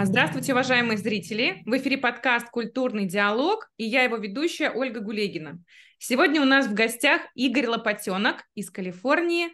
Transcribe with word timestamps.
А, 0.00 0.06
здравствуйте, 0.06 0.52
уважаемые 0.52 0.96
зрители! 0.96 1.60
В 1.66 1.76
эфире 1.76 1.98
подкаст 1.98 2.48
«Культурный 2.48 3.04
диалог» 3.04 3.70
и 3.76 3.84
я 3.84 4.02
его 4.02 4.16
ведущая 4.16 4.70
Ольга 4.70 5.00
Гулегина. 5.00 5.62
Сегодня 5.98 6.40
у 6.40 6.46
нас 6.46 6.66
в 6.66 6.72
гостях 6.72 7.20
Игорь 7.34 7.66
Лопатенок 7.66 8.44
из 8.54 8.70
Калифорнии, 8.70 9.48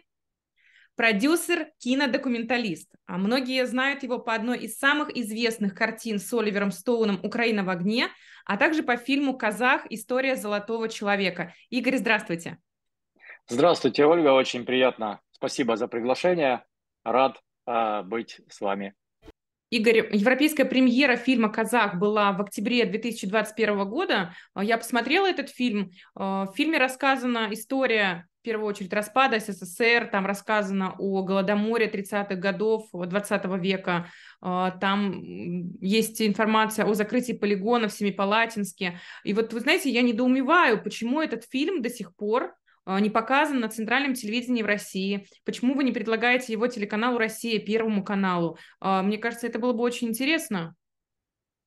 продюсер, 0.95 1.67
кинодокументалист. 1.79 2.89
А 3.07 3.17
многие 3.17 3.65
знают 3.65 4.03
его 4.03 4.19
по 4.19 4.33
одной 4.33 4.59
из 4.59 4.77
самых 4.77 5.13
известных 5.17 5.75
картин 5.75 6.17
с 6.17 6.31
Оливером 6.31 6.71
Стоуном 6.71 7.19
«Украина 7.23 7.65
в 7.65 7.69
огне», 7.69 8.07
а 8.45 8.55
также 8.55 8.83
по 8.83 8.95
фильму 8.95 9.37
«Казах. 9.37 9.81
История 9.89 10.37
золотого 10.37 10.87
человека». 10.87 11.53
Игорь, 11.69 11.97
здравствуйте! 11.97 12.57
Здравствуйте, 13.49 14.05
Ольга, 14.05 14.29
очень 14.29 14.63
приятно. 14.63 15.19
Спасибо 15.31 15.75
за 15.75 15.89
приглашение. 15.89 16.63
Рад 17.03 17.43
э, 17.65 18.03
быть 18.03 18.39
с 18.47 18.61
вами. 18.61 18.95
Игорь, 19.69 20.15
европейская 20.15 20.63
премьера 20.63 21.17
фильма 21.17 21.49
«Казах» 21.49 21.95
была 21.95 22.31
в 22.31 22.41
октябре 22.41 22.85
2021 22.85 23.89
года. 23.89 24.33
А, 24.53 24.63
я 24.63 24.77
посмотрела 24.77 25.27
этот 25.27 25.49
фильм. 25.49 25.91
А, 26.15 26.45
в 26.45 26.55
фильме 26.55 26.77
рассказана 26.77 27.49
история, 27.51 28.27
в 28.39 28.43
первую 28.43 28.69
очередь, 28.69 28.93
распада 28.93 29.39
СССР. 29.41 30.07
Там 30.09 30.25
рассказано 30.25 30.95
о 30.97 31.21
Голодоморе 31.23 31.89
30-х 31.89 32.35
годов 32.35 32.87
20 32.93 33.45
века. 33.61 34.07
А, 34.39 34.71
там 34.71 35.21
есть 35.81 36.21
информация 36.21 36.85
о 36.85 36.93
закрытии 36.93 37.33
полигона 37.33 37.89
в 37.89 37.93
Семипалатинске. 37.93 39.01
И 39.25 39.33
вот, 39.33 39.51
вы 39.51 39.59
знаете, 39.59 39.89
я 39.89 40.01
недоумеваю, 40.01 40.81
почему 40.81 41.21
этот 41.21 41.43
фильм 41.43 41.81
до 41.81 41.89
сих 41.89 42.15
пор 42.15 42.53
не 42.99 43.09
показан 43.09 43.59
на 43.59 43.69
центральном 43.69 44.13
телевидении 44.13 44.63
в 44.63 44.65
России? 44.65 45.27
Почему 45.43 45.75
вы 45.75 45.83
не 45.83 45.91
предлагаете 45.91 46.53
его 46.53 46.67
телеканалу 46.67 47.17
«Россия», 47.17 47.59
Первому 47.59 48.03
каналу? 48.03 48.57
А, 48.79 49.03
мне 49.03 49.17
кажется, 49.17 49.47
это 49.47 49.59
было 49.59 49.73
бы 49.73 49.83
очень 49.83 50.07
интересно. 50.07 50.75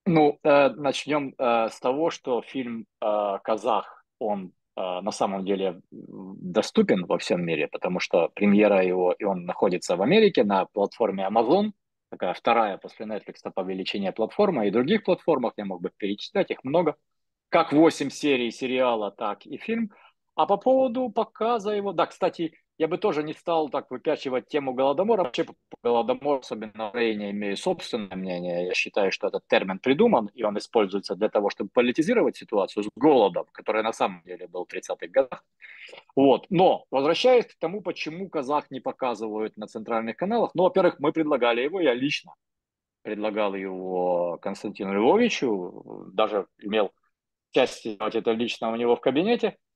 Ну, 0.06 0.39
э, 0.42 0.70
начнем 0.70 1.34
э, 1.36 1.69
с 1.69 1.78
того, 1.78 2.11
что 2.11 2.41
фильм 2.42 2.86
э, 3.00 3.39
«Казах», 3.44 4.05
он 4.19 4.53
на 4.77 5.11
самом 5.11 5.44
деле 5.44 5.83
доступен 5.91 7.05
во 7.05 7.19
всем 7.19 7.44
мире, 7.44 7.69
потому 7.69 8.00
что 8.00 8.31
премьера 8.34 8.83
его, 8.83 9.12
и 9.12 9.25
он 9.25 9.44
находится 9.44 9.94
в 9.94 10.00
Америке 10.00 10.42
на 10.42 10.64
платформе 10.64 11.28
Amazon, 11.31 11.72
такая 12.09 12.33
вторая 12.33 12.78
после 12.78 13.05
Netflix 13.05 13.50
по 13.55 13.61
величине 13.61 14.11
платформа, 14.12 14.66
и 14.66 14.70
других 14.70 15.03
платформах, 15.05 15.53
я 15.59 15.66
мог 15.66 15.83
бы 15.83 15.91
перечислять, 15.94 16.50
их 16.50 16.64
много, 16.64 16.97
как 17.50 17.72
8 17.72 18.09
серий 18.09 18.50
сериала, 18.50 19.11
так 19.11 19.44
и 19.44 19.59
фильм– 19.59 19.91
а 20.34 20.47
по 20.47 20.56
поводу 20.56 21.11
показа 21.11 21.70
его, 21.73 21.92
да, 21.92 22.06
кстати, 22.06 22.55
я 22.81 22.89
бы 22.89 22.97
тоже 22.97 23.23
не 23.23 23.34
стал 23.34 23.69
так 23.69 23.91
выпячивать 23.91 24.48
тему 24.48 24.72
Голодомора. 24.72 25.25
Вообще 25.25 25.45
по 25.45 25.55
Голодомору, 25.83 26.41
особенно 26.41 26.87
в 26.87 26.89
Украине, 26.89 27.31
имею 27.31 27.56
собственное 27.59 28.17
мнение. 28.17 28.69
Я 28.69 28.75
считаю, 28.75 29.12
что 29.12 29.27
этот 29.27 29.47
термин 29.48 29.78
придуман, 29.78 30.31
и 30.33 30.45
он 30.45 30.56
используется 30.56 31.14
для 31.14 31.28
того, 31.28 31.50
чтобы 31.50 31.69
политизировать 31.75 32.39
ситуацию 32.39 32.84
с 32.84 32.89
голодом, 32.97 33.45
который 33.53 33.83
на 33.83 33.92
самом 33.92 34.22
деле 34.25 34.48
был 34.48 34.64
в 34.64 34.72
30-х 34.72 35.09
годах. 35.09 35.45
Вот. 36.17 36.47
Но, 36.48 36.87
возвращаясь 36.91 37.44
к 37.44 37.59
тому, 37.59 37.83
почему 37.83 38.31
казах 38.31 38.70
не 38.70 38.81
показывают 38.81 39.59
на 39.59 39.67
центральных 39.67 40.17
каналах, 40.17 40.53
ну, 40.55 40.62
во-первых, 40.62 41.00
мы 41.00 41.12
предлагали 41.12 41.61
его, 41.61 41.83
я 41.83 41.92
лично 41.92 42.34
предлагал 43.03 43.55
его 43.55 44.39
Константину 44.41 44.94
Львовичу, 44.94 46.11
даже 46.15 46.47
имел 46.59 46.92
часть 47.50 47.81
сделать 47.81 48.15
это 48.15 48.33
лично 48.33 48.70
у 48.72 48.77
него 48.77 48.97
в 48.97 49.00
кабинете– 49.00 49.59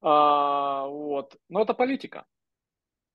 а, 0.00 0.86
вот. 0.86 1.36
Но 1.48 1.62
это 1.62 1.74
политика. 1.74 2.26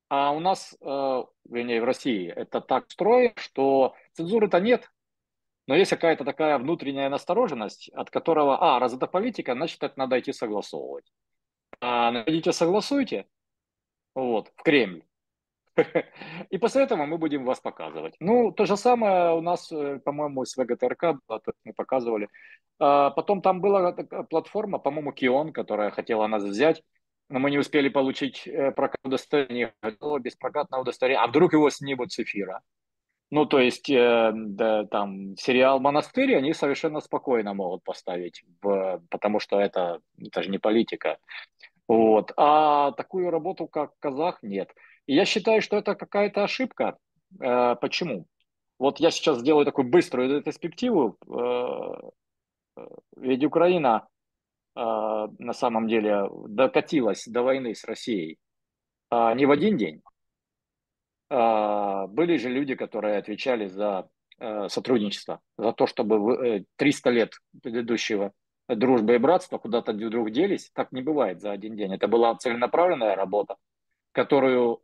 А 0.09 0.31
у 0.31 0.39
нас, 0.39 0.77
э, 0.79 1.23
вернее, 1.45 1.81
в 1.81 1.85
России 1.85 2.27
это 2.29 2.61
так 2.61 2.89
строено, 2.91 3.33
что 3.37 3.95
цензуры-то 4.13 4.59
нет, 4.59 4.91
но 5.67 5.75
есть 5.75 5.89
какая-то 5.89 6.23
такая 6.23 6.59
внутренняя 6.59 7.09
настороженность, 7.09 7.89
от 7.89 8.11
которого, 8.11 8.57
а, 8.61 8.79
раз 8.79 8.93
это 8.93 9.07
политика, 9.07 9.53
значит, 9.53 9.81
это 9.81 9.97
надо 9.97 10.19
идти 10.19 10.31
согласовывать. 10.31 11.11
А, 11.81 12.23
идите 12.27 12.51
согласуйте, 12.51 13.27
вот, 14.13 14.51
в 14.55 14.63
Кремль. 14.63 15.03
И 16.49 16.57
после 16.57 16.83
этого 16.83 17.05
мы 17.05 17.17
будем 17.17 17.45
вас 17.45 17.59
показывать. 17.59 18.15
Ну, 18.19 18.51
то 18.51 18.65
же 18.65 18.77
самое 18.77 19.35
у 19.35 19.41
нас, 19.41 19.71
э, 19.71 19.99
по-моему, 19.99 20.45
с 20.45 20.55
ВГТРК 20.55 21.19
было, 21.27 21.41
мы 21.63 21.73
показывали. 21.73 22.29
А 22.79 23.11
потом 23.11 23.41
там 23.41 23.61
была 23.61 23.93
платформа, 24.29 24.79
по-моему, 24.79 25.11
Кион, 25.11 25.51
которая 25.51 25.91
хотела 25.91 26.27
нас 26.27 26.43
взять, 26.43 26.81
но 27.29 27.39
мы 27.39 27.51
не 27.51 27.57
успели 27.57 27.89
получить 27.89 28.47
э, 28.47 28.71
прокат 28.71 28.99
удостоверения, 29.03 29.73
без 30.19 30.35
прокатного 30.35 30.81
удостоверения. 30.81 31.23
А 31.23 31.27
вдруг 31.27 31.53
его 31.53 31.69
снимут 31.69 32.11
с 32.11 32.19
эфира? 32.19 32.61
Ну, 33.31 33.45
то 33.45 33.59
есть, 33.59 33.89
э, 33.89 34.31
да, 34.33 34.85
там, 34.85 35.35
сериал 35.35 35.79
«Монастырь» 35.79 36.35
они 36.35 36.53
совершенно 36.53 37.01
спокойно 37.01 37.53
могут 37.53 37.83
поставить, 37.83 38.43
в, 38.61 39.01
потому 39.09 39.39
что 39.39 39.59
это, 39.59 39.99
это 40.17 40.43
же 40.43 40.49
не 40.49 40.59
политика. 40.59 41.17
Вот. 41.87 42.31
А 42.37 42.91
такую 42.91 43.31
работу, 43.31 43.67
как 43.67 43.91
«Казах», 43.99 44.39
нет. 44.43 44.69
И 45.07 45.13
я 45.13 45.25
считаю, 45.25 45.61
что 45.61 45.77
это 45.77 45.95
какая-то 45.95 46.43
ошибка. 46.43 46.97
Э, 47.39 47.75
почему? 47.75 48.25
Вот 48.79 48.99
я 48.99 49.11
сейчас 49.11 49.39
сделаю 49.39 49.65
такую 49.65 49.87
быструю 49.87 50.37
ретроспективу. 50.37 51.17
Э, 51.27 52.09
э, 52.77 52.87
ведь 53.17 53.43
Украина 53.43 54.07
на 54.77 55.53
самом 55.53 55.87
деле 55.87 56.29
докатилась 56.49 57.25
до 57.27 57.43
войны 57.43 57.73
с 57.73 57.85
Россией 57.85 58.39
не 59.09 59.45
в 59.45 59.51
один 59.51 59.77
день. 59.77 60.01
Были 61.29 62.35
же 62.35 62.49
люди, 62.49 62.75
которые 62.75 63.19
отвечали 63.19 63.67
за 63.67 64.09
сотрудничество, 64.67 65.39
за 65.57 65.71
то, 65.71 65.87
чтобы 65.87 66.65
300 66.75 67.09
лет 67.11 67.39
предыдущего 67.63 68.33
дружбы 68.67 69.15
и 69.15 69.17
братства 69.17 69.59
куда-то 69.59 69.93
вдруг 69.93 70.31
делись. 70.31 70.69
Так 70.73 70.91
не 70.91 71.01
бывает 71.01 71.39
за 71.39 71.53
один 71.53 71.77
день. 71.77 71.93
Это 71.93 72.09
была 72.09 72.35
целенаправленная 72.35 73.15
работа, 73.15 73.55
которую 74.11 74.81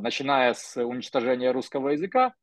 начиная 0.00 0.54
с 0.54 0.76
уничтожения 0.82 1.50
русского 1.52 1.90
языка 1.90 2.34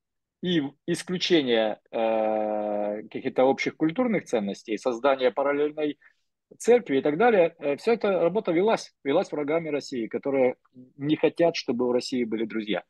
и 0.42 0.64
исключения 0.88 1.80
э, 1.92 3.04
каких-то 3.04 3.46
общих 3.46 3.78
культурных 3.78 4.26
ценностей, 4.26 4.78
создания 4.78 5.32
параллельной 5.32 6.00
церкви 6.58 6.98
и 6.98 7.02
так 7.02 7.18
далее, 7.18 7.56
э, 7.60 7.78
вся 7.78 7.94
эта 7.94 8.20
работа 8.20 8.52
велась, 8.52 8.94
велась 9.04 9.32
врагами 9.32 9.70
России, 9.70 10.08
которые 10.08 10.56
не 10.98 11.16
хотят, 11.16 11.56
чтобы 11.56 11.88
у 11.88 11.92
России 11.92 12.24
были 12.24 12.46
друзья 12.46 12.84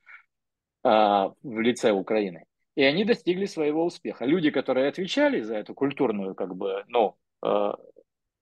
в 0.83 1.35
лице 1.43 1.91
Украины. 1.91 2.45
И 2.73 2.81
они 2.81 3.05
достигли 3.05 3.45
своего 3.45 3.85
успеха. 3.85 4.25
Люди, 4.25 4.49
которые 4.49 4.87
отвечали 4.87 5.41
за 5.41 5.57
эту 5.57 5.75
культурную, 5.75 6.33
как 6.33 6.55
бы, 6.55 6.83
ну, 6.87 7.15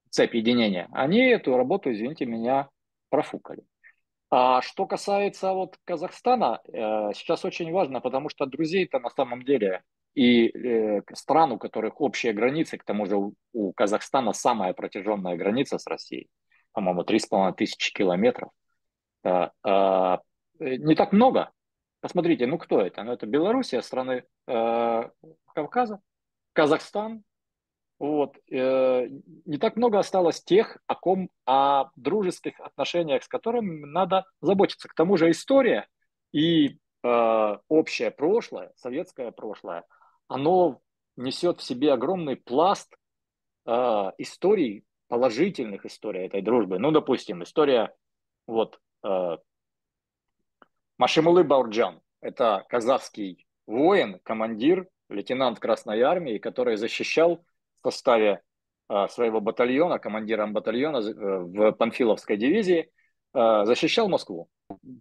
цепь 0.08 0.34
единения, 0.34 0.88
они 0.92 1.18
эту 1.18 1.54
работу, 1.58 1.92
извините 1.92 2.24
меня, 2.24 2.70
профукали. 3.10 3.62
А 4.30 4.62
что 4.62 4.86
касается 4.86 5.52
вот 5.52 5.76
Казахстана, 5.84 6.60
э, 6.64 7.12
сейчас 7.14 7.44
очень 7.44 7.72
важно, 7.72 8.00
потому 8.00 8.28
что 8.28 8.46
друзей-то 8.46 9.00
на 9.00 9.10
самом 9.10 9.42
деле 9.42 9.82
и 10.14 10.48
э, 10.48 11.02
стран, 11.14 11.52
у 11.52 11.58
которых 11.58 12.00
общие 12.00 12.32
границы, 12.32 12.78
к 12.78 12.84
тому 12.84 13.06
же 13.06 13.16
у, 13.52 13.72
Казахстана 13.72 14.32
самая 14.32 14.72
протяженная 14.72 15.36
граница 15.36 15.78
с 15.78 15.86
Россией, 15.86 16.28
по-моему, 16.72 17.02
3,5 17.02 17.54
тысячи 17.54 17.92
километров. 17.92 18.50
А, 19.24 19.50
э, 19.64 20.18
не 20.58 20.94
так 20.94 21.12
много. 21.12 21.50
Посмотрите, 22.00 22.46
ну 22.46 22.56
кто 22.56 22.80
это? 22.80 23.02
Ну 23.02 23.12
это 23.12 23.26
Белоруссия, 23.26 23.82
страны 23.82 24.24
Кавказа, 24.46 26.00
Казахстан, 26.52 27.24
вот. 28.00 28.38
Э, 28.50 29.06
не 29.44 29.58
так 29.58 29.76
много 29.76 29.98
осталось 29.98 30.42
тех, 30.42 30.78
о 30.86 30.94
ком, 30.94 31.28
о 31.44 31.90
дружеских 31.96 32.58
отношениях, 32.58 33.22
с 33.22 33.28
которыми 33.28 33.84
надо 33.84 34.24
заботиться. 34.40 34.88
К 34.88 34.94
тому 34.94 35.18
же 35.18 35.30
история 35.30 35.86
и 36.32 36.78
э, 37.02 37.56
общее 37.68 38.10
прошлое, 38.10 38.72
советское 38.76 39.30
прошлое, 39.32 39.84
оно 40.28 40.80
несет 41.16 41.60
в 41.60 41.62
себе 41.62 41.92
огромный 41.92 42.36
пласт 42.36 42.96
э, 43.66 43.72
историй, 44.16 44.84
положительных 45.08 45.84
историй 45.84 46.24
этой 46.24 46.40
дружбы. 46.40 46.78
Ну, 46.78 46.92
допустим, 46.92 47.42
история 47.42 47.94
вот 48.46 48.80
э, 49.04 49.36
Машимулы 50.96 51.44
Баурджан. 51.44 52.00
Это 52.22 52.64
казахский 52.70 53.46
воин, 53.66 54.20
командир, 54.22 54.88
лейтенант 55.10 55.58
Красной 55.58 56.00
Армии, 56.00 56.38
который 56.38 56.76
защищал 56.78 57.44
составе 57.82 58.42
а, 58.92 59.06
своего 59.06 59.40
батальона, 59.40 60.00
командиром 60.00 60.52
батальона 60.52 60.96
э, 60.96 61.12
в 61.12 61.72
Панфиловской 61.72 62.36
дивизии, 62.36 62.90
а, 63.32 63.64
защищал 63.64 64.08
Москву. 64.08 64.48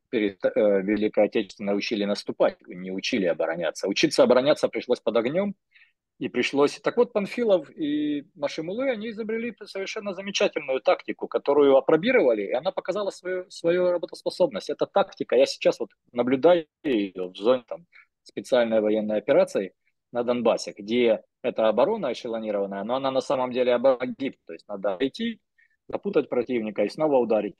Перед 0.09 0.45
э, 0.45 0.81
Великой 0.83 1.25
Отечественной 1.25 1.75
учили 1.75 2.05
наступать, 2.05 2.57
не 2.67 2.91
учили 2.91 3.25
обороняться. 3.25 3.87
Учиться 3.87 4.21
обороняться 4.21 4.67
пришлось 4.67 4.99
под 4.99 5.17
огнем, 5.17 5.55
и 6.19 6.29
пришлось... 6.29 6.79
Так 6.81 6.97
вот, 6.97 7.13
Панфилов 7.13 7.67
и 7.75 8.27
Машимулы, 8.35 8.91
они 8.91 9.09
изобрели 9.09 9.55
совершенно 9.65 10.13
замечательную 10.13 10.81
тактику, 10.81 11.27
которую 11.27 11.75
опробировали, 11.75 12.43
и 12.43 12.51
она 12.51 12.71
показала 12.71 13.09
свою, 13.09 13.49
свою 13.49 13.89
работоспособность. 13.89 14.69
Эта 14.69 14.85
тактика, 14.85 15.35
я 15.35 15.47
сейчас 15.47 15.79
вот 15.79 15.89
наблюдаю 16.11 16.67
ее 16.83 17.29
в 17.29 17.35
зоне 17.35 17.63
там, 17.67 17.87
специальной 18.21 18.81
военной 18.81 19.17
операции– 19.17 19.73
на 20.11 20.23
Донбассе, 20.23 20.73
где 20.77 21.21
эта 21.41 21.67
оборона 21.67 22.11
эшелонированная, 22.11 22.83
но 22.83 22.95
она 22.95 23.11
на 23.11 23.21
самом 23.21 23.51
деле 23.51 23.73
обогиб, 23.73 24.37
то 24.45 24.53
есть 24.53 24.67
надо 24.67 24.97
идти, 24.99 25.39
запутать 25.87 26.29
противника 26.29 26.83
и 26.83 26.89
снова 26.89 27.17
ударить. 27.17 27.55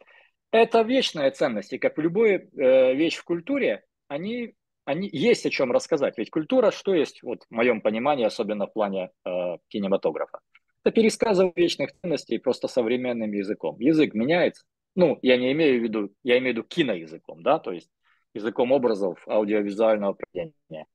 Это 0.52 0.82
вечная 0.82 1.32
ценность, 1.32 1.74
и 1.74 1.78
как 1.78 1.98
в 1.98 2.02
любой 2.02 2.32
э, 2.32 2.94
вещь 2.96 3.18
в 3.18 3.24
культуре, 3.24 3.84
они, 4.08 4.56
они 4.86 5.08
есть 5.12 5.46
о 5.46 5.50
чем 5.50 5.72
рассказать. 5.72 6.18
Ведь 6.18 6.32
культура, 6.32 6.72
что 6.72 6.94
есть, 6.96 7.22
вот 7.22 7.44
в 7.50 7.52
моем 7.52 7.82
понимании, 7.82 8.26
особенно 8.26 8.66
в 8.66 8.74
плане 8.74 9.12
э, 9.26 9.58
кинематографа, 9.68 10.40
это 10.84 10.92
пересказывание 10.92 11.54
вечных 11.56 11.92
ценностей 12.02 12.40
просто 12.40 12.68
современным 12.68 13.32
языком. 13.32 13.80
Язык 13.80 14.14
меняется. 14.14 14.64
Ну, 14.96 15.20
я 15.22 15.38
не 15.38 15.52
имею 15.52 15.80
в 15.80 15.84
виду, 15.84 16.14
я 16.24 16.40
имею 16.40 16.56
в 16.56 16.58
виду 16.58 16.68
киноязыком, 16.68 17.44
да, 17.44 17.60
то 17.60 17.72
есть 17.72 17.90
языком 18.34 18.72
образов 18.72 19.24
аудиовизуального 19.28 20.14
произведения. 20.14 20.88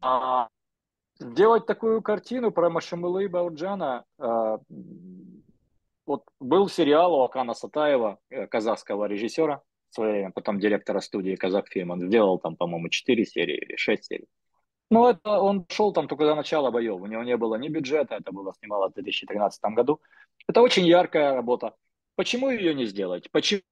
А 0.00 0.48
делать 1.20 1.66
такую 1.66 2.02
картину 2.02 2.50
про 2.50 2.70
Машамылы 2.70 3.24
и 3.24 3.28
Бауджана, 3.28 4.04
э, 4.18 4.58
вот 6.06 6.24
был 6.40 6.68
сериал 6.68 7.14
у 7.14 7.22
Акана 7.22 7.54
Сатаева, 7.54 8.18
э, 8.30 8.46
казахского 8.46 9.06
режиссера, 9.06 9.62
в 9.90 9.94
свое 9.94 10.12
время, 10.12 10.32
потом 10.32 10.60
директора 10.60 11.00
студии 11.00 11.36
Казахфильм, 11.36 11.90
он 11.90 12.00
сделал 12.00 12.38
там, 12.38 12.56
по-моему, 12.56 12.88
4 12.88 13.24
серии 13.24 13.56
или 13.56 13.76
6 13.76 14.04
серий. 14.04 14.26
Ну, 14.90 15.08
это 15.08 15.40
он 15.40 15.66
шел 15.68 15.92
там 15.92 16.06
только 16.06 16.24
до 16.24 16.34
начала 16.34 16.70
боев, 16.70 17.00
у 17.00 17.06
него 17.06 17.24
не 17.24 17.36
было 17.36 17.56
ни 17.56 17.68
бюджета, 17.68 18.16
это 18.16 18.30
было 18.30 18.52
снимало 18.54 18.88
в 18.88 18.94
2013 18.94 19.60
году. 19.74 20.00
Это 20.48 20.60
очень 20.60 20.86
яркая 20.86 21.34
работа. 21.34 21.74
Почему 22.14 22.50
ее 22.50 22.74
не 22.74 22.86
сделать? 22.86 23.30
Почему 23.30 23.62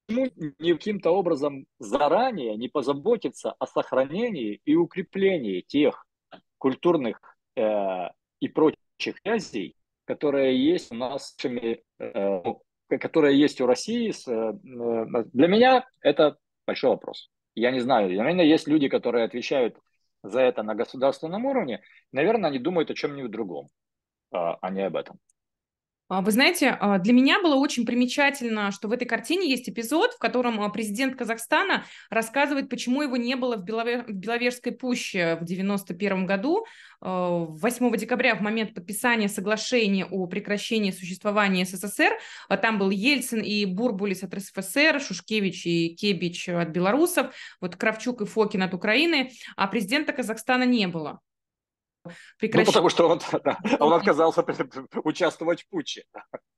не 0.58 0.72
каким-то 0.72 1.12
образом 1.12 1.66
заранее 1.78 2.56
не 2.56 2.68
позаботиться 2.68 3.52
о 3.58 3.66
сохранении 3.66 4.60
и 4.64 4.74
укреплении 4.74 5.60
тех 5.60 6.04
культурных 6.58 7.33
э, 7.56 8.08
и 8.40 8.48
прочих 8.48 9.18
связей, 9.22 9.76
которые 10.04 10.72
есть 10.72 10.92
у 10.92 10.94
нас, 10.94 11.36
э, 11.44 11.76
которые 12.88 13.38
есть 13.38 13.60
у 13.60 13.66
России. 13.66 14.10
С, 14.10 14.26
э, 14.28 14.52
для 15.32 15.48
меня 15.48 15.86
это 16.00 16.36
большой 16.66 16.90
вопрос. 16.90 17.30
Я 17.54 17.70
не 17.70 17.80
знаю, 17.80 18.08
наверное, 18.16 18.44
есть 18.44 18.66
люди, 18.66 18.88
которые 18.88 19.24
отвечают 19.24 19.78
за 20.22 20.40
это 20.40 20.62
на 20.62 20.74
государственном 20.74 21.44
уровне. 21.44 21.82
Наверное, 22.12 22.50
они 22.50 22.58
думают 22.58 22.90
о 22.90 22.94
чем-нибудь 22.94 23.30
другом, 23.30 23.68
а, 24.32 24.56
а 24.60 24.70
не 24.70 24.82
об 24.82 24.96
этом. 24.96 25.18
А, 26.08 26.20
вы 26.20 26.32
знаете, 26.32 26.76
а, 26.80 26.98
для 26.98 27.14
меня 27.14 27.40
было 27.40 27.54
очень 27.54 27.86
примечательно, 27.86 28.70
что 28.72 28.88
в 28.88 28.92
этой 28.92 29.06
картине 29.06 29.48
есть 29.48 29.70
эпизод, 29.70 30.12
в 30.12 30.18
котором 30.18 30.60
а, 30.60 30.68
президент 30.68 31.16
Казахстана 31.16 31.84
рассказывает, 32.10 32.68
почему 32.68 33.00
его 33.00 33.16
не 33.16 33.36
было 33.36 33.56
в, 33.56 33.64
Белове... 33.64 34.02
в 34.02 34.12
Беловежской 34.12 34.72
пуще 34.72 35.38
в 35.40 35.44
91 35.44 36.26
году. 36.26 36.66
8 37.00 37.96
декабря, 37.98 38.34
в 38.34 38.40
момент 38.40 38.72
подписания 38.72 39.28
соглашения 39.28 40.06
о 40.06 40.26
прекращении 40.26 40.90
существования 40.90 41.66
СССР, 41.66 42.12
там 42.62 42.78
был 42.78 42.88
Ельцин 42.88 43.42
и 43.42 43.66
Бурбулис 43.66 44.22
от 44.22 44.32
РСФСР, 44.32 45.02
Шушкевич 45.02 45.66
и 45.66 45.94
Кебич 45.94 46.48
от 46.48 46.68
белорусов, 46.70 47.34
вот 47.60 47.76
Кравчук 47.76 48.22
и 48.22 48.24
Фокин 48.24 48.62
от 48.62 48.72
Украины, 48.72 49.32
а 49.54 49.66
президента 49.66 50.14
Казахстана 50.14 50.64
не 50.64 50.86
было. 50.86 51.20
Прекращ... 52.38 52.66
Ну, 52.66 52.72
потому 52.72 52.88
что 52.88 53.08
он, 53.08 53.20
да, 53.44 53.58
он 53.80 53.92
отказался 53.92 54.44
участвовать 55.04 55.62
в 55.62 55.68
путче. 55.68 56.04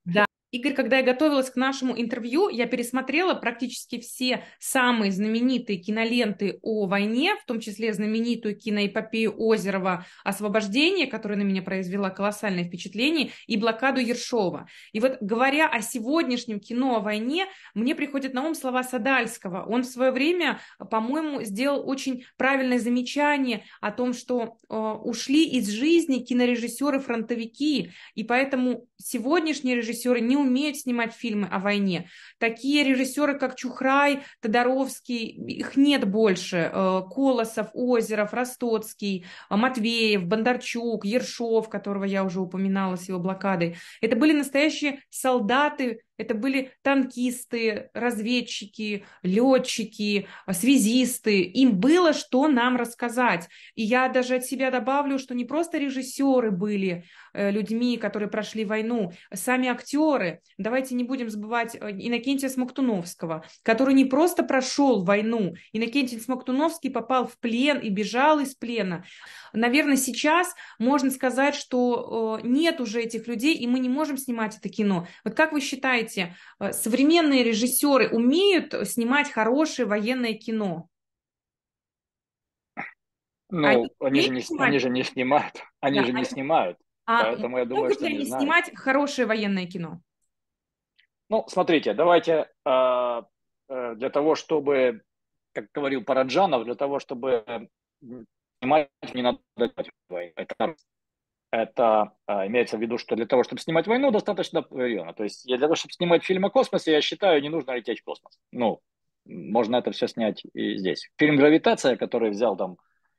Да, 0.04 0.26
Игорь, 0.52 0.75
когда 0.75 0.98
я 0.98 1.02
готовилась 1.02 1.50
к 1.50 1.56
нашему 1.56 2.00
интервью, 2.00 2.48
я 2.48 2.66
пересмотрела 2.66 3.34
практически 3.34 3.98
все 3.98 4.44
самые 4.60 5.10
знаменитые 5.10 5.78
киноленты 5.78 6.60
о 6.62 6.87
войне, 6.87 7.34
в 7.34 7.44
том 7.46 7.58
числе 7.58 7.93
знаменитую 7.93 8.56
киноэпопею 8.56 9.34
Озерова 9.37 10.06
«Освобождение», 10.22 11.08
которая 11.08 11.38
на 11.38 11.43
меня 11.43 11.62
произвела 11.62 12.10
колоссальное 12.10 12.62
впечатление, 12.62 13.31
и 13.48 13.56
«Блокаду 13.56 14.00
Ершова». 14.00 14.69
И 14.93 15.00
вот 15.00 15.19
говоря 15.20 15.69
о 15.69 15.82
сегодняшнем 15.82 16.60
кино 16.60 16.96
о 16.96 17.00
войне, 17.00 17.46
мне 17.75 17.96
приходят 17.96 18.32
на 18.32 18.46
ум 18.46 18.54
слова 18.54 18.84
Садальского. 18.84 19.64
Он 19.64 19.82
в 19.82 19.87
свое 19.87 20.12
время, 20.12 20.60
по-моему, 20.78 21.43
сделал 21.43 21.88
очень 21.88 22.25
правильное 22.37 22.78
замечание 22.78 23.64
о 23.81 23.90
том, 23.90 24.12
что 24.12 24.56
э, 24.69 24.76
ушли 24.76 25.44
из 25.44 25.69
жизни 25.70 26.20
кинорежиссеры-фронтовики, 26.20 27.90
и 28.14 28.25
поэтому 28.25 28.87
сегодняшние 28.96 29.76
режиссеры 29.76 30.20
не 30.20 30.35
умеют 30.36 30.76
снимать 30.76 31.12
фильмы 31.12 31.48
о 31.50 31.58
войне. 31.58 32.08
Такие 32.38 32.84
режиссеры, 32.84 33.38
как 33.38 33.56
Чухрай, 33.56 34.22
Тодоровский, 34.40 35.26
их 35.26 35.76
нет 35.76 36.08
больше. 36.08 36.70
Э, 36.72 37.02
Колосов, 37.10 37.68
Озеров, 37.72 38.32
Ростоцкий, 38.32 39.26
Матвеев, 39.50 40.24
Бондарчук, 40.24 41.04
Ершов, 41.04 41.68
которого 41.68 42.04
я 42.04 42.24
уже 42.24 42.40
упоминала 42.40 42.96
с 42.96 43.08
его 43.08 43.18
блокадой. 43.18 43.76
Это 44.00 44.16
были 44.16 44.32
настоящие 44.32 45.00
солдаты 45.10 46.00
это 46.18 46.34
были 46.34 46.72
танкисты, 46.82 47.90
разведчики, 47.94 49.04
летчики, 49.22 50.28
связисты. 50.50 51.42
Им 51.42 51.78
было 51.78 52.12
что 52.12 52.48
нам 52.48 52.76
рассказать. 52.76 53.48
И 53.74 53.82
я 53.82 54.08
даже 54.08 54.36
от 54.36 54.44
себя 54.44 54.70
добавлю, 54.70 55.18
что 55.18 55.34
не 55.34 55.44
просто 55.44 55.78
режиссеры 55.78 56.50
были 56.50 57.04
э, 57.32 57.50
людьми, 57.50 57.96
которые 57.96 58.30
прошли 58.30 58.64
войну, 58.64 59.12
сами 59.32 59.68
актеры. 59.68 60.40
Давайте 60.58 60.94
не 60.94 61.04
будем 61.04 61.28
забывать 61.28 61.74
э, 61.74 61.90
Иннокентия 61.90 62.48
Смоктуновского, 62.48 63.44
который 63.62 63.94
не 63.94 64.04
просто 64.04 64.42
прошел 64.42 65.04
войну. 65.04 65.54
Иннокентий 65.72 66.20
Смоктуновский 66.20 66.90
попал 66.90 67.26
в 67.26 67.38
плен 67.38 67.78
и 67.78 67.90
бежал 67.90 68.40
из 68.40 68.54
плена. 68.54 69.04
Наверное, 69.52 69.96
сейчас 69.96 70.54
можно 70.78 71.10
сказать, 71.10 71.54
что 71.54 72.40
э, 72.42 72.46
нет 72.46 72.80
уже 72.80 73.02
этих 73.02 73.26
людей, 73.26 73.54
и 73.54 73.66
мы 73.66 73.78
не 73.78 73.88
можем 73.88 74.16
снимать 74.16 74.56
это 74.56 74.69
кино. 74.69 75.06
Вот 75.24 75.34
как 75.34 75.52
вы 75.52 75.60
считаете, 75.60 76.06
э, 76.14 76.73
современные 76.73 77.43
режиссеры 77.43 78.08
умеют 78.08 78.75
снимать 78.88 79.31
хорошее 79.31 79.88
военное 79.88 80.35
кино? 80.35 80.88
Ну, 83.49 83.67
они, 83.67 83.91
они, 84.00 84.20
же, 84.20 84.31
не, 84.31 84.43
они 84.58 84.79
же 84.79 84.91
не 84.91 85.05
снимают. 85.05 85.55
Они 85.81 86.00
да, 86.00 86.06
же 86.06 86.12
не 86.12 86.19
они... 86.19 86.25
снимают. 86.25 86.79
А 87.05 87.23
поэтому 87.23 87.58
я 87.58 87.64
думаю, 87.64 87.93
что 87.93 88.06
ли 88.06 88.17
они 88.17 88.25
снимать 88.25 88.75
хорошее 88.75 89.29
военное 89.29 89.67
кино? 89.67 90.00
Ну, 91.29 91.44
смотрите, 91.49 91.94
давайте 91.94 92.50
э, 92.64 93.23
э, 93.69 93.94
для 93.94 94.11
того, 94.11 94.35
чтобы, 94.35 95.03
как 95.53 95.70
говорил 95.73 96.03
Параджанов, 96.03 96.65
для 96.65 96.75
того, 96.75 96.98
чтобы 96.98 97.69
снимать 98.60 98.89
не 99.15 99.22
надо 99.22 99.39
войну. 100.08 100.32
Это, 100.34 100.75
это 101.50 102.12
а, 102.26 102.46
имеется 102.46 102.76
в 102.76 102.81
виду, 102.81 102.98
что 102.98 103.17
для 103.17 103.26
того, 103.26 103.43
чтобы 103.44 103.60
снимать 103.60 103.86
войну, 103.86 104.10
достаточно 104.10 104.67
района. 104.70 105.12
То 105.15 105.24
есть 105.24 105.46
для 105.46 105.58
того, 105.58 105.74
чтобы 105.74 105.93
снимать 105.93 106.24
фильм 106.24 106.44
о 106.44 106.50
космосе, 106.50 106.93
я 106.93 107.00
считаю, 107.00 107.41
не 107.43 107.48
нужно 107.48 107.72
лететь 107.72 108.00
в 108.00 108.05
космос. 108.05 108.38
Ну, 108.53 108.81
можно 109.24 109.76
это 109.76 109.91
все 109.93 110.08
снять 110.08 110.43
и 110.55 110.76
здесь. 110.76 111.10
Фильм 111.19 111.36
«Гравитация», 111.36 111.96
который 111.96 112.31
взял 112.31 112.56
там 112.56 112.76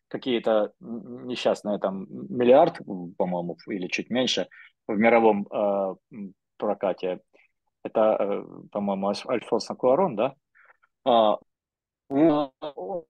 какие-то 0.08 0.74
несчастные 0.80 1.80
там 1.80 2.08
миллиард, 2.10 2.80
по-моему, 3.18 3.58
или 3.68 3.88
чуть 3.88 4.10
меньше 4.10 4.48
в 4.88 4.98
мировом 4.98 5.48
э, 5.52 5.96
прокате. 6.58 7.20
Это, 7.84 8.18
э, 8.20 8.44
по-моему, 8.72 9.14
Альфонсо 9.28 9.76
Куарон, 9.76 10.16
да? 10.16 10.36
А, 11.06 11.38
он, 12.10 12.52
он, 12.62 13.04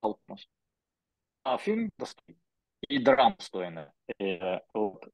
он, 0.00 0.16
а 1.44 1.58
фильм 1.58 1.90
достойный 1.96 2.41
и 2.92 2.98
драм 2.98 3.34
достойный. 3.36 3.86
Э, 4.18 4.60
вот. 4.74 5.08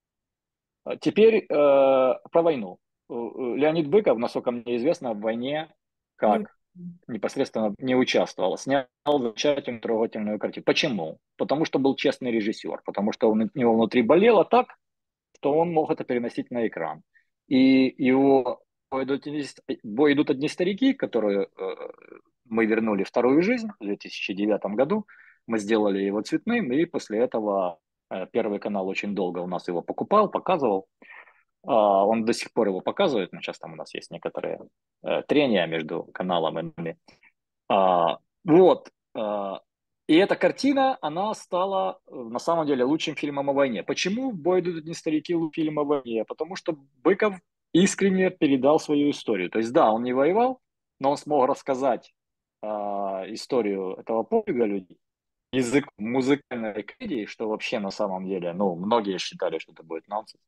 А 0.85 0.97
теперь 0.97 1.37
э, 1.37 1.47
про 1.49 2.43
войну. 2.43 2.79
Э, 3.11 3.15
Леонид 3.15 3.89
Быков, 3.89 4.19
насколько 4.19 4.51
мне 4.51 4.77
известно, 4.77 5.15
в 5.15 5.21
войне 5.21 5.73
как 6.17 6.55
непосредственно 7.07 7.75
не 7.79 7.95
участвовал, 7.95 8.57
снял 8.57 8.87
замечательную 9.07 9.81
трогательную 9.81 10.39
картину. 10.39 10.65
Почему? 10.65 11.19
Потому 11.37 11.65
что 11.65 11.79
был 11.79 11.97
честный 11.97 12.31
режиссер, 12.31 12.83
потому 12.85 13.13
что 13.13 13.31
у 13.31 13.37
него 13.37 13.75
внутри 13.75 14.03
болело 14.03 14.45
так, 14.45 14.77
что 15.37 15.53
он 15.55 15.73
мог 15.73 15.91
это 15.91 16.05
переносить 16.05 16.51
на 16.51 16.67
экран. 16.67 17.03
И 17.47 17.95
его 17.99 18.63
«Бой 18.91 19.05
идут, 19.05 19.27
бой 19.83 20.13
идут 20.15 20.31
одни 20.31 20.49
старики», 20.49 20.95
которые 20.95 21.49
э, 21.57 21.75
мы 22.47 22.67
вернули 22.67 23.05
вторую 23.05 23.43
жизнь 23.43 23.69
в 23.79 23.85
2009 23.85 24.75
году, 24.77 25.07
мы 25.49 25.59
сделали 25.59 26.01
его 26.01 26.21
цветным, 26.23 26.73
и 26.73 26.85
после 26.85 27.21
этого 27.21 27.79
э, 28.11 28.27
Первый 28.33 28.59
канал 28.59 28.89
очень 28.89 29.15
долго 29.15 29.41
у 29.41 29.47
нас 29.47 29.69
его 29.69 29.83
покупал, 29.83 30.31
показывал. 30.31 30.87
А, 31.67 32.05
он 32.07 32.25
до 32.25 32.33
сих 32.33 32.53
пор 32.53 32.69
его 32.69 32.81
показывает, 32.81 33.33
но 33.33 33.41
сейчас 33.41 33.59
там 33.59 33.73
у 33.73 33.77
нас 33.77 33.95
есть 33.95 34.11
некоторые 34.11 34.61
э, 35.03 35.23
трения 35.27 35.67
между 35.67 36.05
каналом 36.15 36.59
и 36.59 36.73
нами. 36.77 36.99
А, 37.69 38.19
вот. 38.45 38.91
А, 39.15 39.61
и 40.07 40.17
эта 40.17 40.37
картина, 40.37 40.97
она 41.01 41.35
стала 41.35 41.99
э, 42.07 42.15
на 42.15 42.39
самом 42.39 42.67
деле 42.67 42.85
лучшим 42.85 43.15
фильмом 43.17 43.51
о 43.51 43.53
войне. 43.53 43.83
Почему 43.83 44.33
«Бой 44.33 44.61
идут 44.61 44.85
не 44.85 44.95
старики» 44.95 45.35
фильм 45.53 45.79
о 45.79 45.85
войне? 45.85 46.25
Потому 46.25 46.57
что 46.57 46.77
Быков 47.03 47.35
искренне 47.73 48.31
передал 48.31 48.79
свою 48.81 49.11
историю. 49.11 49.51
То 49.51 49.59
есть 49.59 49.73
да, 49.73 49.93
он 49.93 50.05
не 50.05 50.13
воевал, 50.13 50.61
но 51.01 51.11
он 51.11 51.17
смог 51.17 51.47
рассказать 51.47 52.13
историю 52.61 53.95
этого 54.01 54.25
подвига 54.25 54.65
людей 54.65 54.99
язык 55.53 55.89
музыкальной 55.99 56.83
комедии, 56.83 57.27
что 57.27 57.49
вообще 57.49 57.79
на 57.79 57.91
самом 57.91 58.27
деле, 58.27 58.53
ну, 58.53 58.75
многие 58.75 59.19
считали, 59.19 59.59
что 59.59 59.73
это 59.73 59.83
будет 59.83 60.09
нонсенс. 60.09 60.43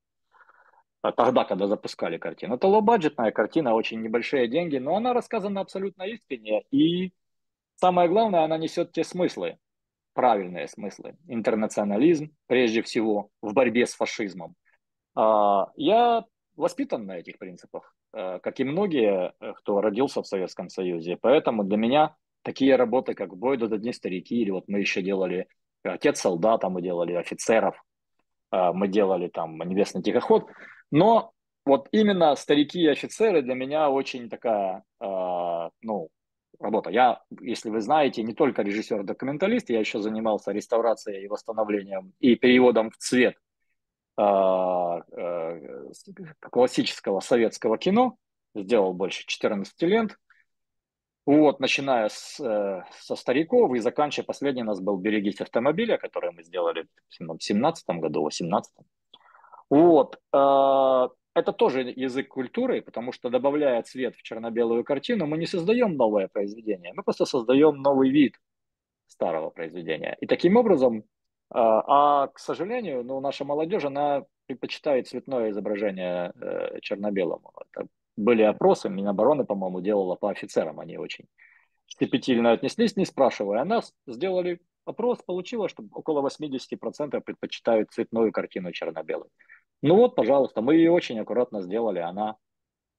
А 1.02 1.12
тогда, 1.12 1.44
когда 1.44 1.66
запускали 1.66 2.18
картину. 2.18 2.56
Это 2.56 2.66
лоу-баджетная 2.66 3.32
картина, 3.32 3.74
очень 3.74 4.02
небольшие 4.02 4.48
деньги, 4.48 4.76
но 4.76 4.96
она 4.96 5.14
рассказана 5.14 5.62
абсолютно 5.62 6.02
искренне. 6.02 6.62
И 6.70 7.12
самое 7.76 8.08
главное, 8.08 8.44
она 8.44 8.58
несет 8.58 8.92
те 8.92 9.02
смыслы, 9.02 9.58
правильные 10.12 10.68
смыслы. 10.68 11.16
Интернационализм, 11.26 12.34
прежде 12.46 12.82
всего, 12.82 13.30
в 13.40 13.54
борьбе 13.54 13.86
с 13.86 13.94
фашизмом. 13.94 14.54
А, 15.14 15.68
я 15.76 16.24
воспитан 16.56 17.06
на 17.06 17.18
этих 17.18 17.38
принципах, 17.38 17.94
э, 18.12 18.38
как 18.40 18.60
и 18.60 18.64
многие, 18.64 19.32
э, 19.40 19.52
кто 19.54 19.80
родился 19.80 20.22
в 20.22 20.26
Советском 20.26 20.68
Союзе. 20.68 21.16
Поэтому 21.16 21.64
для 21.64 21.78
меня 21.78 22.16
такие 22.42 22.76
работы, 22.76 23.14
как 23.14 23.36
«Бой 23.36 23.56
до 23.56 23.66
одни 23.66 23.92
старики», 23.92 24.40
или 24.40 24.50
вот 24.50 24.64
мы 24.68 24.80
еще 24.80 25.02
делали 25.02 25.48
«Отец 25.82 26.20
солдата», 26.20 26.68
мы 26.68 26.82
делали 26.82 27.14
«Офицеров», 27.14 27.82
э, 28.52 28.72
мы 28.72 28.88
делали 28.88 29.28
там 29.28 29.58
«Небесный 29.58 30.02
тихоход». 30.02 30.46
Но 30.90 31.32
вот 31.64 31.88
именно 31.92 32.34
старики 32.36 32.80
и 32.80 32.88
офицеры 32.88 33.42
для 33.42 33.54
меня 33.54 33.90
очень 33.90 34.28
такая, 34.28 34.82
ну, 35.00 36.08
работа. 36.60 36.90
Я, 36.90 37.22
если 37.40 37.70
вы 37.70 37.80
знаете, 37.80 38.22
не 38.22 38.34
только 38.34 38.62
режиссер-документалист, 38.62 39.70
я 39.70 39.80
еще 39.80 40.00
занимался 40.00 40.52
реставрацией 40.52 41.24
и 41.24 41.28
восстановлением 41.28 42.12
и 42.20 42.36
переводом 42.36 42.90
в 42.90 42.96
цвет 42.98 43.36
э, 44.18 45.00
классического 46.40 47.20
советского 47.20 47.78
кино, 47.78 48.16
сделал 48.54 48.92
больше 48.92 49.26
14 49.26 49.82
лент. 49.82 50.16
Вот, 51.26 51.60
начиная 51.60 52.08
с, 52.08 52.40
э, 52.40 52.82
со 53.00 53.16
стариков 53.16 53.74
и 53.74 53.78
заканчивая, 53.78 54.26
последний 54.26 54.62
у 54.62 54.66
нас 54.66 54.80
был 54.80 54.96
«Берегись 54.96 55.40
автомобиля», 55.40 55.98
который 55.98 56.32
мы 56.32 56.42
сделали 56.42 56.86
в 57.08 57.42
17 57.42 58.00
году, 58.00 58.22
18 58.22 58.72
Вот, 59.70 60.16
э, 60.32 61.08
это 61.34 61.52
тоже 61.52 61.82
язык 61.82 62.28
культуры, 62.28 62.82
потому 62.82 63.12
что 63.12 63.30
добавляя 63.30 63.82
цвет 63.82 64.16
в 64.16 64.22
черно-белую 64.22 64.82
картину, 64.82 65.26
мы 65.26 65.38
не 65.38 65.46
создаем 65.46 65.96
новое 65.96 66.28
произведение, 66.28 66.92
мы 66.94 67.02
просто 67.02 67.26
создаем 67.26 67.82
новый 67.82 68.10
вид 68.10 68.34
старого 69.06 69.50
произведения. 69.50 70.16
И 70.20 70.26
таким 70.26 70.56
образом 70.56 71.04
а, 71.50 72.22
а, 72.22 72.26
к 72.28 72.38
сожалению, 72.38 73.04
ну, 73.04 73.20
наша 73.20 73.44
молодежь, 73.44 73.84
она 73.84 74.24
предпочитает 74.46 75.08
цветное 75.08 75.50
изображение 75.50 76.32
э, 76.40 76.78
черно-белому. 76.80 77.52
Это 77.72 77.88
были 78.20 78.42
опросы, 78.42 78.88
Минобороны, 78.88 79.44
по-моему, 79.44 79.80
делала 79.80 80.14
по 80.14 80.30
офицерам, 80.30 80.80
они 80.80 80.98
очень 80.98 81.26
щепетильно 81.86 82.52
отнеслись, 82.52 82.96
не 82.96 83.04
спрашивая. 83.04 83.64
Нас 83.64 83.92
сделали 84.06 84.60
опрос, 84.84 85.18
получилось, 85.24 85.72
что 85.72 85.84
около 85.92 86.26
80% 86.26 87.20
предпочитают 87.20 87.90
цветную 87.90 88.32
картину 88.32 88.72
черно-белой. 88.72 89.28
Ну 89.82 89.96
вот, 89.96 90.14
пожалуйста, 90.14 90.60
мы 90.60 90.76
ее 90.76 90.90
очень 90.90 91.18
аккуратно 91.18 91.62
сделали, 91.62 91.98
она 91.98 92.36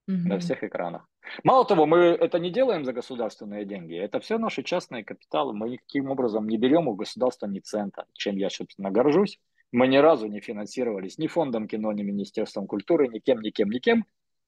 угу. 0.08 0.18
на 0.28 0.40
всех 0.40 0.64
экранах. 0.64 1.08
Мало 1.44 1.66
того, 1.66 1.86
мы 1.86 1.98
это 1.98 2.40
не 2.40 2.50
делаем 2.50 2.84
за 2.84 2.94
государственные 2.94 3.66
деньги, 3.66 3.96
это 3.96 4.20
все 4.20 4.38
наши 4.38 4.64
частные 4.64 5.04
капиталы, 5.04 5.54
мы 5.54 5.70
никаким 5.70 6.10
образом 6.10 6.48
не 6.48 6.58
берем 6.58 6.88
у 6.88 6.96
государства 6.96 7.46
ни 7.46 7.60
цента, 7.60 8.06
чем 8.14 8.36
я, 8.38 8.50
собственно, 8.50 8.90
горжусь. 8.90 9.40
Мы 9.72 9.88
ни 9.88 9.98
разу 9.98 10.28
не 10.28 10.42
финансировались 10.42 11.18
ни 11.18 11.28
фондом 11.28 11.68
кино, 11.68 11.94
ни 11.94 12.02
Министерством 12.04 12.68
культуры, 12.68 13.08
ни 13.08 13.20
кем, 13.20 13.40
ни 13.40 13.52
кем, 13.52 13.70
ни 13.70 13.80
кем, 13.80 14.06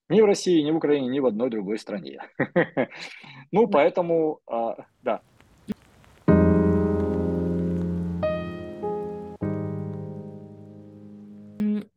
ни 0.10 0.22
в 0.22 0.26
России, 0.26 0.62
ни 0.62 0.72
в 0.72 0.78
Украине, 0.78 1.08
ни 1.08 1.20
в 1.20 1.26
одной 1.26 1.50
другой 1.50 1.80
стране. 1.80 2.20
Ну, 3.52 3.68
поэтому, 3.68 4.40
а, 4.48 4.76
да. 5.04 5.22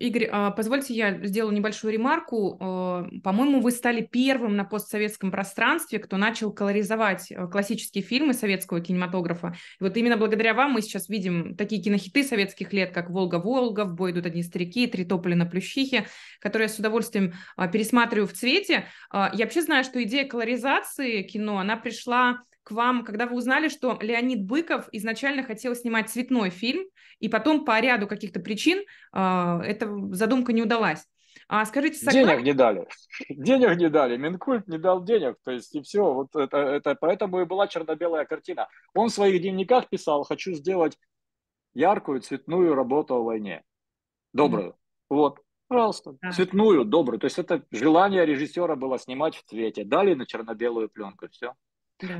Игорь, 0.07 0.29
а, 0.31 0.53
позвольте 0.53 0.95
я 0.95 1.19
сделаю 1.25 1.53
небольшую 1.53 1.93
ремарку. 1.93 2.57
А, 2.61 3.09
по-моему, 3.25 3.61
вы 3.61 3.73
стали 3.73 4.03
первым 4.03 4.55
на 4.55 4.65
постсоветском 4.65 5.33
пространстве, 5.33 5.99
кто 5.99 6.17
начал 6.17 6.53
колоризовать 6.53 7.33
а, 7.33 7.49
классические 7.49 8.05
фильмы 8.05 8.33
советского 8.33 8.81
кинематографа. 8.81 9.57
И 9.81 9.85
вот 9.85 9.97
именно 9.97 10.17
благодаря 10.17 10.55
вам 10.55 10.73
мы 10.73 10.83
сейчас 10.83 11.09
видим 11.09 11.57
такие 11.57 11.83
кинохиты 11.83 12.23
советских 12.23 12.73
лет, 12.73 12.93
как 12.95 13.11
«Волга-Волга», 13.11 13.85
«В 13.85 13.95
бой 13.95 14.13
идут 14.13 14.27
одни 14.27 14.45
старики», 14.45 14.87
«Три 14.87 15.05
тополя 15.05 15.35
на 15.35 15.47
плющихе», 15.47 16.07
которые 16.41 16.67
я 16.67 16.73
с 16.73 16.79
удовольствием 16.79 17.35
пересматриваю 17.73 18.29
в 18.29 18.33
цвете. 18.33 18.87
Я 19.13 19.33
вообще 19.33 19.63
знаю, 19.63 19.83
что 19.83 20.03
идея 20.05 20.27
колоризации 20.27 21.23
кино, 21.23 21.59
она 21.59 21.77
пришла 21.77 22.43
к 22.67 22.73
вам, 22.73 23.05
когда 23.05 23.27
вы 23.27 23.37
узнали, 23.37 23.69
что 23.69 23.97
Леонид 24.01 24.45
Быков 24.45 24.89
изначально 24.91 25.45
хотел 25.45 25.77
снимать 25.77 26.11
цветной 26.11 26.51
фильм, 26.51 26.85
и 27.21 27.29
потом 27.29 27.65
по 27.65 27.79
ряду 27.79 28.09
каких-то 28.09 28.41
причин 28.41 28.79
э, 28.81 29.61
эта 29.65 29.89
задумка 30.11 30.53
не 30.53 30.63
удалась. 30.63 31.07
А 31.47 31.65
скажите, 31.65 31.99
согласны... 31.99 32.25
Денег 32.25 32.43
не 32.43 32.53
дали. 32.55 32.89
Денег 33.29 33.77
не 33.77 33.89
дали. 33.89 34.17
Минкульт 34.17 34.67
не 34.67 34.79
дал 34.79 35.05
денег. 35.05 35.37
То 35.45 35.53
есть 35.53 35.77
и 35.77 35.83
все. 35.83 36.13
Вот 36.13 36.35
это, 36.35 36.57
это 36.57 36.97
поэтому 36.97 37.41
и 37.41 37.45
была 37.45 37.69
черно-белая 37.69 38.25
картина. 38.25 38.67
Он 38.95 39.11
в 39.11 39.13
своих 39.13 39.41
дневниках 39.41 39.89
писал, 39.89 40.25
хочу 40.25 40.53
сделать 40.55 40.99
яркую 41.73 42.21
цветную 42.21 42.75
работу 42.75 43.15
о 43.15 43.23
войне. 43.23 43.63
Добрую. 44.33 44.71
Mm. 44.71 44.77
Вот. 45.11 45.41
Пожалуйста. 45.69 46.17
Да. 46.21 46.33
Цветную, 46.33 46.85
добрую. 46.85 47.21
То 47.21 47.27
есть 47.27 47.39
это 47.39 47.63
желание 47.71 48.27
режиссера 48.27 48.75
было 48.75 48.99
снимать 48.99 49.37
в 49.37 49.45
цвете. 49.45 49.85
Дали 49.85 50.15
на 50.15 50.27
черно-белую 50.27 50.89
пленку. 50.89 51.29
Все. 51.31 51.55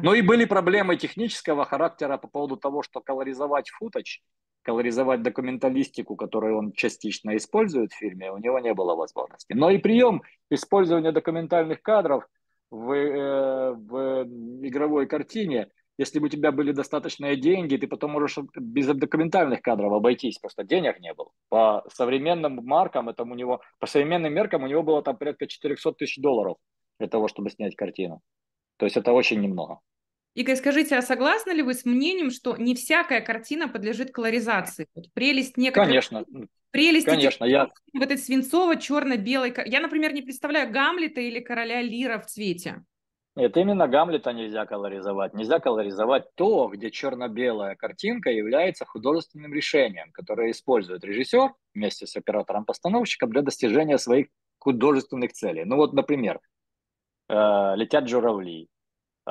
Но 0.03 0.15
и 0.15 0.23
были 0.23 0.45
проблемы 0.45 0.97
технического 0.97 1.65
характера 1.65 2.17
по 2.17 2.29
поводу 2.29 2.57
того, 2.57 2.83
что 2.83 3.01
колоризовать 3.01 3.71
футач, 3.71 4.23
колоризовать 4.63 5.23
документалистику, 5.23 6.17
которую 6.17 6.59
он 6.59 6.73
частично 6.73 7.37
использует 7.37 7.93
в 7.93 7.97
фильме, 7.97 8.33
у 8.33 8.39
него 8.39 8.59
не 8.59 8.75
было 8.75 8.95
возможности. 8.95 9.53
Но 9.53 9.71
и 9.71 9.79
прием 9.79 10.23
использования 10.51 11.13
документальных 11.13 11.83
кадров 11.83 12.27
в, 12.71 12.93
э, 12.93 13.73
в 13.73 14.25
игровой 14.67 15.07
картине, 15.07 15.69
если 15.99 16.19
бы 16.19 16.27
у 16.27 16.29
тебя 16.29 16.53
были 16.53 16.73
достаточные 16.73 17.37
деньги, 17.37 17.77
ты 17.77 17.87
потом 17.87 18.11
можешь 18.11 18.39
без 18.55 18.87
документальных 18.87 19.63
кадров 19.63 19.93
обойтись, 19.93 20.39
просто 20.39 20.65
денег 20.65 21.01
не 21.01 21.15
было. 21.15 21.31
По 21.49 21.85
современным 21.95 22.61
маркам, 22.65 23.09
это 23.09 23.23
у 23.23 23.35
него, 23.35 23.63
по 23.79 23.87
современным 23.87 24.35
меркам 24.35 24.65
у 24.65 24.67
него 24.67 24.83
было 24.83 25.03
там 25.03 25.17
порядка 25.17 25.47
400 25.47 25.93
тысяч 25.93 26.21
долларов 26.21 26.57
для 26.99 27.09
того, 27.09 27.29
чтобы 27.29 27.51
снять 27.51 27.77
картину. 27.77 28.21
То 28.77 28.87
есть 28.87 28.97
это 28.97 29.13
очень 29.13 29.41
немного. 29.41 29.81
Игорь, 30.35 30.57
скажите, 30.57 30.97
а 30.97 31.03
согласны 31.03 31.53
ли 31.53 31.63
вы 31.63 31.73
с 31.73 31.87
мнением, 31.87 32.31
что 32.31 32.57
не 32.57 32.75
всякая 32.75 33.23
картина 33.23 33.69
подлежит 33.69 34.11
колоризации? 34.11 34.87
Вот 34.95 35.07
прелесть 35.15 35.57
некоторых... 35.57 35.89
Конечно. 35.89 36.25
Прелесть 36.71 37.07
Конечно, 37.07 37.47
я... 37.47 37.71
вот 37.95 38.03
этой 38.03 38.19
свинцово-черно-белой... 38.19 39.55
Я, 39.65 39.81
например, 39.81 40.13
не 40.13 40.21
представляю 40.21 40.71
Гамлета 40.71 41.23
или 41.23 41.41
Короля 41.41 41.81
Лира 41.81 42.19
в 42.19 42.27
цвете. 42.27 42.85
Нет, 43.35 43.57
именно 43.57 43.89
Гамлета 43.89 44.35
нельзя 44.35 44.67
колоризовать. 44.67 45.33
Нельзя 45.33 45.59
колоризовать 45.59 46.35
то, 46.35 46.69
где 46.69 46.91
черно-белая 46.91 47.75
картинка 47.77 48.31
является 48.31 48.85
художественным 48.85 49.55
решением, 49.55 50.11
которое 50.13 50.51
использует 50.51 51.03
режиссер 51.03 51.55
вместе 51.73 52.07
с 52.07 52.15
оператором-постановщиком 52.15 53.31
для 53.31 53.41
достижения 53.41 53.97
своих 53.97 54.27
художественных 54.59 55.33
целей. 55.33 55.65
Ну 55.65 55.77
вот, 55.77 55.95
например, 55.95 56.41
«Летят 57.29 58.09
журавли», 58.09 58.69
э, 59.27 59.31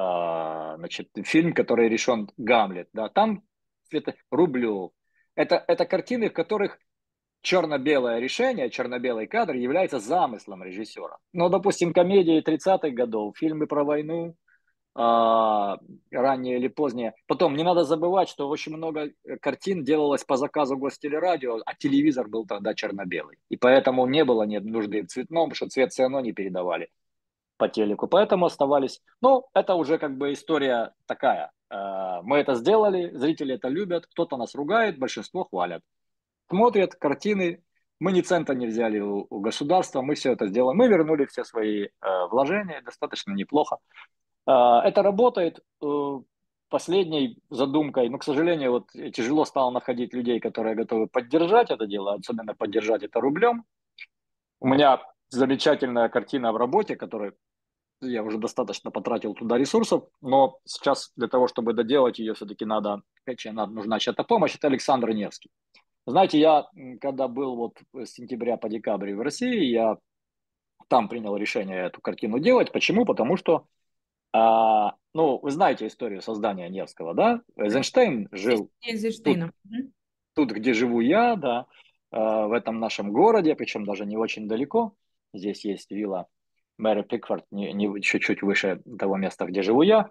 значит, 0.77 1.09
фильм, 1.23 1.53
который 1.53 1.89
решен 1.89 2.29
Гамлет, 2.37 2.89
да, 2.93 3.09
там 3.09 3.43
это 3.91 4.15
Рублев. 4.31 4.91
Это, 5.35 5.63
это 5.67 5.85
картины, 5.85 6.29
в 6.29 6.33
которых 6.33 6.77
черно-белое 7.41 8.19
решение, 8.19 8.69
черно-белый 8.69 9.27
кадр 9.27 9.53
является 9.53 9.99
замыслом 9.99 10.63
режиссера. 10.63 11.17
Но, 11.33 11.49
допустим, 11.49 11.93
комедии 11.93 12.41
30-х 12.41 12.89
годов, 12.89 13.37
фильмы 13.37 13.67
про 13.67 13.83
войну, 13.83 14.35
а, 14.97 15.77
ранее 16.09 16.57
или 16.57 16.69
позднее. 16.69 17.13
Потом, 17.27 17.55
не 17.55 17.63
надо 17.63 17.83
забывать, 17.83 18.29
что 18.29 18.47
очень 18.47 18.75
много 18.75 19.11
картин 19.41 19.83
делалось 19.83 20.23
по 20.23 20.37
заказу 20.37 20.77
гостелерадио, 20.77 21.59
а 21.65 21.75
телевизор 21.75 22.29
был 22.29 22.47
тогда 22.47 22.73
черно-белый. 22.73 23.37
И 23.49 23.57
поэтому 23.57 24.07
не 24.07 24.23
было 24.23 24.43
нет 24.43 24.63
нужды 24.63 25.03
в 25.03 25.07
цветном, 25.07 25.49
потому 25.49 25.55
что 25.55 25.69
цвет 25.69 25.91
все 25.91 26.03
равно 26.03 26.21
не 26.21 26.31
передавали 26.31 26.89
по 27.57 27.67
телеку, 27.67 28.07
поэтому 28.07 28.45
оставались. 28.45 29.01
Ну, 29.21 29.45
это 29.53 29.75
уже 29.75 29.97
как 29.97 30.17
бы 30.17 30.33
история 30.33 30.93
такая. 31.05 31.51
Э, 31.69 32.21
мы 32.23 32.37
это 32.37 32.55
сделали, 32.55 33.11
зрители 33.15 33.55
это 33.55 33.69
любят, 33.69 34.07
кто-то 34.07 34.37
нас 34.37 34.55
ругает, 34.55 34.99
большинство 34.99 35.45
хвалят. 35.45 35.81
Смотрят 36.49 36.95
картины, 36.95 37.63
мы 37.99 38.11
ни 38.11 38.21
цента 38.21 38.53
не 38.53 38.67
взяли 38.67 38.99
у, 38.99 39.25
у 39.29 39.39
государства, 39.39 40.01
мы 40.01 40.15
все 40.15 40.33
это 40.33 40.47
сделали. 40.47 40.75
Мы 40.75 40.87
вернули 40.87 41.25
все 41.25 41.43
свои 41.43 41.85
э, 41.85 41.89
вложения 42.29 42.81
достаточно 42.81 43.31
неплохо. 43.33 43.77
Э, 44.47 44.79
это 44.83 45.01
работает. 45.01 45.59
Э, 45.81 46.19
последней 46.69 47.37
задумкой, 47.49 48.09
но, 48.09 48.17
к 48.17 48.23
сожалению, 48.23 48.71
вот 48.71 48.91
тяжело 49.13 49.45
стало 49.45 49.71
находить 49.71 50.13
людей, 50.13 50.39
которые 50.39 50.75
готовы 50.75 51.07
поддержать 51.07 51.71
это 51.71 51.85
дело, 51.85 52.15
особенно 52.15 52.53
поддержать 52.53 53.03
это 53.03 53.21
рублем. 53.21 53.63
У 54.59 54.67
меня 54.67 54.99
замечательная 55.35 56.09
картина 56.09 56.51
в 56.51 56.57
работе, 56.57 56.95
которую 56.95 57.35
я 58.01 58.23
уже 58.23 58.37
достаточно 58.37 58.91
потратил 58.91 59.33
туда 59.33 59.57
ресурсов, 59.57 60.03
но 60.21 60.59
сейчас 60.65 61.11
для 61.15 61.27
того, 61.27 61.47
чтобы 61.47 61.73
доделать 61.73 62.19
ее, 62.19 62.33
все-таки 62.33 62.65
надо, 62.65 63.01
надо 63.45 63.71
нужна 63.71 63.99
чья-то 63.99 64.23
помощь, 64.23 64.55
это 64.55 64.67
Александр 64.67 65.11
Невский. 65.11 65.49
Знаете, 66.05 66.39
я 66.39 66.67
когда 67.01 67.27
был 67.27 67.55
вот 67.55 67.79
с 67.93 68.11
сентября 68.11 68.57
по 68.57 68.69
декабрь 68.69 69.13
в 69.13 69.21
России, 69.21 69.65
я 69.65 69.97
там 70.87 71.09
принял 71.09 71.35
решение 71.35 71.85
эту 71.85 72.01
картину 72.01 72.39
делать. 72.39 72.71
Почему? 72.71 73.05
Потому 73.05 73.37
что, 73.37 73.65
а, 74.31 74.93
ну, 75.13 75.39
вы 75.39 75.49
знаете 75.49 75.87
историю 75.87 76.21
создания 76.21 76.69
Невского, 76.69 77.15
да? 77.15 77.41
Эйзенштейн 77.55 78.29
жил 78.31 78.69
тут, 80.35 80.49
тут, 80.49 80.51
где 80.51 80.73
живу 80.73 80.99
я, 80.99 81.35
да, 81.35 81.65
а, 82.11 82.47
в 82.47 82.53
этом 82.53 82.79
нашем 82.79 83.11
городе, 83.11 83.55
причем 83.55 83.85
даже 83.85 84.05
не 84.05 84.17
очень 84.17 84.47
далеко. 84.47 84.95
Здесь 85.35 85.65
есть 85.65 85.91
вилла 85.91 86.27
Мэри 86.77 87.03
Пикфорд, 87.03 87.45
не, 87.51 87.73
не 87.73 88.01
чуть-чуть 88.01 88.41
выше 88.41 88.81
того 88.99 89.17
места, 89.17 89.45
где 89.45 89.61
живу 89.61 89.81
я. 89.81 90.09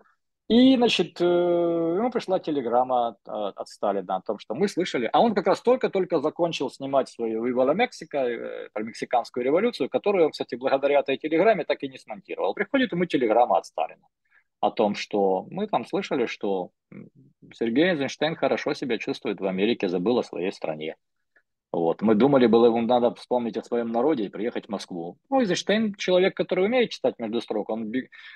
И, 0.49 0.77
значит, 0.77 1.21
э, 1.23 1.25
ему 1.25 2.11
пришла 2.11 2.39
телеграмма 2.39 3.17
от 3.25 3.69
Сталина 3.69 4.17
о 4.17 4.21
том, 4.21 4.39
что 4.39 4.55
мы 4.55 4.69
слышали, 4.69 5.09
а 5.11 5.21
он 5.21 5.35
как 5.35 5.47
раз 5.47 5.63
только-только 5.63 6.21
закончил 6.21 6.71
снимать 6.71 7.09
свою 7.09 7.43
«Вивала 7.45 7.73
Мексика», 7.73 8.19
э, 8.19 8.69
про 8.75 8.83
мексиканскую 8.83 9.43
революцию, 9.43 9.89
которую 9.89 10.31
кстати, 10.31 10.55
благодаря 10.55 11.01
этой 11.01 11.17
телеграмме 11.17 11.65
так 11.65 11.83
и 11.83 11.89
не 11.89 11.97
смонтировал. 11.97 12.53
Приходит 12.53 12.93
ему 12.93 13.07
телеграмма 13.07 13.57
от 13.57 13.65
Сталина 13.65 14.07
о 14.61 14.71
том, 14.71 14.95
что 14.95 15.47
мы 15.51 15.67
там 15.67 15.87
слышали, 15.87 16.27
что 16.27 16.71
Сергей 17.55 17.93
Эйзенштейн 17.93 18.37
хорошо 18.37 18.75
себя 18.75 18.99
чувствует 18.99 19.41
в 19.41 19.47
Америке, 19.47 19.89
забыл 19.89 20.19
о 20.19 20.23
своей 20.23 20.53
стране. 20.53 20.97
Вот. 21.75 22.03
Мы 22.03 22.15
думали, 22.15 22.47
было 22.47 22.67
ему 22.67 22.83
надо 22.83 23.13
вспомнить 23.17 23.57
о 23.57 23.65
своем 23.65 23.91
народе 23.91 24.27
и 24.27 24.29
приехать 24.29 24.67
в 24.67 24.69
Москву. 24.69 25.19
Ну, 25.29 25.41
Эйзенштейн 25.41 25.95
человек, 25.97 26.37
который 26.37 26.67
умеет 26.67 26.91
читать 26.91 27.19
между 27.19 27.41
строк. 27.41 27.69
Он 27.69 27.93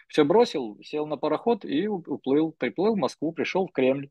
все 0.09 0.25
бросил, 0.25 0.76
сел 0.83 1.07
на 1.07 1.16
пароход 1.16 1.64
и 1.64 1.87
уплыл, 1.87 2.50
приплыл 2.50 2.95
в 2.95 2.99
Москву, 2.99 3.33
пришел 3.33 3.68
в 3.68 3.73
Кремль. 3.73 4.11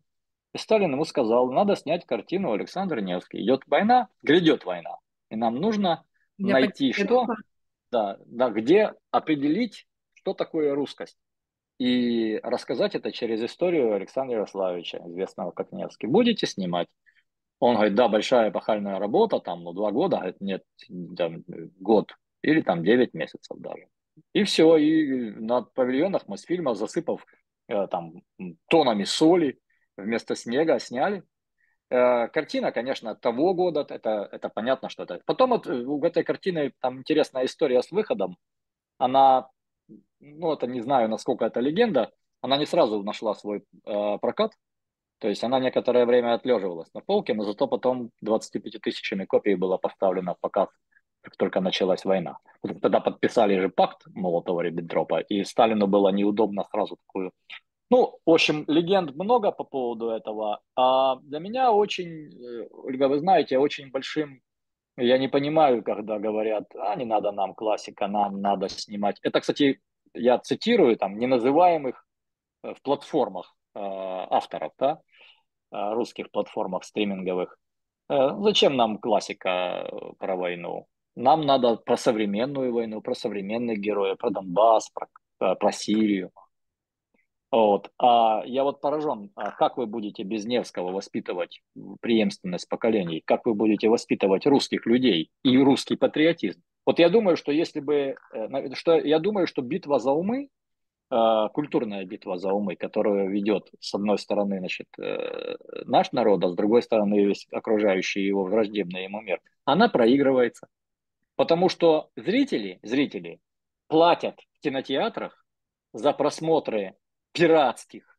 И 0.53 0.57
Сталин 0.57 0.93
ему 0.93 1.03
сказал, 1.03 1.51
надо 1.51 1.75
снять 1.75 2.05
картину 2.05 2.53
Александр 2.53 3.01
Невский. 3.01 3.41
Идет 3.41 3.63
война, 3.67 4.07
грядет 4.23 4.63
война. 4.63 4.97
И 5.29 5.35
нам 5.35 5.55
нужно 5.55 6.05
Я 6.37 6.53
найти 6.53 6.93
что, 6.93 7.27
да, 7.91 8.17
да, 8.27 8.49
где 8.49 8.93
определить, 9.11 9.87
что 10.13 10.35
такое 10.35 10.73
русскость. 10.73 11.17
И 11.79 12.39
рассказать 12.43 12.95
это 12.95 13.11
через 13.11 13.41
историю 13.43 13.93
Александра 13.93 14.37
Ярославовича, 14.37 14.99
известного 15.05 15.51
как 15.51 15.73
Невский. 15.73 16.07
Будете 16.07 16.47
снимать? 16.47 16.87
Он 17.59 17.75
говорит, 17.75 17.95
да, 17.95 18.07
большая 18.07 18.49
эпохальная 18.49 18.99
работа, 18.99 19.39
там, 19.39 19.63
ну, 19.63 19.73
два 19.73 19.91
года, 19.91 20.17
говорит, 20.17 20.41
нет, 20.41 20.63
там, 21.17 21.43
год 21.79 22.15
или 22.41 22.61
там 22.61 22.83
девять 22.83 23.13
месяцев 23.13 23.57
даже. 23.57 23.87
И 24.33 24.43
все, 24.43 24.77
и 24.77 25.31
на 25.31 25.61
павильонах 25.61 26.27
Мосфильма, 26.27 26.75
засыпав 26.75 27.25
э, 27.67 27.87
там 27.87 28.21
тонами 28.67 29.03
соли, 29.03 29.59
вместо 29.95 30.35
снега 30.35 30.79
сняли. 30.79 31.23
Э, 31.89 32.27
картина, 32.27 32.71
конечно, 32.71 33.15
того 33.15 33.53
года, 33.53 33.85
это, 33.89 34.29
это 34.31 34.49
понятно, 34.49 34.89
что 34.89 35.03
это. 35.03 35.21
Потом 35.25 35.51
вот, 35.51 35.67
э, 35.67 35.73
у 35.73 36.03
этой 36.03 36.23
картины 36.23 36.73
там 36.79 36.99
интересная 36.99 37.45
история 37.45 37.81
с 37.81 37.91
выходом. 37.91 38.37
Она, 38.97 39.49
ну, 40.19 40.53
это 40.53 40.67
не 40.67 40.81
знаю, 40.81 41.09
насколько 41.09 41.45
это 41.45 41.59
легенда, 41.59 42.11
она 42.41 42.57
не 42.57 42.65
сразу 42.65 43.03
нашла 43.03 43.35
свой 43.35 43.63
э, 43.85 44.17
прокат, 44.19 44.53
то 45.19 45.27
есть 45.27 45.43
она 45.43 45.59
некоторое 45.59 46.05
время 46.05 46.33
отлеживалась 46.33 46.93
на 46.93 47.01
полке, 47.01 47.33
но 47.33 47.43
зато 47.43 47.67
потом 47.67 48.11
25 48.21 48.81
тысячами 48.81 49.25
копий 49.25 49.55
было 49.55 49.77
поставлено 49.77 50.35
в 50.35 50.39
показ, 50.39 50.69
как 51.21 51.35
только 51.37 51.61
началась 51.61 52.05
война. 52.05 52.37
Тогда 52.81 52.99
подписали 52.99 53.59
же 53.59 53.69
пакт 53.69 54.07
Молотова-Риббентропа, 54.15 55.21
и 55.21 55.43
Сталину 55.43 55.87
было 55.87 56.09
неудобно 56.09 56.63
сразу 56.71 56.97
такую... 57.07 57.31
Ну, 57.89 58.19
в 58.25 58.31
общем, 58.31 58.65
легенд 58.67 59.15
много 59.15 59.51
по 59.51 59.63
поводу 59.63 60.09
этого. 60.09 60.59
А 60.75 61.15
для 61.21 61.39
меня 61.39 61.71
очень, 61.71 62.27
э, 62.33 62.67
Ольга, 62.71 63.07
вы 63.07 63.19
знаете, 63.19 63.57
очень 63.59 63.91
большим 63.91 64.41
я 64.97 65.19
не 65.19 65.27
понимаю, 65.27 65.83
когда 65.83 66.17
говорят, 66.17 66.65
а 66.75 66.95
не 66.95 67.05
надо 67.05 67.31
нам 67.31 67.53
классика, 67.53 68.07
нам 68.07 68.41
надо 68.41 68.67
снимать. 68.67 69.19
Это, 69.21 69.39
кстати, 69.41 69.79
я 70.13 70.39
цитирую 70.39 70.97
там 70.97 71.19
неназываемых 71.19 72.03
э, 72.63 72.73
в 72.73 72.81
платформах 72.81 73.55
авторов, 73.77 74.73
да, 74.77 75.01
Э, 75.71 75.93
русских 75.93 76.31
платформах 76.31 76.85
стриминговых. 76.85 77.57
Э, 78.09 78.29
зачем 78.39 78.77
нам 78.77 78.97
классика 78.99 79.49
э, 79.49 80.13
про 80.17 80.35
войну? 80.35 80.87
Нам 81.15 81.45
надо 81.45 81.75
про 81.75 81.97
современную 81.97 82.73
войну, 82.73 83.01
про 83.01 83.15
современных 83.15 83.79
героев, 83.79 84.17
про 84.17 84.29
Донбасс, 84.29 84.89
про, 84.89 85.55
про 85.55 85.71
Сирию. 85.71 86.31
Вот. 87.51 87.91
А 87.97 88.43
я 88.45 88.63
вот 88.63 88.81
поражен, 88.81 89.31
а 89.35 89.51
как 89.51 89.77
вы 89.77 89.87
будете 89.87 90.23
без 90.23 90.45
Невского 90.45 90.91
воспитывать 90.91 91.61
преемственность 92.01 92.69
поколений? 92.69 93.21
Как 93.25 93.45
вы 93.45 93.53
будете 93.53 93.89
воспитывать 93.89 94.45
русских 94.45 94.85
людей 94.85 95.31
и 95.43 95.57
русский 95.57 95.95
патриотизм? 95.95 96.61
Вот 96.85 96.99
я 96.99 97.09
думаю, 97.09 97.35
что 97.35 97.51
если 97.51 97.79
бы, 97.79 98.15
что 98.73 98.97
я 98.97 99.19
думаю, 99.19 99.47
что 99.47 99.61
битва 99.61 99.99
за 99.99 100.11
умы 100.11 100.49
Э, 100.49 100.66
культурная 101.09 102.03
битва 102.05 102.37
за 102.37 102.51
умы, 102.51 102.75
которую 102.75 103.29
ведет 103.29 103.69
с 103.79 103.93
одной 103.93 104.17
стороны 104.17 104.59
значит, 104.59 104.87
э, 104.99 105.55
наш 105.85 106.11
народ, 106.11 106.43
а 106.43 106.49
с 106.49 106.55
другой 106.55 106.81
стороны 106.81 107.25
весь 107.25 107.47
окружающий 107.51 108.25
его 108.25 108.43
враждебный 108.43 109.03
ему 109.03 109.21
мир, 109.21 109.39
она 109.63 109.87
проигрывается. 109.87 110.67
Потому 111.35 111.69
что 111.69 112.09
зрители, 112.15 112.79
зрители 112.83 113.39
платят 113.87 114.39
в 114.53 114.59
кинотеатрах 114.59 115.45
за 115.93 116.11
просмотры 116.11 116.95
пиратских 117.31 118.17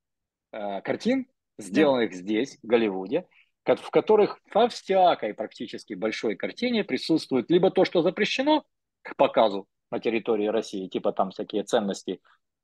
э, 0.52 0.80
картин, 0.80 1.26
сделанных 1.58 2.12
да. 2.12 2.16
здесь, 2.16 2.58
в 2.62 2.66
Голливуде, 2.66 3.26
в 3.64 3.90
которых 3.90 4.40
во 4.54 4.68
всякой 4.68 5.34
практически 5.34 5.92
большой 5.92 6.36
картине 6.36 6.84
присутствует 6.84 7.50
либо 7.50 7.70
то, 7.70 7.84
что 7.84 8.00
запрещено 8.00 8.64
к 9.02 9.14
показу 9.16 9.66
на 9.90 10.00
территории 10.00 10.46
России, 10.46 10.88
типа 10.88 11.12
там 11.12 11.30
всякие 11.30 11.64
ценности 11.64 12.20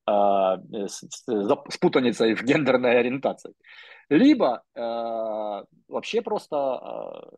а, 0.07 0.59
с, 0.59 1.05
с, 1.09 1.25
с 1.27 1.79
путаницей 1.79 2.35
в 2.35 2.43
гендерной 2.43 2.99
ориентации. 2.99 3.55
Либо 4.11 4.62
э, 4.75 4.81
вообще 5.88 6.21
просто, 6.21 6.57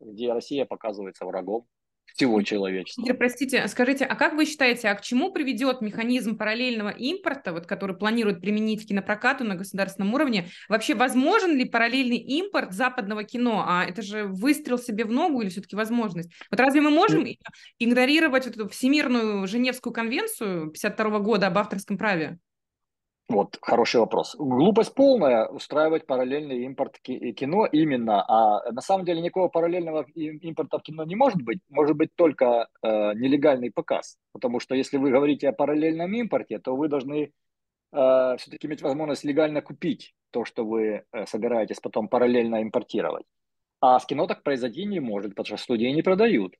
э, 0.02 0.04
где 0.04 0.32
Россия 0.32 0.64
показывается 0.64 1.24
врагом 1.24 1.66
всего 2.06 2.40
человечества. 2.42 3.02
Игорь, 3.02 3.16
простите, 3.16 3.66
скажите, 3.68 4.04
а 4.04 4.14
как 4.14 4.34
вы 4.34 4.46
считаете, 4.46 4.88
а 4.88 4.94
к 4.94 5.02
чему 5.02 5.32
приведет 5.32 5.80
механизм 5.80 6.36
параллельного 6.36 6.88
импорта, 6.88 7.52
вот, 7.52 7.66
который 7.66 7.96
планирует 7.96 8.40
применить 8.40 8.88
кинопрокату 8.88 9.44
на 9.44 9.54
государственном 9.54 10.14
уровне? 10.14 10.48
Вообще, 10.68 10.94
возможен 10.94 11.56
ли 11.56 11.64
параллельный 11.66 12.16
импорт 12.16 12.72
западного 12.72 13.24
кино? 13.24 13.64
А 13.66 13.84
это 13.84 14.02
же 14.02 14.24
выстрел 14.24 14.78
себе 14.78 15.04
в 15.04 15.10
ногу 15.10 15.42
или 15.42 15.50
все-таки 15.50 15.76
возможность? 15.76 16.32
Вот 16.50 16.58
разве 16.58 16.80
мы 16.80 16.90
можем 16.90 17.26
игнорировать 17.78 18.46
вот 18.46 18.56
эту 18.56 18.68
Всемирную 18.68 19.46
Женевскую 19.46 19.92
конвенцию 19.92 20.70
52 20.70 21.18
года 21.18 21.48
об 21.48 21.58
авторском 21.58 21.98
праве? 21.98 22.38
Вот, 23.28 23.58
хороший 23.60 23.98
вопрос. 23.98 24.36
Глупость 24.38 24.94
полная 24.94 25.46
устраивать 25.48 26.06
параллельный 26.06 26.64
импорт 26.64 27.00
кино 27.00 27.66
именно, 27.66 28.24
а 28.28 28.70
на 28.70 28.80
самом 28.80 29.04
деле 29.04 29.20
никакого 29.20 29.48
параллельного 29.48 30.06
импорта 30.14 30.78
в 30.78 30.82
кино 30.82 31.02
не 31.04 31.16
может 31.16 31.42
быть, 31.42 31.58
может 31.68 31.96
быть 31.96 32.10
только 32.14 32.68
э, 32.82 33.14
нелегальный 33.14 33.72
показ. 33.72 34.16
Потому 34.32 34.60
что 34.60 34.76
если 34.76 34.96
вы 34.96 35.10
говорите 35.10 35.48
о 35.48 35.52
параллельном 35.52 36.14
импорте, 36.14 36.60
то 36.60 36.76
вы 36.76 36.88
должны 36.88 37.32
э, 37.92 38.36
все-таки 38.38 38.68
иметь 38.68 38.82
возможность 38.82 39.24
легально 39.24 39.60
купить 39.60 40.14
то, 40.30 40.44
что 40.44 40.64
вы 40.64 41.02
э, 41.10 41.26
собираетесь 41.26 41.80
потом 41.80 42.06
параллельно 42.06 42.62
импортировать. 42.62 43.26
А 43.80 43.98
с 43.98 44.06
кино 44.06 44.28
так 44.28 44.44
произойти 44.44 44.84
не 44.84 45.00
может, 45.00 45.34
потому 45.34 45.56
что 45.56 45.64
студии 45.64 45.88
не 45.88 46.02
продают. 46.02 46.54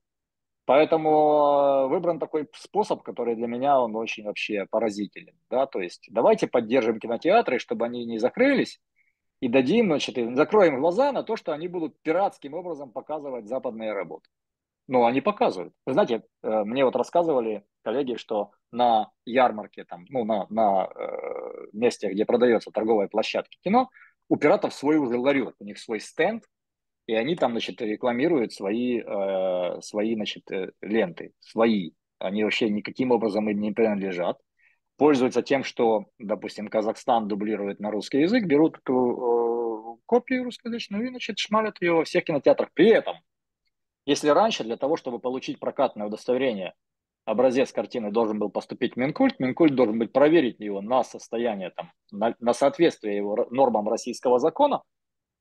Поэтому 0.67 1.11
э, 1.11 1.87
выбран 1.89 2.19
такой 2.19 2.49
способ, 2.55 3.03
который 3.03 3.37
для 3.37 3.47
меня 3.47 3.81
он 3.81 3.95
очень 3.95 4.25
вообще 4.25 4.67
поразителен. 4.69 5.35
Да? 5.49 5.67
То 5.67 5.81
есть 5.81 6.09
давайте 6.11 6.49
поддержим 6.49 6.99
кинотеатры, 6.99 7.61
чтобы 7.61 7.87
они 7.87 8.05
не 8.05 8.19
закрылись, 8.19 8.81
и 9.41 9.49
дадим, 9.49 9.87
значит, 9.87 10.17
закроем 10.37 10.81
глаза 10.81 11.13
на 11.13 11.23
то, 11.23 11.37
что 11.37 11.53
они 11.53 11.69
будут 11.69 12.01
пиратским 12.03 12.55
образом 12.55 12.91
показывать 12.91 13.47
западные 13.47 13.93
работы. 13.93 14.29
Ну, 14.89 15.05
они 15.05 15.21
показывают. 15.21 15.73
Вы 15.85 15.93
знаете, 15.93 16.25
э, 16.43 16.65
мне 16.65 16.85
вот 16.85 16.97
рассказывали 16.97 17.65
коллеги, 17.83 18.17
что 18.17 18.51
на 18.73 19.11
ярмарке, 19.25 19.85
там, 19.85 20.05
ну, 20.09 20.25
на, 20.25 20.47
на 20.51 20.89
э, 20.93 21.67
месте, 21.73 22.11
где 22.11 22.25
продается 22.25 22.73
торговая 22.73 23.07
площадка 23.07 23.55
кино, 23.63 23.89
у 24.29 24.37
пиратов 24.37 24.75
свой 24.75 24.97
уже 24.97 25.17
ларек, 25.17 25.55
у 25.61 25.65
них 25.65 25.79
свой 25.79 26.01
стенд, 26.01 26.43
и 27.07 27.15
они 27.15 27.37
там, 27.37 27.53
значит, 27.53 27.81
рекламируют 27.81 28.53
свои, 28.53 29.01
э, 29.01 29.81
свои 29.81 30.15
значит, 30.15 30.51
э, 30.51 30.73
ленты, 30.81 31.33
свои. 31.41 31.93
Они 32.19 32.43
вообще 32.43 32.69
никаким 32.69 33.13
образом 33.13 33.49
им 33.49 33.61
не 33.61 33.73
принадлежат. 33.73 34.39
Пользуются 34.97 35.43
тем, 35.43 35.63
что, 35.63 36.07
допустим, 36.19 36.69
Казахстан 36.69 37.29
дублирует 37.29 37.81
на 37.81 37.91
русский 37.91 38.21
язык, 38.21 38.45
берут 38.45 38.79
эту 38.79 39.97
э, 39.99 40.03
копию 40.07 40.45
русскоязычную 40.45 41.07
и, 41.07 41.09
значит, 41.11 41.39
шмалят 41.39 41.81
ее 41.81 41.93
во 41.93 42.05
всех 42.05 42.25
кинотеатрах. 42.25 42.71
При 42.73 42.89
этом, 42.89 43.17
если 44.05 44.29
раньше 44.31 44.65
для 44.65 44.77
того, 44.77 44.97
чтобы 44.97 45.21
получить 45.21 45.61
прокатное 45.61 46.07
удостоверение, 46.07 46.75
образец 47.25 47.73
картины 47.73 48.11
должен 48.11 48.39
был 48.39 48.51
поступить 48.51 48.95
в 48.95 48.97
Минкульт, 48.97 49.39
Минкульт 49.39 49.75
должен 49.75 49.99
быть 49.99 50.13
проверить 50.13 50.59
его 50.59 50.81
на 50.81 51.05
состояние, 51.05 51.71
там, 51.71 51.93
на, 52.11 52.35
на 52.41 52.53
соответствие 52.53 53.17
его 53.17 53.47
нормам 53.51 53.89
российского 53.89 54.39
закона, 54.39 54.83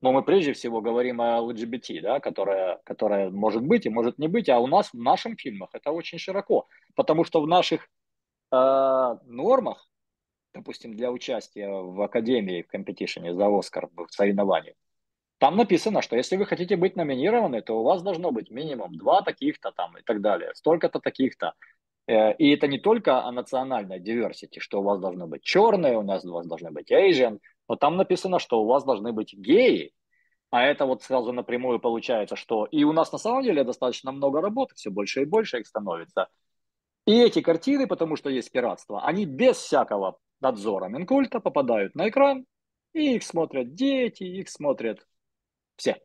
но 0.02 0.12
мы 0.12 0.24
прежде 0.24 0.54
всего 0.54 0.82
говорим 0.82 1.22
о 1.22 1.40
ЛГБТ, 1.42 2.02
да, 2.02 2.20
которая, 2.20 2.80
которая 2.84 3.30
может 3.30 3.64
быть 3.64 3.86
и 3.86 3.90
может 3.90 4.20
не 4.20 4.28
быть, 4.28 4.50
а 4.50 4.60
у 4.60 4.68
нас 4.68 4.90
в 4.92 4.98
наших 4.98 5.40
фильмах 5.40 5.70
это 5.74 5.92
очень 5.92 6.20
широко, 6.20 6.68
потому 6.96 7.24
что 7.24 7.42
в 7.42 7.48
наших 7.48 7.88
э, 8.52 9.18
нормах, 9.26 9.90
допустим, 10.54 10.96
для 10.96 11.12
участия 11.12 11.70
в 11.70 12.02
Академии 12.02 12.62
в 12.62 12.68
компетишене 12.68 13.34
за 13.34 13.48
Оскар 13.48 13.90
в 13.96 14.08
соревновании, 14.12 14.76
там 15.38 15.58
написано, 15.58 16.02
что 16.02 16.16
если 16.16 16.38
вы 16.38 16.46
хотите 16.46 16.78
быть 16.78 16.96
номинированы, 16.96 17.62
то 17.62 17.80
у 17.80 17.84
вас 17.84 18.02
должно 18.02 18.32
быть 18.32 18.50
минимум 18.50 18.98
два 18.98 19.22
таких-то 19.22 19.72
там 19.72 19.98
и 19.98 20.02
так 20.02 20.22
далее, 20.22 20.52
столько-то 20.56 21.00
таких-то. 21.00 21.54
Э, 22.08 22.34
и 22.36 22.52
это 22.52 22.68
не 22.68 22.80
только 22.80 23.24
о 23.24 23.32
национальной 23.32 24.00
диверсити, 24.00 24.60
что 24.60 24.80
у 24.80 24.84
вас 24.84 25.00
должно 25.00 25.28
быть 25.28 25.44
черные, 25.44 25.98
у 25.98 26.04
нас 26.04 26.24
у 26.26 26.34
вас 26.34 26.48
должны 26.48 26.72
быть 26.72 26.92
Asian, 26.92 27.40
но 27.68 27.76
там 27.76 27.98
написано, 27.98 28.40
что 28.40 28.62
у 28.62 28.68
вас 28.68 28.84
должны 28.84 29.12
быть 29.12 29.34
геи, 29.34 29.94
а 30.52 30.64
это 30.64 30.86
вот 30.86 31.04
сразу 31.04 31.32
напрямую 31.34 31.80
получается, 31.80 32.36
что 32.36 32.66
и 32.66 32.84
у 32.84 32.94
нас 32.94 33.12
на 33.12 33.18
самом 33.18 33.44
деле 33.44 33.64
достаточно 33.64 34.12
много 34.12 34.42
работы, 34.42 34.76
все 34.76 34.90
больше 34.90 35.24
и 35.24 35.26
больше 35.26 35.60
их 35.60 35.68
становится. 35.68 36.28
И 37.06 37.20
эти 37.20 37.42
картины, 37.42 37.88
потому 37.88 38.16
что 38.16 38.30
есть 38.30 38.52
пиратство, 38.52 39.06
они 39.06 39.26
без 39.26 39.58
всякого 39.58 40.18
надзора 40.40 40.88
Минкульта 40.88 41.40
попадают 41.40 41.96
на 41.96 42.10
экран, 42.10 42.46
и 42.94 43.16
их 43.16 43.24
смотрят 43.24 43.76
дети, 43.76 44.24
их 44.24 44.50
смотрят 44.50 45.06
все. 45.76 46.02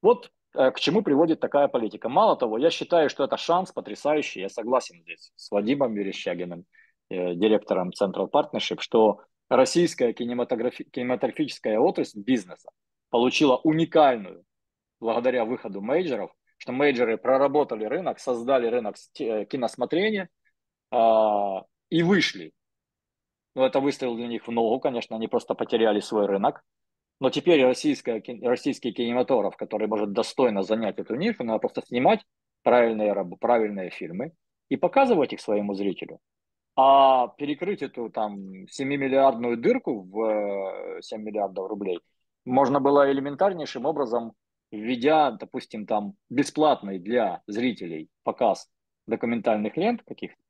Вот 0.00 0.32
э, 0.54 0.70
к 0.70 0.80
чему 0.80 1.02
приводит 1.02 1.40
такая 1.40 1.68
политика. 1.68 2.08
Мало 2.08 2.36
того, 2.36 2.58
я 2.58 2.70
считаю, 2.70 3.10
что 3.10 3.24
это 3.24 3.36
шанс 3.36 3.72
потрясающий, 3.72 4.40
я 4.40 4.48
согласен 4.48 5.02
здесь 5.02 5.32
с 5.36 5.50
Вадимом 5.50 5.94
Верещагиным, 5.94 6.64
э, 7.10 7.34
директором 7.34 7.90
Central 7.90 8.30
Partnership, 8.30 8.80
что 8.80 9.20
российская 9.48 10.12
кинематографи- 10.12 10.88
кинематографическая 10.90 11.78
отрасль 11.78 12.20
бизнеса 12.20 12.70
получила 13.10 13.56
уникальную, 13.56 14.44
благодаря 15.00 15.44
выходу 15.44 15.80
мейджеров, 15.80 16.30
что 16.58 16.72
мейджеры 16.72 17.16
проработали 17.16 17.84
рынок, 17.84 18.18
создали 18.18 18.66
рынок 18.66 18.96
киносмотрения 19.14 20.28
э, 20.90 20.96
и 21.90 22.02
вышли. 22.02 22.52
Но 23.54 23.66
это 23.66 23.80
выстрел 23.80 24.16
для 24.16 24.28
них 24.28 24.46
в 24.46 24.50
ногу, 24.50 24.80
конечно, 24.80 25.16
они 25.16 25.28
просто 25.28 25.54
потеряли 25.54 26.00
свой 26.00 26.26
рынок. 26.26 26.62
Но 27.20 27.30
теперь 27.30 27.64
российская, 27.64 28.22
российский 28.42 28.92
кинематограф, 28.92 29.56
который 29.56 29.88
может 29.88 30.12
достойно 30.12 30.62
занять 30.62 30.98
эту 30.98 31.16
нишу, 31.16 31.42
надо 31.42 31.58
просто 31.58 31.82
снимать 31.84 32.24
правильные, 32.62 33.14
правильные 33.40 33.90
фильмы 33.90 34.32
и 34.68 34.76
показывать 34.76 35.32
их 35.32 35.40
своему 35.40 35.74
зрителю. 35.74 36.20
А 36.80 37.26
перекрыть 37.36 37.82
эту 37.82 38.08
там 38.08 38.66
7-миллиардную 38.66 39.56
дырку 39.56 40.02
в 40.02 41.00
7 41.02 41.18
э, 41.18 41.24
миллиардов 41.24 41.68
рублей 41.68 41.98
можно 42.44 42.78
было 42.78 43.10
элементарнейшим 43.10 43.84
образом, 43.84 44.34
введя, 44.70 45.32
допустим, 45.32 45.86
там 45.86 46.14
бесплатный 46.30 47.00
для 47.00 47.42
зрителей 47.48 48.08
показ 48.22 48.70
документальных 49.08 49.76
лент 49.76 50.04
каких-то, 50.04 50.40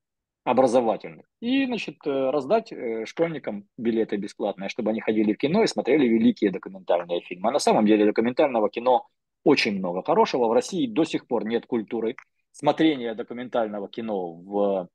образовательных, 0.44 1.24
и, 1.40 1.64
значит, 1.64 1.96
э, 2.04 2.10
раздать 2.28 2.72
э, 2.72 3.06
школьникам 3.06 3.66
билеты 3.78 4.18
бесплатные, 4.18 4.68
чтобы 4.68 4.90
они 4.90 5.00
ходили 5.00 5.32
в 5.32 5.38
кино 5.38 5.62
и 5.62 5.66
смотрели 5.66 6.06
великие 6.06 6.50
документальные 6.50 7.22
фильмы. 7.22 7.48
А 7.48 7.52
на 7.52 7.58
самом 7.58 7.86
деле 7.86 8.04
документального 8.04 8.68
кино 8.68 9.06
очень 9.44 9.78
много 9.78 10.02
хорошего. 10.02 10.46
В 10.48 10.52
России 10.52 10.86
до 10.86 11.04
сих 11.04 11.26
пор 11.26 11.46
нет 11.46 11.64
культуры 11.64 12.16
смотрения 12.52 13.14
документального 13.14 13.88
кино 13.88 14.34
в 14.34 14.88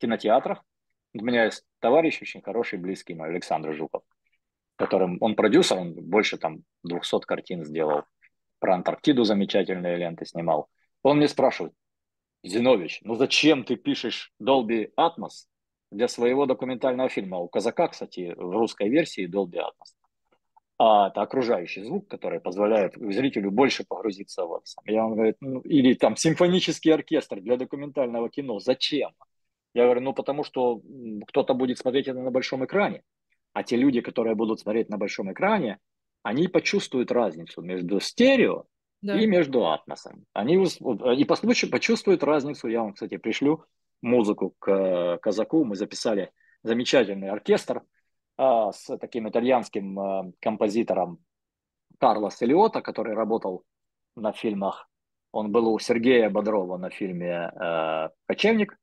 кинотеатрах. 0.00 0.64
У 1.14 1.24
меня 1.24 1.44
есть 1.44 1.64
товарищ 1.80 2.20
очень 2.22 2.42
хороший, 2.42 2.78
близкий 2.78 3.14
мой, 3.14 3.28
Александр 3.28 3.74
Жуков, 3.74 4.02
которым 4.76 5.18
он 5.20 5.34
продюсер, 5.34 5.78
он 5.78 5.94
больше 5.94 6.38
там 6.38 6.64
200 6.84 7.20
картин 7.20 7.64
сделал. 7.64 8.04
Про 8.58 8.74
Антарктиду 8.74 9.24
замечательные 9.24 9.96
ленты 9.96 10.24
снимал. 10.24 10.68
Он 11.02 11.18
мне 11.18 11.28
спрашивает, 11.28 11.74
Зинович, 12.44 13.00
ну 13.02 13.14
зачем 13.16 13.64
ты 13.64 13.76
пишешь 13.76 14.32
Dolby 14.40 14.90
Atmos 14.98 15.46
для 15.90 16.08
своего 16.08 16.46
документального 16.46 17.08
фильма? 17.08 17.38
У 17.38 17.48
Казака, 17.48 17.88
кстати, 17.88 18.34
в 18.36 18.50
русской 18.52 18.88
версии 18.88 19.28
Dolby 19.28 19.58
Atmos. 19.58 19.94
А 20.78 21.08
это 21.08 21.22
окружающий 21.22 21.82
звук, 21.84 22.08
который 22.08 22.40
позволяет 22.40 22.94
зрителю 22.96 23.50
больше 23.50 23.84
погрузиться 23.84 24.44
в 24.46 24.54
это. 24.54 24.64
Я 24.84 25.02
вам 25.02 25.14
говорю, 25.14 25.34
ну, 25.40 25.60
или 25.60 25.94
там 25.94 26.16
симфонический 26.16 26.92
оркестр 26.92 27.40
для 27.40 27.56
документального 27.56 28.28
кино. 28.30 28.58
Зачем? 28.58 29.12
Я 29.74 29.84
говорю, 29.84 30.00
ну 30.00 30.12
потому 30.12 30.44
что 30.44 30.80
кто-то 31.26 31.54
будет 31.54 31.78
смотреть 31.78 32.08
это 32.08 32.20
на 32.20 32.30
большом 32.30 32.64
экране. 32.64 33.02
А 33.52 33.62
те 33.62 33.76
люди, 33.76 34.00
которые 34.00 34.34
будут 34.34 34.60
смотреть 34.60 34.88
на 34.88 34.98
большом 34.98 35.32
экране, 35.32 35.78
они 36.22 36.48
почувствуют 36.48 37.10
разницу 37.10 37.62
между 37.62 38.00
стерео 38.00 38.64
да. 39.02 39.18
и 39.20 39.26
между 39.26 39.66
атмосом. 39.68 40.24
Они 40.32 40.54
и 40.54 41.24
по 41.24 41.36
случаю 41.36 41.70
почувствуют 41.70 42.22
разницу. 42.22 42.68
Я 42.68 42.82
вам, 42.82 42.94
кстати, 42.94 43.16
пришлю 43.16 43.64
музыку 44.00 44.54
к 44.58 45.18
казаку. 45.22 45.64
Мы 45.64 45.76
записали 45.76 46.30
замечательный 46.62 47.28
оркестр 47.28 47.82
а, 48.36 48.72
с 48.72 48.96
таким 48.98 49.28
итальянским 49.28 49.98
а, 49.98 50.32
композитором 50.40 51.18
Карло 51.98 52.30
Селиота, 52.30 52.80
который 52.80 53.14
работал 53.14 53.64
на 54.16 54.32
фильмах. 54.32 54.88
Он 55.30 55.50
был 55.50 55.68
у 55.72 55.78
Сергея 55.78 56.28
Бодрова 56.28 56.76
на 56.76 56.90
фильме 56.90 57.50
э, 57.54 58.08
«Кочевник». 58.26 58.76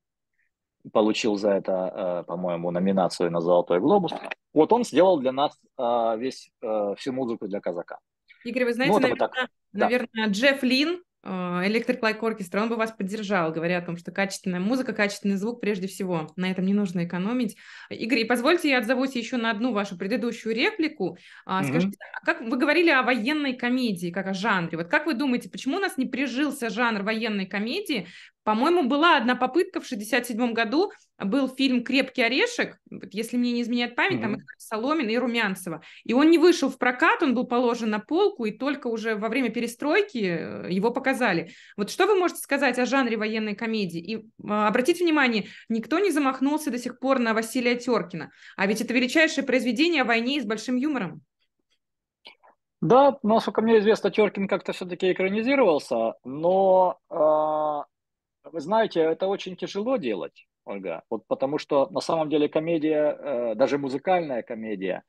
Получил 0.93 1.35
за 1.35 1.51
это, 1.51 2.21
э, 2.21 2.23
по-моему, 2.27 2.71
номинацию 2.71 3.31
на 3.31 3.41
«Золотой 3.41 3.79
глобус». 3.79 4.13
Вот 4.53 4.73
он 4.73 4.83
сделал 4.83 5.19
для 5.19 5.31
нас 5.31 5.59
э, 5.77 6.15
весь, 6.17 6.51
э, 6.61 6.95
всю 6.97 7.13
музыку 7.13 7.47
для 7.47 7.59
казака. 7.59 7.99
Игорь, 8.45 8.65
вы 8.65 8.73
знаете, 8.73 8.93
ну, 8.93 8.99
наверное, 8.99 9.27
так. 9.27 9.49
наверное, 9.73 10.27
да. 10.27 10.31
Джефф 10.31 10.63
Лин, 10.63 11.03
Electric 11.21 11.99
Light 11.99 12.19
Orchestra, 12.21 12.61
он 12.61 12.69
бы 12.69 12.77
вас 12.77 12.93
поддержал, 12.93 13.51
говоря 13.51 13.79
о 13.79 13.81
том, 13.81 13.97
что 13.97 14.11
качественная 14.11 14.61
музыка, 14.61 14.93
качественный 14.93 15.35
звук 15.35 15.59
прежде 15.59 15.87
всего. 15.87 16.31
На 16.37 16.49
этом 16.49 16.65
не 16.65 16.73
нужно 16.73 17.05
экономить. 17.05 17.57
Игорь, 17.89 18.25
позвольте 18.25 18.69
я 18.69 18.77
отзовусь 18.77 19.15
еще 19.15 19.35
на 19.35 19.51
одну 19.51 19.73
вашу 19.73 19.97
предыдущую 19.97 20.55
реплику. 20.55 21.17
Mm-hmm. 21.45 21.63
Скажите, 21.65 21.97
а 22.13 22.25
как 22.25 22.41
вы 22.41 22.57
говорили 22.57 22.89
о 22.89 23.03
военной 23.03 23.53
комедии, 23.53 24.11
как 24.11 24.27
о 24.27 24.33
жанре. 24.33 24.77
Вот 24.77 24.87
как 24.87 25.05
вы 25.05 25.13
думаете, 25.13 25.49
почему 25.49 25.77
у 25.77 25.81
нас 25.81 25.97
не 25.97 26.05
прижился 26.05 26.69
жанр 26.69 27.03
военной 27.03 27.45
комедии 27.45 28.07
по-моему, 28.43 28.87
была 28.87 29.17
одна 29.17 29.35
попытка 29.35 29.81
в 29.81 29.85
67 29.85 30.53
году, 30.53 30.91
был 31.17 31.47
фильм 31.47 31.83
«Крепкий 31.83 32.21
орешек», 32.21 32.77
если 33.11 33.37
мне 33.37 33.51
не 33.51 33.61
изменяет 33.61 33.95
память, 33.95 34.19
mm-hmm. 34.19 34.35
там 34.35 34.37
Соломин 34.57 35.09
и 35.09 35.17
Румянцева. 35.17 35.81
И 36.05 36.13
он 36.13 36.29
не 36.29 36.37
вышел 36.37 36.69
в 36.69 36.77
прокат, 36.77 37.21
он 37.21 37.35
был 37.35 37.45
положен 37.45 37.89
на 37.89 37.99
полку, 37.99 38.45
и 38.45 38.51
только 38.51 38.87
уже 38.87 39.15
во 39.15 39.29
время 39.29 39.49
перестройки 39.49 40.17
э, 40.17 40.71
его 40.71 40.91
показали. 40.91 41.51
Вот 41.77 41.89
что 41.89 42.07
вы 42.07 42.15
можете 42.15 42.39
сказать 42.39 42.79
о 42.79 42.85
жанре 42.85 43.17
военной 43.17 43.55
комедии? 43.55 43.99
И 43.99 44.29
а, 44.47 44.67
обратите 44.67 45.03
внимание, 45.03 45.47
никто 45.67 45.99
не 45.99 46.11
замахнулся 46.11 46.71
до 46.71 46.77
сих 46.77 46.99
пор 46.99 47.19
на 47.19 47.33
Василия 47.33 47.75
Теркина, 47.75 48.31
а 48.55 48.67
ведь 48.67 48.81
это 48.81 48.93
величайшее 48.93 49.45
произведение 49.45 50.03
о 50.03 50.05
войне 50.05 50.37
и 50.37 50.41
с 50.41 50.45
большим 50.45 50.77
юмором. 50.77 51.21
Да, 52.81 53.17
насколько 53.23 53.61
мне 53.61 53.79
известно, 53.79 54.09
Теркин 54.09 54.47
как-то 54.47 54.71
все-таки 54.71 55.11
экранизировался, 55.11 56.13
но 56.23 56.97
э, 57.09 57.98
вы 58.51 58.59
знаете, 58.59 59.01
это 59.01 59.27
очень 59.27 59.55
тяжело 59.55 59.97
делать, 59.97 60.47
Ольга, 60.65 61.03
вот 61.09 61.25
потому 61.27 61.57
что 61.57 61.87
на 61.89 62.01
самом 62.01 62.29
деле 62.29 62.49
комедия, 62.49 63.17
э, 63.17 63.55
даже 63.55 63.77
музыкальная 63.77 64.43
комедия 64.43 65.03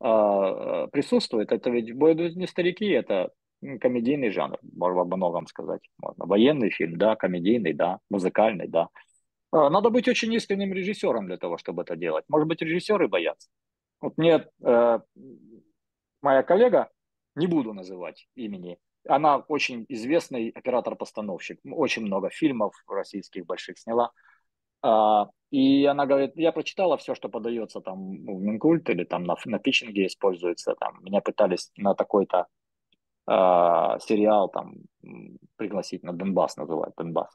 э, 0.00 0.06
э, 0.06 0.88
присутствует. 0.92 1.52
Это 1.52 1.70
ведь 1.70 1.94
будут 1.96 2.36
не 2.36 2.46
старики, 2.46 2.86
это 2.86 3.30
комедийный 3.80 4.30
жанр, 4.30 4.58
можно 4.62 5.04
во 5.04 5.16
многом 5.16 5.46
сказать. 5.46 5.80
Можно. 5.98 6.26
Военный 6.26 6.70
фильм, 6.70 6.96
да, 6.98 7.16
комедийный, 7.16 7.72
да, 7.72 7.98
музыкальный, 8.10 8.68
да. 8.68 8.88
Надо 9.52 9.90
быть 9.90 10.08
очень 10.08 10.32
искренним 10.34 10.72
режиссером 10.72 11.26
для 11.26 11.36
того, 11.36 11.58
чтобы 11.58 11.82
это 11.82 11.94
делать. 11.94 12.24
Может 12.28 12.48
быть, 12.48 12.60
режиссеры 12.60 13.06
боятся. 13.06 13.48
Вот 14.00 14.18
мне 14.18 14.44
э, 14.62 14.98
моя 16.20 16.42
коллега, 16.42 16.90
не 17.36 17.46
буду 17.46 17.72
называть 17.72 18.28
имени, 18.34 18.78
она 19.06 19.38
очень 19.38 19.86
известный 19.88 20.50
оператор-постановщик, 20.50 21.60
очень 21.64 22.02
много 22.02 22.30
фильмов 22.30 22.74
российских 22.88 23.46
больших 23.46 23.78
сняла. 23.78 24.12
А, 24.82 25.28
и 25.50 25.84
она 25.84 26.06
говорит, 26.06 26.32
я 26.36 26.52
прочитала 26.52 26.96
все, 26.96 27.14
что 27.14 27.28
подается 27.28 27.80
там 27.80 27.98
в 27.98 28.40
Минкульт 28.40 28.88
или 28.90 29.04
там 29.04 29.24
на, 29.24 29.36
на 29.44 29.58
питчинге 29.58 30.06
используется. 30.06 30.74
Там, 30.78 31.02
меня 31.02 31.20
пытались 31.20 31.70
на 31.76 31.94
такой-то 31.94 32.46
э, 33.26 33.32
сериал 33.32 34.48
там 34.48 34.74
пригласить 35.56 36.02
на 36.02 36.12
Донбасс, 36.12 36.56
называют 36.56 36.94
Донбасс. 36.96 37.30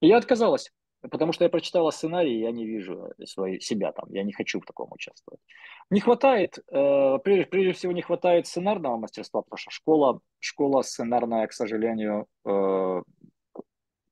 И 0.00 0.08
я 0.08 0.18
отказалась. 0.18 0.72
Потому 1.08 1.32
что 1.32 1.44
я 1.44 1.50
прочитала 1.50 1.90
сценарий, 1.90 2.36
и 2.36 2.40
я 2.40 2.52
не 2.52 2.66
вижу 2.66 3.12
свои, 3.24 3.58
себя 3.60 3.92
там, 3.92 4.04
я 4.10 4.22
не 4.22 4.32
хочу 4.32 4.60
в 4.60 4.66
таком 4.66 4.92
участвовать. 4.92 5.40
Не 5.88 6.00
хватает, 6.00 6.58
э, 6.58 7.18
прежде, 7.24 7.46
прежде 7.46 7.72
всего 7.72 7.92
не 7.92 8.02
хватает 8.02 8.46
сценарного 8.46 8.98
мастерства, 8.98 9.40
потому 9.40 9.58
что 9.58 9.70
школа, 9.70 10.20
школа 10.38 10.82
сценарная, 10.82 11.46
к 11.46 11.52
сожалению, 11.52 12.26
э, 12.44 13.02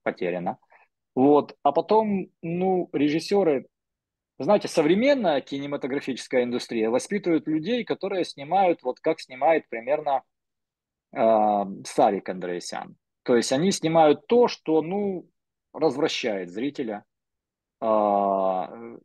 потеряна. 0.03 0.59
Вот. 1.15 1.57
А 1.63 1.73
потом, 1.73 2.29
ну, 2.43 2.89
режиссеры, 2.93 3.67
знаете, 4.39 4.69
современная 4.69 5.41
кинематографическая 5.41 6.45
индустрия 6.45 6.91
воспитывает 6.91 7.47
людей, 7.47 7.85
которые 7.85 8.25
снимают, 8.25 8.83
вот 8.83 9.01
как 9.01 9.21
снимает 9.21 9.69
примерно 9.69 10.23
э, 11.13 11.65
Сарик 11.85 12.29
Андреасян. 12.29 12.97
То 13.25 13.37
есть 13.37 13.53
они 13.53 13.73
снимают 13.73 14.27
то, 14.27 14.49
что, 14.49 14.81
ну, 14.81 15.29
развращает 15.73 16.51
зрителя 16.51 17.05
э, 17.81 17.87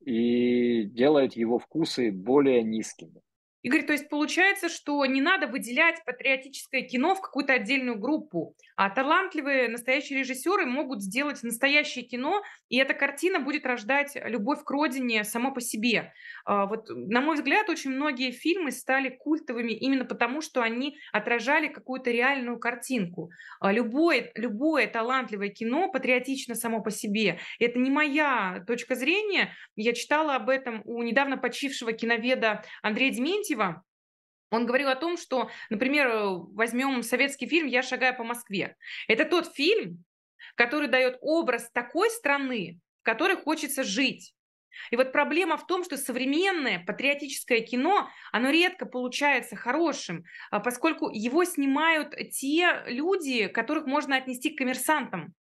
и 0.02 0.84
делает 0.86 1.34
его 1.34 1.60
вкусы 1.60 2.12
более 2.12 2.64
низкими. 2.64 3.22
Игорь, 3.64 3.86
то 3.86 3.94
есть 3.94 4.10
получается, 4.10 4.68
что 4.68 5.06
не 5.06 5.22
надо 5.22 5.48
выделять 5.48 6.04
патриотическое 6.06 6.82
кино 6.82 7.16
в 7.16 7.22
какую-то 7.22 7.54
отдельную 7.54 7.98
группу, 7.98 8.56
а 8.76 8.90
талантливые 8.90 9.70
настоящие 9.70 10.20
режиссеры 10.20 10.66
могут 10.66 11.02
сделать 11.02 11.42
настоящее 11.44 12.04
кино, 12.04 12.42
и 12.68 12.78
эта 12.78 12.94
картина 12.94 13.40
будет 13.40 13.66
рождать 13.66 14.18
любовь 14.26 14.64
к 14.64 14.70
родине 14.70 15.24
само 15.24 15.54
по 15.54 15.62
себе. 15.62 16.12
А, 16.46 16.66
вот, 16.66 16.90
на 16.90 17.22
мой 17.22 17.36
взгляд, 17.36 17.70
очень 17.70 17.92
многие 17.92 18.32
фильмы 18.32 18.72
стали 18.72 19.10
культовыми 19.10 19.72
именно 19.72 20.04
потому, 20.04 20.42
что 20.42 20.62
они 20.62 20.98
отражали 21.14 21.68
какую-то 21.68 22.12
реальную 22.12 22.60
картинку. 22.60 23.32
А, 23.62 23.72
любое, 23.72 24.32
любое 24.36 24.88
талантливое 24.88 25.50
кино 25.50 25.90
патриотично 25.90 26.56
само 26.56 26.82
по 26.82 26.92
себе. 26.92 27.40
Это 27.60 27.80
не 27.80 27.90
моя 27.90 28.64
точка 28.68 28.96
зрения. 28.96 29.54
Я 29.76 29.94
читала 29.94 30.36
об 30.36 30.50
этом 30.50 30.82
у 30.84 31.02
недавно 31.04 31.38
почившего 31.38 31.94
киноведа 31.94 32.64
Андрея 32.82 33.12
Дементьева, 33.12 33.53
Леонтьева, 33.54 33.84
он 34.52 34.66
говорил 34.66 34.90
о 34.90 34.96
том, 34.96 35.18
что, 35.18 35.50
например, 35.70 36.10
возьмем 36.54 37.02
советский 37.02 37.48
фильм 37.48 37.68
«Я 37.68 37.82
шагаю 37.82 38.16
по 38.16 38.24
Москве». 38.24 38.76
Это 39.08 39.26
тот 39.26 39.54
фильм, 39.54 40.04
который 40.56 40.88
дает 40.88 41.18
образ 41.22 41.72
такой 41.72 42.10
страны, 42.12 42.80
в 43.02 43.04
которой 43.04 43.36
хочется 43.36 43.84
жить. 43.84 44.36
И 44.92 44.96
вот 44.96 45.12
проблема 45.12 45.58
в 45.58 45.66
том, 45.68 45.84
что 45.84 45.98
современное 45.98 46.84
патриотическое 46.84 47.62
кино, 47.62 48.10
оно 48.32 48.50
редко 48.50 48.86
получается 48.86 49.56
хорошим, 49.56 50.24
а 50.52 50.60
поскольку 50.60 51.10
его 51.10 51.44
снимают 51.46 52.16
те 52.32 52.84
люди, 52.88 53.48
которых 53.48 53.86
можно 53.86 54.16
отнести 54.16 54.52
к 54.52 54.58
коммерсантам. 54.58 55.34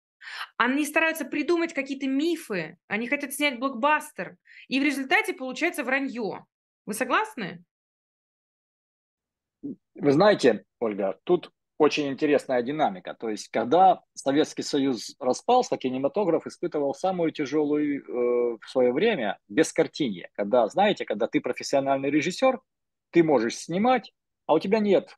Они 0.58 0.86
стараются 0.86 1.26
придумать 1.26 1.74
какие-то 1.74 2.08
мифы, 2.08 2.78
они 2.88 3.08
хотят 3.08 3.34
снять 3.34 3.58
блокбастер, 3.58 4.38
и 4.68 4.80
в 4.80 4.84
результате 4.84 5.34
получается 5.34 5.84
вранье. 5.84 6.46
Вы 6.86 6.94
согласны? 6.94 7.64
Вы 9.64 10.12
знаете, 10.12 10.64
Ольга, 10.80 11.20
тут 11.24 11.52
очень 11.78 12.10
интересная 12.10 12.62
динамика. 12.62 13.16
То 13.20 13.30
есть, 13.30 13.50
когда 13.50 14.02
Советский 14.14 14.62
Союз 14.62 15.16
распался, 15.20 15.78
кинематограф 15.78 16.46
испытывал 16.46 16.94
самую 16.94 17.32
тяжелую 17.32 18.02
э, 18.02 18.58
в 18.62 18.70
свое 18.70 18.94
время 18.94 19.40
бескартинье. 19.50 20.30
Когда, 20.34 20.68
знаете, 20.68 21.06
когда 21.06 21.28
ты 21.28 21.42
профессиональный 21.42 22.12
режиссер, 22.12 22.60
ты 23.10 23.24
можешь 23.24 23.58
снимать, 23.58 24.14
а 24.46 24.54
у 24.54 24.60
тебя 24.60 24.80
нет 24.80 25.18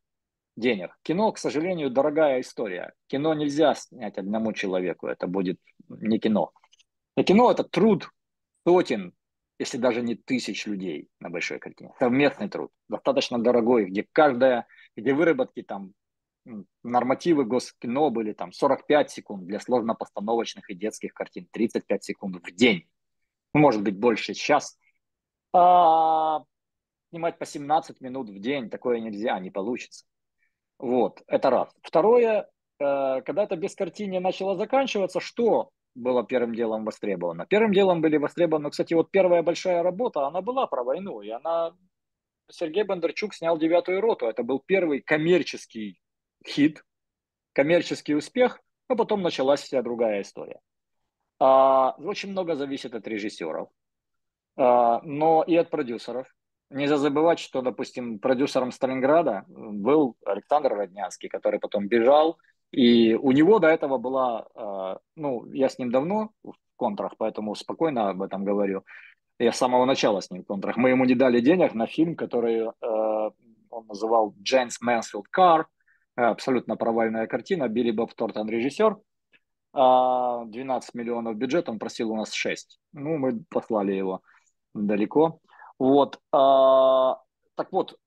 денег. 0.56 0.97
Кино, 1.03 1.32
к 1.32 1.38
сожалению, 1.38 1.89
дорогая 1.89 2.39
история. 2.39 2.93
Кино 3.08 3.34
нельзя 3.34 3.75
снять 3.75 4.17
одному 4.17 4.53
человеку, 4.53 5.08
это 5.08 5.27
будет 5.27 5.60
не 5.89 6.17
кино. 6.19 6.51
И 7.17 7.23
кино– 7.23 7.51
это 7.51 7.63
труд 7.63 8.10
сотен, 8.65 9.13
если 9.59 9.77
даже 9.77 10.01
не 10.01 10.15
тысяч 10.15 10.65
людей 10.65 11.09
на 11.19 11.29
большой 11.29 11.59
картине. 11.59 11.91
Совместный 11.99 12.49
труд, 12.49 12.71
достаточно 12.89 13.39
дорогой, 13.39 13.85
где 13.85 14.05
каждая, 14.11 14.67
где 14.95 15.13
выработки 15.13 15.61
там, 15.61 15.93
нормативы 16.83 17.45
госкино 17.45 18.09
были 18.09 18.33
там 18.33 18.51
45 18.51 19.11
секунд 19.11 19.45
для 19.45 19.59
сложно-постановочных 19.59 20.69
и 20.69 20.75
детских 20.75 21.13
картин, 21.13 21.47
35 21.51 22.03
секунд 22.03 22.37
в 22.43 22.51
день. 22.51 22.89
Ну, 23.53 23.61
может 23.61 23.81
быть, 23.81 23.97
больше 23.97 24.33
сейчас. 24.33 24.77
А, 25.53 26.43
снимать 27.09 27.37
по 27.37 27.45
17 27.45 28.01
минут 28.01 28.29
в 28.29 28.39
день, 28.39 28.69
такое 28.69 28.99
нельзя, 28.99 29.39
не 29.39 29.51
получится. 29.51 30.05
Вот, 30.79 31.21
это 31.27 31.49
раз. 31.49 31.69
Второе, 31.81 32.49
э, 32.79 33.21
когда 33.21 33.43
это 33.43 33.55
без 33.55 33.75
картины 33.75 34.19
начало 34.19 34.57
заканчиваться, 34.57 35.19
что 35.19 35.69
было 35.95 36.25
первым 36.25 36.56
делом 36.56 36.86
востребовано. 36.86 37.45
Первым 37.45 37.73
делом 37.73 38.01
были 38.01 38.17
востребованы, 38.17 38.69
кстати, 38.69 38.93
вот 38.93 39.12
первая 39.12 39.43
большая 39.43 39.84
работа, 39.84 40.25
она 40.25 40.41
была 40.41 40.67
про 40.67 40.84
войну, 40.84 41.21
и 41.21 41.29
она, 41.29 41.75
Сергей 42.49 42.84
Бондарчук 42.84 43.34
снял 43.34 43.58
«Девятую 43.58 44.01
роту», 44.01 44.25
это 44.25 44.43
был 44.43 44.60
первый 44.65 45.01
коммерческий 45.01 45.99
хит, 46.45 46.84
коммерческий 47.53 48.15
успех, 48.15 48.60
а 48.88 48.95
потом 48.95 49.21
началась 49.21 49.62
вся 49.62 49.82
другая 49.82 50.21
история. 50.21 50.60
А, 51.39 51.95
очень 51.97 52.32
много 52.32 52.56
зависит 52.56 52.95
от 52.95 53.08
режиссеров, 53.08 53.69
а, 54.58 55.01
но 55.03 55.43
и 55.43 55.56
от 55.56 55.69
продюсеров. 55.69 56.27
Нельзя 56.69 56.97
забывать, 56.97 57.39
что, 57.39 57.62
допустим, 57.62 58.17
продюсером 58.17 58.71
Сталинграда 58.71 59.45
был 59.47 60.15
Александр 60.25 60.73
Роднянский, 60.73 61.29
который 61.29 61.60
потом 61.60 61.88
бежал, 61.88 62.39
и 62.73 63.13
у 63.13 63.31
него 63.31 63.59
до 63.59 63.67
этого 63.67 63.99
была, 63.99 64.47
а, 64.55 64.99
ну, 65.15 65.45
я 65.53 65.69
с 65.69 65.77
ним 65.77 65.91
давно 65.91 66.31
в 66.43 66.53
контрах, 66.75 67.13
поэтому 67.19 67.53
спокойно 67.53 68.09
об 68.09 68.23
этом 68.23 68.43
говорю. 68.43 68.83
Я 69.38 69.51
с 69.51 69.57
самого 69.57 69.86
начала 69.86 70.21
с 70.21 70.31
ним 70.31 70.41
в 70.41 70.47
контрах. 70.47 70.75
Мы 70.75 70.89
ему 70.89 71.05
не 71.05 71.13
дали 71.13 71.39
денег 71.39 71.75
на 71.75 71.86
фильм, 71.86 72.15
который 72.15 72.67
а, 72.67 73.31
он 73.69 73.86
называл 73.86 74.33
Jayne 74.41 74.82
Mansfield's 74.82 75.27
Car. 75.27 75.67
Абсолютно 76.15 76.75
провальная 76.75 77.27
картина. 77.27 77.67
Билли 77.67 77.91
Боб 77.91 78.12
Торнтон 78.15 78.49
режиссер. 78.49 78.97
12 79.73 79.75
а, 79.75 80.97
миллионов 80.97 81.36
бюджет, 81.36 81.69
он 81.69 81.77
просил 81.77 82.12
у 82.12 82.15
нас 82.15 82.33
6. 82.33 82.79
Ну, 82.93 83.17
мы 83.17 83.43
послали 83.49 83.93
его 83.93 84.21
далеко. 84.73 85.39
Вот. 85.77 86.19
Так 86.31 87.71
вот, 87.71 87.97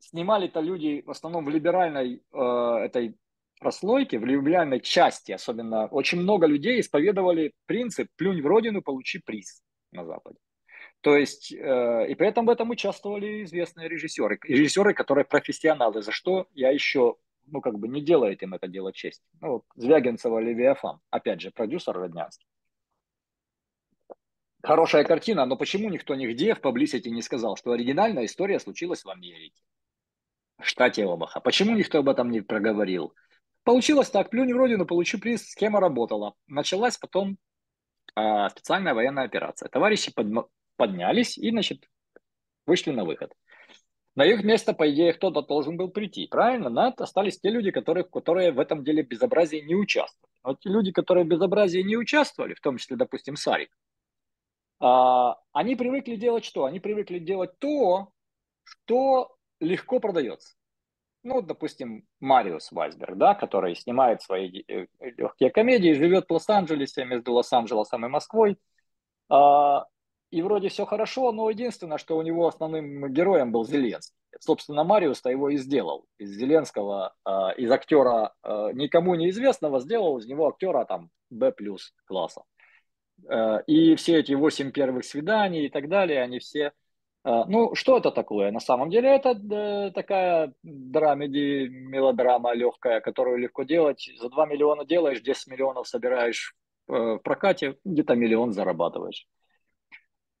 снимали-то 0.00 0.60
люди 0.60 1.02
в 1.06 1.10
основном 1.10 1.46
в 1.46 1.48
либеральной 1.48 2.22
этой 2.32 3.16
прослойке, 3.58 4.18
в 4.18 4.22
влиянной 4.22 4.80
части 4.80 5.32
особенно, 5.32 5.86
очень 5.86 6.20
много 6.20 6.46
людей 6.46 6.80
исповедовали 6.80 7.52
принцип 7.66 8.08
«плюнь 8.16 8.42
в 8.42 8.46
родину, 8.46 8.82
получи 8.82 9.18
приз» 9.18 9.62
на 9.92 10.04
Западе. 10.04 10.38
То 11.00 11.16
есть, 11.16 11.52
э, 11.52 12.06
и 12.08 12.14
при 12.14 12.28
этом 12.28 12.46
в 12.46 12.50
этом 12.50 12.70
участвовали 12.70 13.44
известные 13.44 13.88
режиссеры, 13.88 14.38
режиссеры, 14.42 14.94
которые 14.94 15.24
профессионалы, 15.24 16.02
за 16.02 16.10
что 16.10 16.48
я 16.52 16.70
еще, 16.70 17.16
ну, 17.46 17.60
как 17.60 17.78
бы 17.78 17.86
не 17.88 18.00
делает 18.00 18.42
им 18.42 18.54
это 18.54 18.66
дело 18.66 18.92
честь. 18.92 19.22
Ну, 19.40 19.64
Звягинцева, 19.76 20.38
Левиафан, 20.38 21.00
опять 21.10 21.40
же, 21.40 21.50
продюсер 21.50 21.94
Роднянский. 21.94 22.46
Хорошая 24.62 25.04
картина, 25.04 25.46
но 25.46 25.56
почему 25.56 25.90
никто 25.90 26.16
нигде 26.16 26.54
в 26.54 26.60
паблисити 26.60 27.08
не 27.08 27.22
сказал, 27.22 27.56
что 27.56 27.70
оригинальная 27.70 28.24
история 28.24 28.58
случилась 28.58 29.04
в 29.04 29.08
Америке, 29.08 29.62
в 30.58 30.66
штате 30.66 31.04
Обаха? 31.04 31.38
Почему 31.38 31.76
никто 31.76 31.98
об 32.00 32.08
этом 32.08 32.32
не 32.32 32.40
проговорил? 32.40 33.14
Получилось 33.66 34.10
так, 34.10 34.30
плюнь 34.30 34.54
в 34.54 34.56
родину, 34.56 34.86
получу 34.86 35.18
приз, 35.18 35.50
схема 35.50 35.80
работала. 35.80 36.34
Началась 36.46 36.96
потом 36.98 37.36
э, 38.14 38.48
специальная 38.50 38.94
военная 38.94 39.24
операция. 39.24 39.68
Товарищи 39.68 40.14
под, 40.14 40.48
поднялись 40.76 41.36
и, 41.36 41.50
значит, 41.50 41.90
вышли 42.64 42.92
на 42.92 43.04
выход. 43.04 43.32
На 44.14 44.24
их 44.24 44.44
место, 44.44 44.72
по 44.72 44.88
идее, 44.88 45.12
кто-то 45.14 45.42
должен 45.42 45.76
был 45.76 45.88
прийти, 45.88 46.28
правильно? 46.28 46.70
На 46.70 46.94
остались 46.96 47.40
те 47.40 47.50
люди, 47.50 47.72
которые, 47.72 48.04
которые 48.04 48.52
в 48.52 48.60
этом 48.60 48.84
деле 48.84 49.02
безобразия 49.02 49.60
не 49.60 49.74
участвовали. 49.74 50.32
Вот 50.44 50.60
те 50.60 50.68
люди, 50.68 50.92
которые 50.92 51.24
в 51.24 51.28
безобразии 51.28 51.80
не 51.80 51.96
участвовали, 51.96 52.54
в 52.54 52.60
том 52.60 52.78
числе, 52.78 52.94
допустим, 52.94 53.34
Сарик, 53.34 53.76
э, 54.80 54.86
они 55.52 55.74
привыкли 55.74 56.14
делать 56.14 56.44
что? 56.44 56.66
Они 56.66 56.78
привыкли 56.78 57.18
делать 57.18 57.58
то, 57.58 58.12
что 58.62 59.36
легко 59.58 59.98
продается 59.98 60.55
ну, 61.26 61.42
допустим, 61.42 62.06
Мариус 62.20 62.70
Вайсберг, 62.72 63.16
да, 63.16 63.34
который 63.34 63.74
снимает 63.74 64.22
свои 64.22 64.62
э, 64.68 64.86
легкие 65.00 65.50
комедии, 65.50 65.92
живет 65.92 66.26
в 66.28 66.32
Лос-Анджелесе, 66.32 67.04
между 67.04 67.32
Лос-Анджелесом 67.32 68.06
и 68.06 68.08
Москвой, 68.08 68.58
а, 69.28 69.86
и 70.30 70.42
вроде 70.42 70.68
все 70.68 70.86
хорошо, 70.86 71.32
но 71.32 71.50
единственное, 71.50 71.98
что 71.98 72.16
у 72.16 72.22
него 72.22 72.46
основным 72.46 73.12
героем 73.12 73.52
был 73.52 73.64
Зеленский. 73.64 74.16
Собственно, 74.38 74.84
Мариус-то 74.84 75.30
его 75.30 75.48
и 75.50 75.56
сделал. 75.56 76.06
Из 76.18 76.30
Зеленского, 76.30 77.14
а, 77.24 77.50
из 77.52 77.70
актера 77.70 78.34
а, 78.42 78.72
никому 78.72 79.14
неизвестного, 79.16 79.80
сделал 79.80 80.18
из 80.18 80.26
него 80.26 80.46
актера 80.48 80.84
там 80.84 81.10
B 81.30 81.50
плюс 81.52 81.92
класса. 82.04 82.42
Э, 83.28 83.62
и 83.66 83.94
все 83.96 84.20
эти 84.20 84.32
восемь 84.34 84.70
первых 84.70 85.04
свиданий 85.04 85.66
и 85.66 85.70
так 85.70 85.88
далее, 85.88 86.22
они 86.22 86.38
все 86.38 86.72
ну, 87.48 87.74
что 87.74 87.98
это 87.98 88.10
такое? 88.10 88.52
На 88.52 88.60
самом 88.60 88.88
деле 88.88 89.08
это 89.08 89.34
да, 89.34 89.90
такая 89.90 90.52
драмеди, 90.62 91.68
мелодрама 91.68 92.54
легкая, 92.54 93.00
которую 93.00 93.38
легко 93.38 93.64
делать. 93.64 94.08
За 94.18 94.28
2 94.28 94.46
миллиона 94.46 94.84
делаешь, 94.84 95.20
10 95.20 95.48
миллионов 95.48 95.88
собираешь 95.88 96.54
э, 96.88 96.92
в 96.92 97.18
прокате, 97.18 97.78
где-то 97.84 98.14
миллион 98.14 98.52
зарабатываешь. 98.52 99.26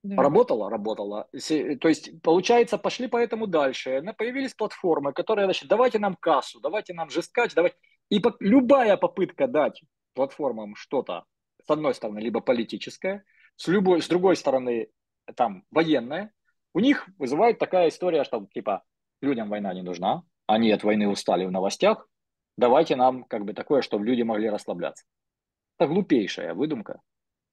Да. 0.04 0.22
Работала, 0.22 0.70
работала. 0.70 1.28
То 1.32 1.88
есть, 1.88 2.22
получается, 2.22 2.78
пошли 2.78 3.08
поэтому 3.08 3.48
дальше. 3.48 4.02
Появились 4.16 4.54
платформы, 4.54 5.12
которые, 5.12 5.46
значит, 5.46 5.68
давайте 5.68 5.98
нам 5.98 6.14
кассу, 6.14 6.60
давайте 6.60 6.94
нам 6.94 7.10
жесткач, 7.10 7.54
давайте. 7.54 7.76
И 8.10 8.22
любая 8.38 8.96
попытка 8.96 9.48
дать 9.48 9.82
платформам 10.14 10.76
что-то 10.76 11.24
с 11.66 11.70
одной 11.70 11.94
стороны, 11.94 12.20
либо 12.20 12.40
политическое, 12.40 13.24
с, 13.56 13.66
любой, 13.66 14.00
с 14.00 14.08
другой 14.08 14.36
стороны, 14.36 14.88
там, 15.34 15.64
военное, 15.72 16.32
у 16.76 16.80
них 16.80 17.08
вызывает 17.16 17.58
такая 17.58 17.88
история, 17.88 18.22
что, 18.22 18.46
типа, 18.52 18.84
людям 19.22 19.48
война 19.48 19.72
не 19.72 19.80
нужна, 19.80 20.24
они 20.46 20.70
от 20.70 20.84
войны 20.84 21.08
устали 21.08 21.46
в 21.46 21.50
новостях, 21.50 22.06
давайте 22.58 22.96
нам 22.96 23.24
как 23.24 23.46
бы 23.46 23.54
такое, 23.54 23.80
чтобы 23.80 24.04
люди 24.04 24.20
могли 24.20 24.50
расслабляться. 24.50 25.06
Это 25.78 25.88
глупейшая 25.88 26.52
выдумка, 26.52 27.00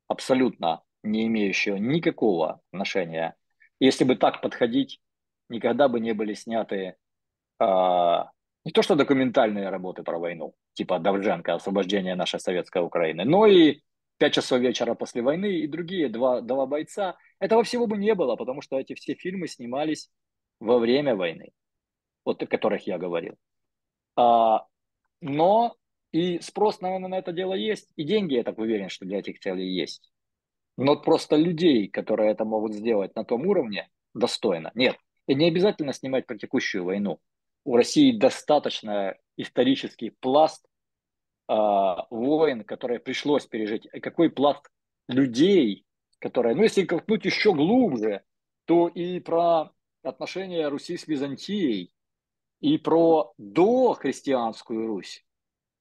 абсолютно 0.09 0.83
не 1.03 1.25
имеющая 1.27 1.79
никакого 1.79 2.59
отношения. 2.73 3.35
Если 3.79 4.03
бы 4.03 4.17
так 4.17 4.41
подходить, 4.41 4.99
никогда 5.47 5.87
бы 5.87 6.01
не 6.01 6.11
были 6.11 6.33
сняты 6.33 6.97
э, 7.61 7.65
не 8.65 8.71
то 8.73 8.81
что 8.81 8.95
документальные 8.95 9.69
работы 9.69 10.03
про 10.03 10.19
войну, 10.19 10.53
типа 10.73 10.99
Давженко, 10.99 11.53
освобождение 11.53 12.15
нашей 12.15 12.41
советской 12.41 12.83
Украины, 12.83 13.23
но 13.23 13.45
и 13.45 13.83
«Пять 14.23 14.35
часов 14.35 14.61
вечера 14.61 14.95
после 14.95 15.21
войны» 15.21 15.51
и 15.51 15.67
другие 15.67 16.07
два, 16.07 16.39
два 16.39 16.65
бойца. 16.65 17.17
Этого 17.39 17.65
всего 17.65 17.87
бы 17.87 17.97
не 17.97 18.15
было, 18.15 18.37
потому 18.37 18.61
что 18.61 18.79
эти 18.79 18.93
все 18.93 19.15
фильмы 19.15 19.49
снимались 19.49 20.09
во 20.61 20.79
время 20.79 21.13
войны, 21.13 21.51
вот 22.23 22.41
о 22.41 22.47
которых 22.47 22.87
я 22.87 22.97
говорил. 22.97 23.35
А, 24.15 24.65
но 25.19 25.75
и 26.13 26.39
спрос, 26.39 26.79
наверное, 26.79 27.09
на 27.09 27.17
это 27.17 27.33
дело 27.33 27.53
есть, 27.53 27.91
и 27.97 28.05
деньги, 28.05 28.35
я 28.35 28.43
так 28.43 28.59
уверен, 28.59 28.87
что 28.87 29.03
для 29.03 29.19
этих 29.19 29.41
целей 29.41 29.69
есть. 29.69 30.09
Но 30.77 30.95
просто 30.95 31.35
людей, 31.35 31.89
которые 31.89 32.31
это 32.31 32.45
могут 32.45 32.73
сделать 32.75 33.13
на 33.17 33.25
том 33.25 33.45
уровне, 33.45 33.89
достойно. 34.13 34.71
Нет, 34.73 34.95
и 35.27 35.35
не 35.35 35.49
обязательно 35.49 35.91
снимать 35.91 36.27
про 36.27 36.37
текущую 36.37 36.85
войну. 36.85 37.19
У 37.65 37.75
России 37.75 38.17
достаточно 38.17 39.17
исторический 39.35 40.11
пласт 40.11 40.65
войн, 41.47 42.63
которые 42.63 42.99
пришлось 42.99 43.45
пережить. 43.45 43.87
И 43.91 43.99
какой 43.99 44.29
пласт 44.29 44.69
людей, 45.07 45.85
которые, 46.19 46.55
ну 46.55 46.63
если 46.63 46.85
копнуть 46.85 47.25
еще 47.25 47.53
глубже, 47.53 48.21
то 48.65 48.87
и 48.87 49.19
про 49.19 49.71
отношения 50.03 50.67
Руси 50.69 50.97
с 50.97 51.07
Византией, 51.07 51.93
и 52.63 52.77
про 52.77 53.33
дохристианскую 53.37 54.87
Русь. 54.87 55.25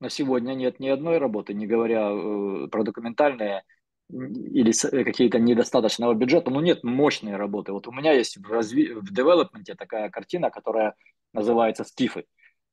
На 0.01 0.11
сегодня 0.11 0.55
нет 0.55 0.81
ни 0.81 0.89
одной 0.89 1.19
работы, 1.19 1.55
не 1.55 1.69
говоря 1.69 2.11
э, 2.11 2.67
про 2.67 2.83
документальные 2.83 3.63
или 4.11 4.73
какие-то 5.05 5.39
недостаточного 5.39 6.15
бюджета, 6.15 6.51
но 6.51 6.61
нет 6.61 6.83
мощной 6.83 7.37
работы. 7.37 7.73
Вот 7.73 7.87
у 7.87 7.93
меня 7.93 8.13
есть 8.13 8.37
в, 8.37 8.51
разви... 8.51 8.93
в 8.95 9.13
девелопменте 9.13 9.77
такая 9.77 10.11
картина, 10.11 10.51
которая 10.51 10.97
называется 11.33 11.85
«Скифы». 11.85 12.27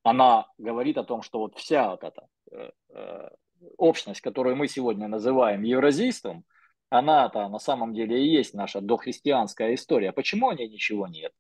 Она 0.09 0.47
говорит 0.57 0.97
о 0.97 1.03
том, 1.03 1.21
что 1.21 1.37
вот 1.37 1.55
вся 1.55 1.91
вот 1.91 2.03
эта 2.03 2.27
э, 2.51 2.71
э, 2.89 3.29
общность, 3.77 4.21
которую 4.21 4.55
мы 4.55 4.67
сегодня 4.67 5.07
называем 5.07 5.61
евразийством, 5.61 6.45
она-то 6.89 7.47
на 7.47 7.59
самом 7.59 7.93
деле 7.93 8.19
и 8.19 8.27
есть 8.27 8.55
наша 8.55 8.81
дохристианская 8.81 9.75
история. 9.75 10.11
Почему 10.11 10.49
о 10.49 10.55
ней 10.55 10.67
ничего 10.67 11.05
нет? 11.05 11.31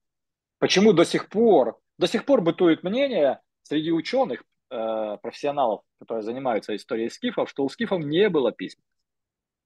Почему 0.59 0.93
до 0.93 1.03
сих 1.03 1.29
пор 1.29 1.79
до 1.97 2.05
сих 2.05 2.25
пор 2.25 2.41
бытует 2.41 2.83
мнение 2.83 3.39
среди 3.63 3.91
ученых, 3.91 4.43
э, 4.69 5.17
профессионалов, 5.19 5.81
которые 5.97 6.21
занимаются 6.21 6.75
историей 6.75 7.09
скифов, 7.09 7.49
что 7.49 7.63
у 7.63 7.69
скифов 7.69 7.99
не 8.01 8.29
было 8.29 8.51
писем. 8.51 8.83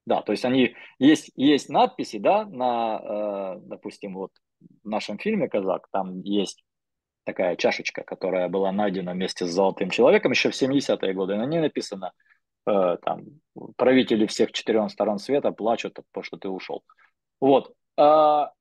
Да, 0.06 0.22
то 0.22 0.32
есть 0.32 0.46
они 0.46 0.76
есть 0.98 1.30
есть 1.36 1.68
надписи, 1.68 2.20
да, 2.20 2.46
на, 2.46 3.56
допустим, 3.60 4.14
вот 4.16 4.32
в 4.84 4.88
нашем 4.88 5.18
фильме 5.18 5.50
"Казак" 5.50 5.90
там 5.92 6.22
есть 6.22 6.64
такая 7.24 7.56
чашечка, 7.56 8.04
которая 8.04 8.50
была 8.50 8.72
найдена 8.72 9.14
вместе 9.14 9.46
с 9.46 9.52
золотым 9.52 9.90
человеком 9.90 10.32
еще 10.32 10.50
в 10.50 10.62
70-е 10.62 11.14
годы. 11.14 11.36
На 11.36 11.46
ней 11.46 11.60
написано 11.60 12.14
э, 12.66 12.98
там 13.02 13.24
правители 13.78 14.26
всех 14.26 14.52
четырех 14.52 14.90
сторон 14.92 15.20
света 15.20 15.52
плачут, 15.52 15.96
потому 16.12 16.24
что 16.24 16.38
ты 16.38 16.50
ушел. 16.50 16.84
Вот. 17.40 17.74
А, 17.98 18.52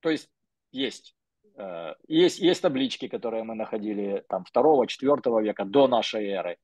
то 0.00 0.10
есть 0.10 0.28
есть 0.72 1.14
Э, 1.60 1.94
есть, 2.08 2.38
есть 2.38 2.62
таблички, 2.62 3.08
которые 3.08 3.44
мы 3.44 3.54
находили 3.54 4.24
там 4.28 4.44
второго, 4.44 4.86
четвертого 4.86 5.40
века 5.42 5.64
до 5.64 5.88
нашей 5.88 6.26
эры, 6.26 6.56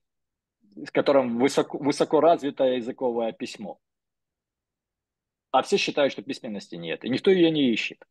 с 0.74 0.90
которым 0.90 1.38
высоко, 1.38 1.78
высоко 1.78 2.20
развитое 2.20 2.76
языковое 2.76 3.32
письмо. 3.32 3.78
А 5.50 5.62
все 5.62 5.76
считают, 5.76 6.12
что 6.12 6.22
письменности 6.22 6.76
нет, 6.76 7.04
и 7.04 7.08
никто 7.08 7.30
ее 7.30 7.50
не 7.50 7.70
ищет. 7.70 8.02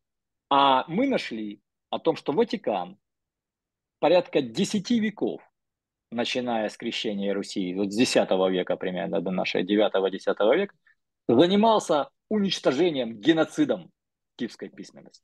А 0.49 0.85
мы 0.87 1.07
нашли 1.07 1.59
о 1.95 1.99
том, 1.99 2.15
что 2.15 2.33
Ватикан 2.33 2.97
порядка 3.99 4.41
10 4.41 4.91
веков, 4.91 5.41
начиная 6.11 6.69
с 6.69 6.77
крещения 6.77 7.33
Руси, 7.33 7.73
вот 7.73 7.91
с 7.91 7.95
10 7.95 8.29
века 8.51 8.75
примерно 8.75 9.21
до 9.21 9.31
нашей 9.31 9.63
9-10 9.63 10.55
века, 10.55 10.75
занимался 11.27 12.09
уничтожением, 12.29 13.19
геноцидом 13.19 13.91
киевской 14.35 14.69
письменности. 14.69 15.23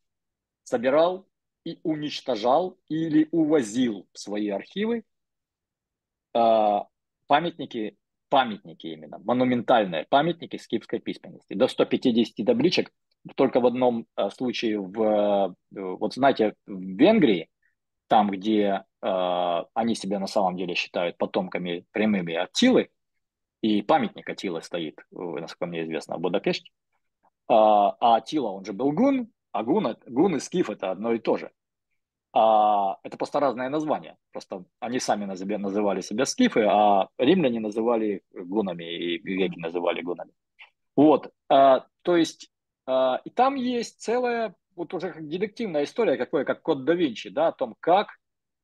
Собирал 0.64 1.28
и 1.66 1.80
уничтожал 1.84 2.80
или 2.88 3.28
увозил 3.32 4.08
в 4.14 4.20
свои 4.20 4.50
архивы 4.50 5.04
э, 6.34 6.80
памятники, 7.28 7.98
памятники 8.30 8.88
именно, 8.88 9.20
монументальные 9.20 10.06
памятники 10.10 10.56
скифской 10.56 11.00
письменности. 11.00 11.54
До 11.54 11.68
150 11.68 12.46
табличек 12.46 12.92
только 13.36 13.60
в 13.60 13.66
одном 13.66 14.06
э, 14.16 14.30
случае, 14.30 14.80
в, 14.80 15.56
э, 15.76 15.80
вот 15.80 16.14
знаете, 16.14 16.56
в 16.66 16.80
Венгрии, 16.80 17.50
там, 18.08 18.30
где 18.30 18.84
э, 19.02 19.64
они 19.74 19.96
себя 19.96 20.20
на 20.20 20.28
самом 20.28 20.58
деле 20.58 20.76
считают 20.76 21.18
потомками 21.18 21.86
прямыми 21.92 22.34
Аттилы, 22.36 22.90
и 23.62 23.82
памятник 23.82 24.28
Аттилы 24.30 24.62
стоит, 24.62 25.00
насколько 25.12 25.68
мне 25.68 25.84
известно, 25.84 26.18
в 26.18 26.20
Будапеште, 26.20 26.72
а, 27.48 27.96
а 28.00 28.16
Аттила, 28.16 28.48
он 28.50 28.66
же 28.66 28.74
был 28.74 28.92
гун, 28.92 29.32
а 29.52 29.64
гун, 29.64 29.98
гун 30.08 30.36
и 30.36 30.40
скиф 30.40 30.70
это 30.70 30.92
одно 30.92 31.12
и 31.12 31.20
то 31.20 31.38
же. 31.38 31.52
А, 32.34 32.98
это 33.04 33.18
просто 33.18 33.40
разное 33.40 33.70
название. 33.70 34.16
Просто 34.32 34.64
они 34.80 35.00
сами 35.00 35.26
называли 35.26 36.02
себя 36.02 36.26
скифы, 36.26 36.62
а 36.62 37.10
римляне 37.18 37.60
называли 37.60 38.24
гунами, 38.34 38.84
и 38.84 39.18
греки 39.18 39.60
называли 39.60 40.02
гунами. 40.02 40.32
Вот, 40.96 41.32
а, 41.50 41.86
то 42.04 42.16
есть, 42.16 42.50
и 42.88 43.30
там 43.30 43.56
есть 43.56 44.02
целая, 44.02 44.56
вот 44.76 44.94
уже 44.94 45.14
детективная 45.20 45.84
история, 45.84 46.18
какое, 46.18 46.46
как 46.46 46.62
код 46.62 46.86
да 46.86 46.94
Винчи, 46.94 47.30
да, 47.30 47.50
о 47.50 47.52
том, 47.52 47.76
как 47.80 48.10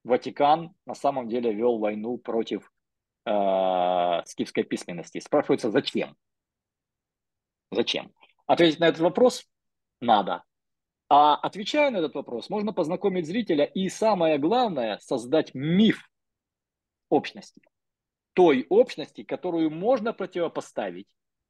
Ватикан 0.03 0.73
на 0.86 0.95
самом 0.95 1.27
деле 1.27 1.53
вел 1.53 1.77
войну 1.77 2.17
против 2.17 2.71
а, 3.25 4.23
скифской 4.25 4.63
письменности. 4.63 5.19
Спрашивается, 5.19 5.69
зачем? 5.69 6.15
Зачем? 7.71 8.13
Ответить 8.45 8.80
на 8.80 8.88
этот 8.88 9.01
вопрос 9.01 9.45
надо. 9.99 10.43
А 11.10 11.36
отвечая 11.36 11.91
на 11.91 11.97
этот 11.97 12.15
вопрос, 12.15 12.49
можно 12.49 12.73
познакомить 12.73 13.27
зрителя 13.27 13.65
и, 13.65 13.89
самое 13.89 14.38
главное, 14.38 14.97
создать 14.99 15.53
миф 15.53 16.10
общности. 17.10 17.62
Той 18.34 18.65
общности, 18.69 19.23
которую 19.23 19.71
можно 19.71 20.13
противопоставить 20.13 21.08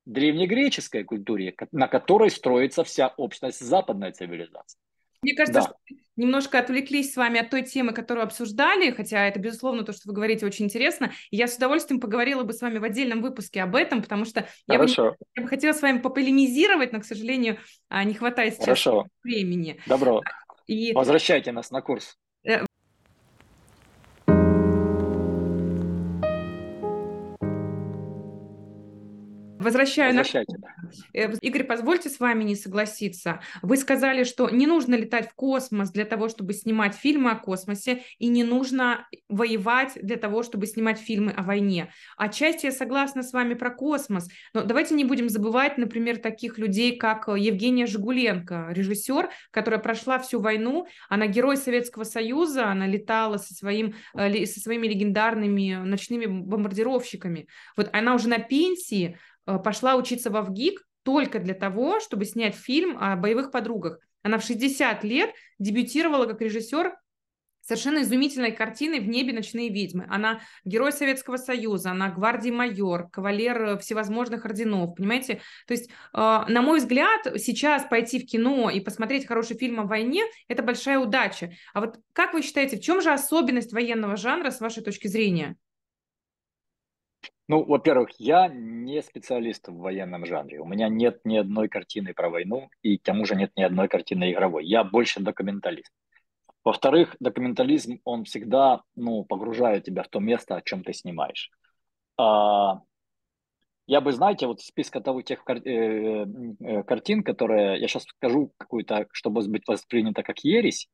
древнегреческой 0.08 1.04
культуре, 1.04 1.54
на 1.72 1.88
которой 1.88 2.32
строится 2.32 2.84
вся 2.84 3.10
общность 3.17 3.60
западной 3.60 4.12
цивилизации. 4.12 4.80
Мне 5.22 5.34
кажется, 5.34 5.62
да. 5.62 5.67
что 5.67 5.76
немножко 6.15 6.60
отвлеклись 6.60 7.13
с 7.13 7.17
вами 7.17 7.39
от 7.39 7.50
той 7.50 7.63
темы, 7.63 7.91
которую 7.91 8.24
обсуждали, 8.24 8.91
хотя 8.91 9.28
это, 9.28 9.39
безусловно, 9.39 9.84
то, 9.84 9.91
что 9.91 10.04
вы 10.06 10.13
говорите, 10.13 10.46
очень 10.46 10.65
интересно. 10.65 11.12
я 11.32 11.48
с 11.48 11.58
удовольствием 11.58 12.00
поговорила 12.00 12.43
бы 12.43 12.54
с 12.54 12.62
вами 12.62 12.78
в 12.78 12.84
отдельном 12.84 13.22
выпуске 13.22 13.62
об 13.62 13.76
этом, 13.76 14.02
потому 14.02 14.26
что 14.26 14.48
я 14.67 14.78
бы, 14.80 14.88
я 14.88 15.41
бы 15.41 15.48
хотела 15.48 15.74
с 15.74 15.82
вами 15.82 16.00
пополемизировать, 16.00 16.93
но, 16.93 17.00
к 17.00 17.06
сожалению, 17.06 17.58
а, 17.89 18.04
не 18.04 18.13
хватает 18.13 18.54
сейчас 18.54 18.65
Хорошо. 18.65 19.08
времени. 19.24 19.80
Добро. 19.88 20.22
И... 20.67 20.93
Возвращайте 20.93 21.52
нас 21.52 21.72
на 21.72 21.82
курс. 21.82 22.17
Возвращаю 29.67 30.15
на... 30.15 30.23
Э, 31.13 31.34
Игорь, 31.41 31.65
позвольте 31.65 32.09
с 32.09 32.22
вами 32.22 32.45
не 32.45 32.55
согласиться. 32.55 33.41
Вы 33.61 33.76
сказали, 33.76 34.24
что 34.24 34.49
не 34.49 34.65
нужно 34.65 34.95
летать 34.95 35.30
в 35.30 35.36
космос 35.36 35.91
для 35.91 36.05
того, 36.05 36.30
чтобы 36.30 36.53
снимать 36.53 36.95
фильмы 36.95 37.32
о 37.32 37.36
космосе, 37.36 38.03
и 38.18 38.28
не 38.30 38.45
нужно 38.45 39.09
воевать 39.28 39.97
для 40.01 40.15
того, 40.15 40.43
чтобы 40.43 40.68
снимать 40.68 40.99
фильмы 40.99 41.34
о 41.34 41.43
войне. 41.43 41.91
Отчасти 42.15 42.68
я 42.68 42.72
согласна 42.72 43.24
с 43.24 43.34
вами 43.34 43.55
про 43.55 43.70
космос, 43.70 44.30
но 44.53 44.63
давайте 44.63 44.95
не 44.95 45.03
будем 45.03 45.28
забывать, 45.28 45.78
например, 45.78 46.15
таких 46.15 46.57
людей, 46.57 46.95
как 46.95 47.28
Евгения 47.28 47.88
Жигуленко, 47.88 48.70
режиссер, 48.72 49.32
которая 49.51 49.82
прошла 49.82 50.18
всю 50.18 50.39
войну, 50.39 50.88
она 51.09 51.28
герой 51.28 51.57
Советского 51.57 52.05
Союза, 52.05 52.68
она 52.68 52.88
летала 52.88 53.36
со, 53.36 53.53
своим, 53.53 53.95
э, 54.15 54.45
со 54.45 54.61
своими 54.61 54.88
легендарными 54.88 55.74
ночными 55.84 56.26
бомбардировщиками. 56.26 57.49
Вот 57.76 57.89
она 57.91 58.15
уже 58.15 58.30
на 58.30 58.39
пенсии, 58.39 59.18
Э, 59.36 59.36
пошла 59.64 59.95
учиться 59.95 60.30
в 60.30 60.39
ВГИК 60.41 60.86
только 61.04 61.39
для 61.39 61.54
того, 61.54 62.00
чтобы 62.00 62.26
снять 62.26 62.56
фильм 62.56 62.98
о 63.00 63.16
боевых 63.16 63.52
подругах. 63.52 64.00
Она 64.24 64.38
в 64.38 64.43
60 64.43 65.04
лет 65.04 65.32
дебютировала 65.58 66.26
как 66.26 66.41
режиссер 66.41 66.93
совершенно 67.62 68.02
изумительной 68.02 68.52
картиной 68.54 69.02
«В 69.02 69.10
небе 69.10 69.34
ночные 69.34 69.68
ведьмы». 69.70 70.08
Она 70.10 70.39
герой 70.64 70.93
Советского 70.93 71.36
Союза, 71.36 71.91
она 71.91 72.10
гвардии 72.10 72.50
майор, 72.50 73.10
кавалер 73.10 73.78
всевозможных 73.80 74.45
орденов, 74.45 74.95
понимаете? 74.95 75.41
То 75.68 75.74
есть, 75.74 75.89
на 76.14 76.62
мой 76.62 76.80
взгляд, 76.80 77.22
сейчас 77.38 77.84
пойти 77.84 78.20
в 78.20 78.26
кино 78.26 78.70
и 78.70 78.80
посмотреть 78.80 79.28
хороший 79.28 79.58
фильм 79.58 79.82
о 79.82 79.84
войне– 79.84 80.24
это 80.48 80.64
большая 80.64 80.98
удача. 81.00 81.52
А 81.74 81.82
вот 81.82 82.00
как 82.14 82.34
вы 82.34 82.41
считаете, 82.41 82.78
в 82.78 82.82
чем 82.82 83.02
же 83.02 83.12
особенность 83.12 83.74
военного 83.74 84.16
жанра 84.16 84.50
с 84.50 84.62
вашей 84.62 84.82
точки 84.82 85.08
зрения? 85.08 85.58
Ну, 87.50 87.64
во-первых, 87.64 88.10
я 88.20 88.50
не 88.50 89.02
специалист 89.02 89.68
в 89.70 89.78
военном 89.78 90.26
жанре. 90.26 90.60
У 90.60 90.66
меня 90.66 90.89
нет 90.89 91.22
ни 91.24 91.38
одной 91.38 91.70
картины 91.70 92.14
про 92.14 92.30
войну, 92.30 92.70
и 92.82 92.98
к 92.98 93.04
тому 93.04 93.26
же 93.26 93.36
нет 93.36 93.52
ни 93.56 93.64
одной 93.64 93.88
картины 93.88 94.32
игровой. 94.32 94.66
Я 94.66 94.84
больше 94.84 95.22
документалист. 95.22 95.91
Во-вторых, 96.66 97.16
документализм, 97.22 98.02
он 98.04 98.26
всегда 98.26 98.82
ну, 98.95 99.24
погружает 99.24 99.86
тебя 99.86 100.04
в 100.04 100.10
то 100.10 100.20
место, 100.20 100.58
о 100.58 100.62
чем 100.62 100.84
ты 100.84 100.91
снимаешь. 100.91 101.50
А, 102.18 102.82
я 103.86 104.02
бы, 104.02 104.12
знаете, 104.12 104.48
вот 104.48 104.60
списка 104.60 105.00
того 105.00 105.22
тех 105.22 105.45
кар- 105.45 105.66
э, 105.66 106.26
э, 106.60 106.84
картин, 106.84 107.24
которые 107.24 107.80
я 107.80 107.88
сейчас 107.88 108.04
скажу 108.04 108.52
какую-то, 108.58 109.08
чтобы 109.14 109.48
быть 109.48 109.66
воспринято 109.66 110.24
как 110.24 110.39
ересь, 110.39 110.89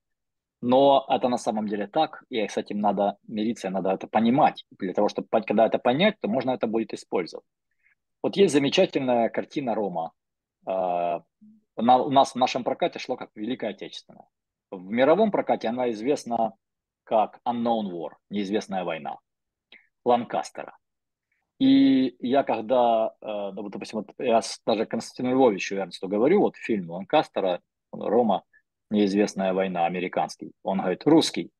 но 0.63 1.05
это 1.09 1.27
на 1.27 1.37
самом 1.37 1.67
деле 1.67 1.87
так, 1.87 2.23
и 2.29 2.47
с 2.47 2.55
этим 2.55 2.79
надо 2.79 3.17
мириться, 3.27 3.69
надо 3.69 3.91
это 3.91 4.07
понимать. 4.07 4.65
Для 4.79 4.93
того, 4.93 5.09
чтобы 5.09 5.27
когда 5.45 5.65
это 5.65 5.77
понять, 5.77 6.15
то 6.21 6.29
можно 6.29 6.51
это 6.51 6.67
будет 6.67 6.93
использовать. 6.93 7.45
Вот 8.21 8.37
есть 8.37 8.53
замечательная 8.53 9.27
картина 9.27 9.75
Рома. 9.75 10.13
А, 10.65 11.21
она 11.75 11.97
у 11.97 12.09
нас 12.11 12.31
в 12.31 12.37
нашем 12.37 12.63
прокате 12.63 12.97
шло 12.97 13.17
как 13.17 13.31
Великая 13.35 13.71
Отечественная. 13.71 14.25
В 14.71 14.89
мировом 14.89 15.31
прокате 15.31 15.67
она 15.67 15.91
известна 15.91 16.53
как 17.03 17.41
Unknown 17.45 17.91
War, 17.91 18.11
неизвестная 18.29 18.85
война, 18.85 19.17
Ланкастера. 20.05 20.77
И 21.59 22.15
я 22.19 22.43
когда, 22.43 23.13
э, 23.19 23.51
ну, 23.53 23.67
допустим, 23.67 23.99
вот 23.99 24.13
я 24.17 24.39
даже 24.65 24.85
Константину 24.85 25.35
Львовичу 25.35 25.75
Эрнсту 25.75 26.07
говорю, 26.07 26.39
вот 26.39 26.55
фильм 26.55 26.89
Ланкастера, 26.89 27.59
Рома, 27.91 28.43
неизвестная 28.93 29.53
война, 29.53 29.85
американский. 29.85 30.51
Он 30.63 30.79
говорит, 30.79 31.05
русский. 31.05 31.51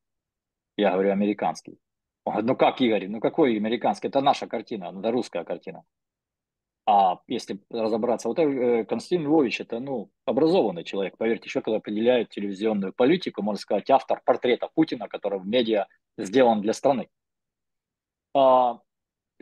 Я 0.78 0.92
говорю, 0.92 1.12
американский. 1.12 1.78
Он 2.24 2.34
говорит, 2.34 2.50
ну 2.50 2.56
как, 2.56 2.82
Игорь, 2.82 3.08
ну 3.08 3.20
какой 3.20 3.58
американский? 3.58 4.08
Это 4.08 4.22
наша 4.22 4.48
картина, 4.48 4.94
это 4.98 5.12
русская 5.12 5.44
картина. 5.44 5.84
А 6.86 7.20
если 7.28 7.60
разобраться, 7.70 8.28
вот 8.28 8.40
э, 8.40 8.84
Константин 8.84 9.24
Львович, 9.24 9.62
это, 9.62 9.80
ну, 9.80 10.12
образованный 10.26 10.84
человек, 10.84 11.18
поверьте, 11.18 11.46
еще 11.46 11.62
когда 11.62 11.78
определяет 11.78 12.30
телевизионную 12.30 12.92
политику, 12.94 13.42
можно 13.42 13.60
сказать, 13.60 13.90
автор 13.90 14.22
портрета 14.26 14.70
Путина, 14.74 15.08
который 15.08 15.40
в 15.40 15.48
медиа 15.48 15.88
сделан 16.18 16.62
для 16.62 16.74
страны. 16.74 17.08
А, 18.36 18.80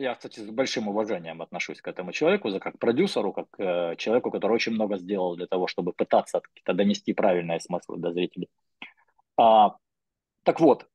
я, 0.02 0.14
кстати, 0.14 0.40
с 0.40 0.50
большим 0.50 0.88
уважением 0.88 1.42
отношусь 1.42 1.80
к 1.80 1.88
этому 1.88 2.12
человеку, 2.12 2.50
за 2.50 2.58
как 2.58 2.78
продюсеру, 2.78 3.32
как 3.32 3.46
э, 3.58 3.96
человеку, 3.96 4.30
который 4.30 4.52
очень 4.52 4.72
много 4.72 4.98
сделал 4.98 5.36
для 5.36 5.46
того, 5.46 5.66
чтобы 5.66 5.92
пытаться 5.92 6.42
донести 6.66 7.12
правильные 7.12 7.60
смыслы 7.60 7.98
до 7.98 8.12
зрителей. 8.12 8.48
А, 9.36 9.76
так 10.42 10.60
вот, 10.60 10.88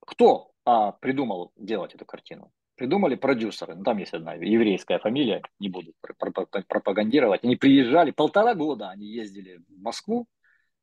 кто 0.00 0.52
а, 0.64 0.92
придумал 0.92 1.52
делать 1.56 1.94
эту 1.94 2.04
картину? 2.04 2.50
Придумали 2.76 3.14
продюсеры. 3.14 3.74
Ну, 3.76 3.84
там 3.84 3.98
есть 3.98 4.14
одна 4.14 4.34
еврейская 4.34 4.98
фамилия, 4.98 5.42
не 5.58 5.68
буду 5.68 5.92
пропагандировать. 6.00 7.44
Они 7.44 7.56
приезжали, 7.56 8.10
полтора 8.10 8.54
года 8.54 8.88
они 8.88 9.06
ездили 9.06 9.60
в 9.68 9.82
Москву, 9.82 10.26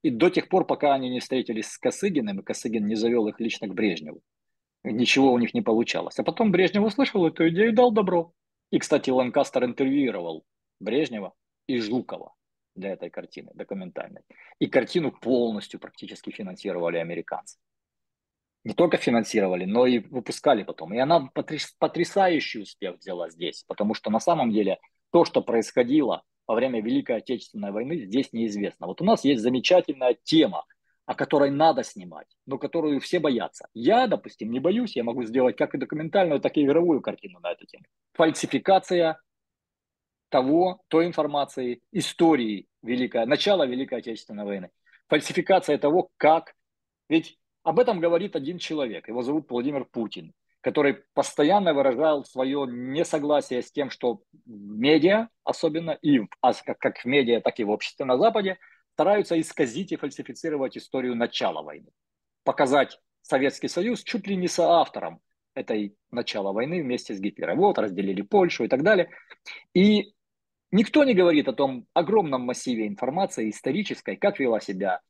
и 0.04 0.12
до 0.12 0.30
тех 0.30 0.48
пор, 0.48 0.68
пока 0.68 0.94
они 0.94 1.10
не 1.10 1.20
встретились 1.20 1.72
с 1.72 1.78
Косыгиным, 1.80 2.40
и 2.40 2.44
Косыгин 2.44 2.86
не 2.86 2.96
завел 2.96 3.28
их 3.28 3.40
лично 3.40 3.68
к 3.68 3.74
Брежневу 3.74 4.22
ничего 4.92 5.32
у 5.32 5.40
них 5.40 5.54
не 5.54 5.62
получалось. 5.62 6.20
А 6.20 6.24
потом 6.24 6.52
Брежнев 6.52 6.84
услышал 6.84 7.26
эту 7.26 7.48
идею 7.50 7.70
и 7.70 7.76
дал 7.76 7.92
добро. 7.92 8.34
И, 8.72 8.80
кстати, 8.80 9.10
Ланкастер 9.10 9.64
интервьюировал 9.66 10.44
Брежнева 10.80 11.34
и 11.68 11.78
Жукова 11.78 12.34
для 12.76 12.92
этой 12.92 13.10
картины 13.10 13.52
документальной. 13.54 14.22
И 14.60 14.68
картину 14.68 15.12
полностью 15.12 15.80
практически 15.80 16.32
финансировали 16.32 16.98
американцы. 16.98 17.58
Не 18.64 18.74
только 18.74 18.98
финансировали, 18.98 19.66
но 19.66 19.86
и 19.86 20.00
выпускали 20.00 20.64
потом. 20.64 20.94
И 20.94 20.98
она 20.98 21.30
потрясающий 21.80 22.60
успех 22.60 22.98
взяла 22.98 23.30
здесь, 23.30 23.64
потому 23.68 23.94
что 23.94 24.10
на 24.10 24.20
самом 24.20 24.52
деле 24.52 24.80
то, 25.12 25.24
что 25.24 25.42
происходило 25.42 26.24
во 26.46 26.56
время 26.56 26.82
Великой 26.82 27.18
Отечественной 27.18 27.72
войны, 27.72 28.06
здесь 28.06 28.34
неизвестно. 28.34 28.88
Вот 28.88 29.02
у 29.02 29.06
нас 29.06 29.24
есть 29.24 29.42
замечательная 29.42 30.18
тема– 30.24 30.66
о 31.08 31.16
которой 31.16 31.50
надо 31.50 31.84
снимать, 31.84 32.28
но 32.46 32.58
которую 32.58 33.00
все 33.00 33.20
боятся. 33.20 33.70
Я, 33.74 34.08
допустим, 34.08 34.52
не 34.52 34.60
боюсь, 34.60 34.98
я 34.98 35.06
могу 35.06 35.24
сделать 35.24 35.56
как 35.56 35.74
и 35.74 35.78
документальную, 35.78 36.42
так 36.42 36.58
и 36.58 36.64
игровую 36.64 37.02
картину 37.02 37.40
на 37.40 37.54
эту 37.54 37.66
тему. 37.66 37.86
Фальсификация 38.14 39.20
того, 40.30 40.82
той 40.90 41.08
информации, 41.08 41.82
истории 41.94 42.68
Великой, 42.84 43.26
начала 43.26 43.66
Великой 43.66 44.00
Отечественной 44.00 44.44
войны. 44.44 44.70
Фальсификация 45.08 45.78
того, 45.78 46.10
как... 46.18 46.54
Ведь 47.08 47.40
об 47.64 47.80
этом 47.80 48.02
говорит 48.02 48.36
один 48.36 48.58
человек, 48.58 49.08
его 49.08 49.24
зовут 49.24 49.50
Владимир 49.50 49.86
Путин, 49.86 50.34
который 50.60 51.04
постоянно 51.14 51.74
выражал 51.74 52.26
свое 52.26 52.68
несогласие 52.70 53.62
с 53.62 53.72
тем, 53.72 53.90
что 53.90 54.24
медиа, 54.46 55.30
особенно 55.46 55.92
и 55.92 56.20
а 56.42 56.52
как 56.54 56.98
в 56.98 57.06
медиа, 57.06 57.40
так 57.40 57.62
и 57.62 57.64
в 57.64 57.70
обществе 57.70 58.04
на 58.06 58.18
Западе, 58.18 58.58
стараются 58.98 59.40
исказить 59.40 59.92
и 59.92 59.96
фальсифицировать 59.96 60.76
историю 60.76 61.16
начала 61.16 61.62
войны. 61.62 61.92
Показать 62.44 63.00
Советский 63.22 63.68
Союз 63.68 64.02
чуть 64.02 64.26
ли 64.26 64.36
не 64.36 64.48
соавтором 64.48 65.22
этой 65.54 65.96
начала 66.10 66.52
войны 66.52 66.82
вместе 66.82 67.14
с 67.14 67.20
Гитлером. 67.20 67.60
Вот, 67.60 67.78
разделили 67.78 68.24
Польшу 68.24 68.64
и 68.64 68.68
так 68.68 68.82
далее. 68.82 69.12
И 69.76 70.16
никто 70.72 71.04
не 71.04 71.14
говорит 71.14 71.48
о 71.48 71.54
том 71.54 71.86
огромном 71.94 72.42
массиве 72.42 72.88
информации 72.88 73.52
исторической, 73.52 74.16
как 74.16 74.40
вела 74.40 74.60
себя 74.60 75.02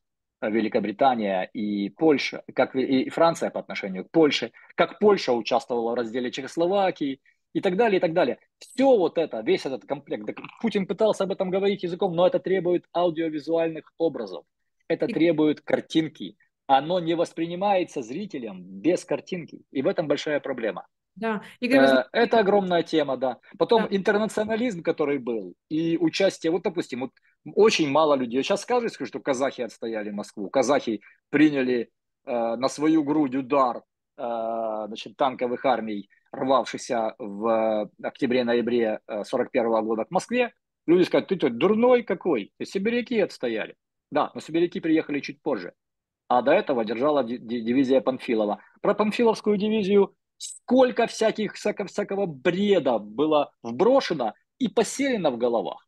Великобритания 0.41 1.49
и 1.53 1.89
Польша, 1.89 2.43
как 2.53 2.75
и 2.75 3.09
Франция 3.09 3.51
по 3.51 3.61
отношению 3.61 4.03
к 4.03 4.11
Польше, 4.11 4.51
как 4.75 4.99
Польша 4.99 5.31
участвовала 5.31 5.91
в 5.91 5.95
разделе 5.95 6.29
Чехословакии– 6.29 7.21
и 7.57 7.61
так 7.61 7.75
далее, 7.75 7.97
и 7.97 7.99
так 7.99 8.13
далее. 8.13 8.37
Все 8.59 8.85
вот 8.85 9.17
это, 9.17 9.41
весь 9.41 9.65
этот 9.65 9.83
комплект. 9.85 10.29
Путин 10.61 10.85
пытался 10.85 11.23
об 11.23 11.31
этом 11.31 11.49
говорить 11.49 11.81
языком, 11.81 12.15
но 12.15 12.27
это 12.27 12.39
требует 12.39 12.85
аудиовизуальных 12.93 13.91
образов. 13.97 14.45
Это 14.87 15.07
требует 15.07 15.61
картинки. 15.61 16.37
Оно 16.67 16.99
не 16.99 17.15
воспринимается 17.15 18.03
зрителем 18.03 18.63
без 18.63 19.05
картинки. 19.05 19.63
И 19.71 19.81
в 19.81 19.87
этом 19.87 20.07
большая 20.07 20.39
проблема. 20.39 20.85
Да. 21.15 21.41
Игорь, 21.59 21.79
э, 21.79 22.03
это 22.11 22.37
огромная 22.37 22.83
тема, 22.83 23.17
да. 23.17 23.37
Потом 23.57 23.83
да. 23.83 23.87
интернационализм, 23.89 24.83
который 24.83 25.17
был, 25.17 25.55
и 25.67 25.97
участие, 25.97 26.51
вот, 26.51 26.61
допустим, 26.61 26.99
вот 26.99 27.11
очень 27.55 27.89
мало 27.89 28.13
людей. 28.13 28.43
Сейчас 28.43 28.61
скажешь, 28.61 28.91
что 29.03 29.19
казахи 29.19 29.61
отстояли 29.61 30.11
Москву, 30.11 30.47
казахи 30.51 31.01
приняли 31.31 31.89
э, 32.25 32.55
на 32.55 32.69
свою 32.69 33.03
грудь 33.03 33.33
удар 33.33 33.77
э, 33.77 34.21
значит, 34.87 35.17
танковых 35.17 35.65
армий 35.65 36.07
рвавшийся 36.37 37.15
в 37.17 37.89
октябре-ноябре 38.01 39.01
41 39.23 39.65
э, 39.65 39.81
года 39.81 40.05
к 40.05 40.11
Москве, 40.11 40.53
люди 40.85 41.03
скажут, 41.03 41.29
ты 41.29 41.35
тут 41.35 41.57
дурной 41.57 42.03
какой, 42.03 42.51
ты 42.57 42.65
сибиряки 42.65 43.19
отстояли. 43.19 43.75
Да, 44.11 44.31
но 44.33 44.39
сибиряки 44.39 44.79
приехали 44.79 45.19
чуть 45.19 45.41
позже. 45.41 45.73
А 46.29 46.41
до 46.41 46.51
этого 46.51 46.85
держала 46.85 47.23
дивизия 47.23 48.01
Панфилова. 48.01 48.61
Про 48.81 48.93
Панфиловскую 48.93 49.57
дивизию 49.57 50.15
сколько 50.37 51.07
всяких, 51.07 51.53
всякого, 51.55 51.87
всякого 51.87 52.25
бреда 52.25 52.99
было 52.99 53.51
вброшено 53.63 54.33
и 54.59 54.67
поселено 54.67 55.31
в 55.31 55.37
головах. 55.37 55.87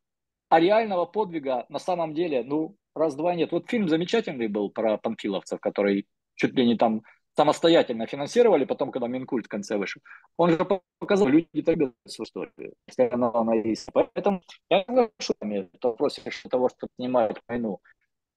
А 0.49 0.59
реального 0.59 1.05
подвига 1.05 1.65
на 1.69 1.79
самом 1.79 2.13
деле, 2.13 2.43
ну, 2.43 2.75
раз-два 2.95 3.35
нет. 3.35 3.51
Вот 3.51 3.69
фильм 3.69 3.87
замечательный 3.87 4.47
был 4.47 4.71
про 4.71 4.97
панфиловцев, 4.97 5.59
который 5.59 6.07
чуть 6.35 6.55
ли 6.55 6.65
не 6.65 6.75
там 6.75 7.03
самостоятельно 7.39 8.05
финансировали, 8.05 8.65
потом, 8.65 8.91
когда 8.91 9.07
Минкульт 9.07 9.45
в 9.45 9.49
конце 9.49 9.77
вышел, 9.77 10.01
он 10.35 10.49
же 10.49 10.67
показал, 10.99 11.27
люди 11.29 11.61
так 11.61 11.77
в 11.77 11.93
историю, 12.05 12.73
если 12.85 13.03
она, 13.03 13.31
она 13.33 13.55
есть. 13.55 13.87
Поэтому 13.93 14.41
я 14.69 14.83
соглашусь 14.83 15.37
в 15.39 15.77
вопросе 15.81 16.21
того, 16.49 16.67
чтобы 16.67 16.91
снимать 16.97 17.37
войну, 17.47 17.79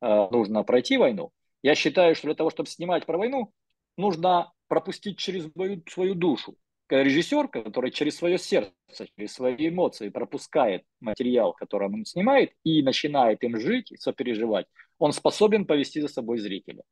э, 0.02 0.28
нужно 0.30 0.62
пройти 0.62 0.98
войну. 0.98 1.32
Я 1.64 1.74
считаю, 1.74 2.14
что 2.14 2.28
для 2.28 2.36
того, 2.36 2.50
чтобы 2.50 2.68
снимать 2.68 3.04
про 3.04 3.18
войну, 3.18 3.52
нужно 3.96 4.52
пропустить 4.68 5.18
через 5.18 5.50
свою, 5.50 5.82
свою 5.88 6.14
душу. 6.14 6.54
Режиссер, 6.88 7.48
который 7.48 7.90
через 7.90 8.16
свое 8.16 8.38
сердце, 8.38 9.06
через 9.16 9.32
свои 9.32 9.68
эмоции 9.68 10.10
пропускает 10.10 10.84
материал, 11.00 11.54
который 11.54 11.88
он 11.88 12.04
снимает, 12.04 12.52
и 12.62 12.82
начинает 12.84 13.42
им 13.42 13.58
жить, 13.58 13.92
сопереживать, 13.98 14.66
он 14.98 15.12
способен 15.12 15.64
повести 15.66 16.00
за 16.00 16.06
собой 16.08 16.38
зрителя. 16.38 16.82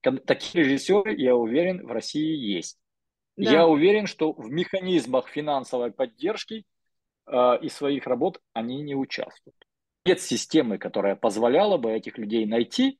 Такие 0.00 0.64
режиссеры, 0.64 1.14
я 1.14 1.36
уверен, 1.36 1.86
в 1.86 1.92
России 1.92 2.36
есть. 2.36 2.78
Да. 3.36 3.50
Я 3.50 3.66
уверен, 3.66 4.06
что 4.06 4.32
в 4.32 4.50
механизмах 4.50 5.28
финансовой 5.28 5.92
поддержки 5.92 6.64
э, 7.26 7.58
и 7.62 7.68
своих 7.68 8.06
работ 8.06 8.40
они 8.52 8.82
не 8.82 8.94
участвуют. 8.94 9.56
Нет 10.04 10.20
системы, 10.20 10.78
которая 10.78 11.16
позволяла 11.16 11.76
бы 11.76 11.92
этих 11.92 12.18
людей 12.18 12.46
найти 12.46 12.98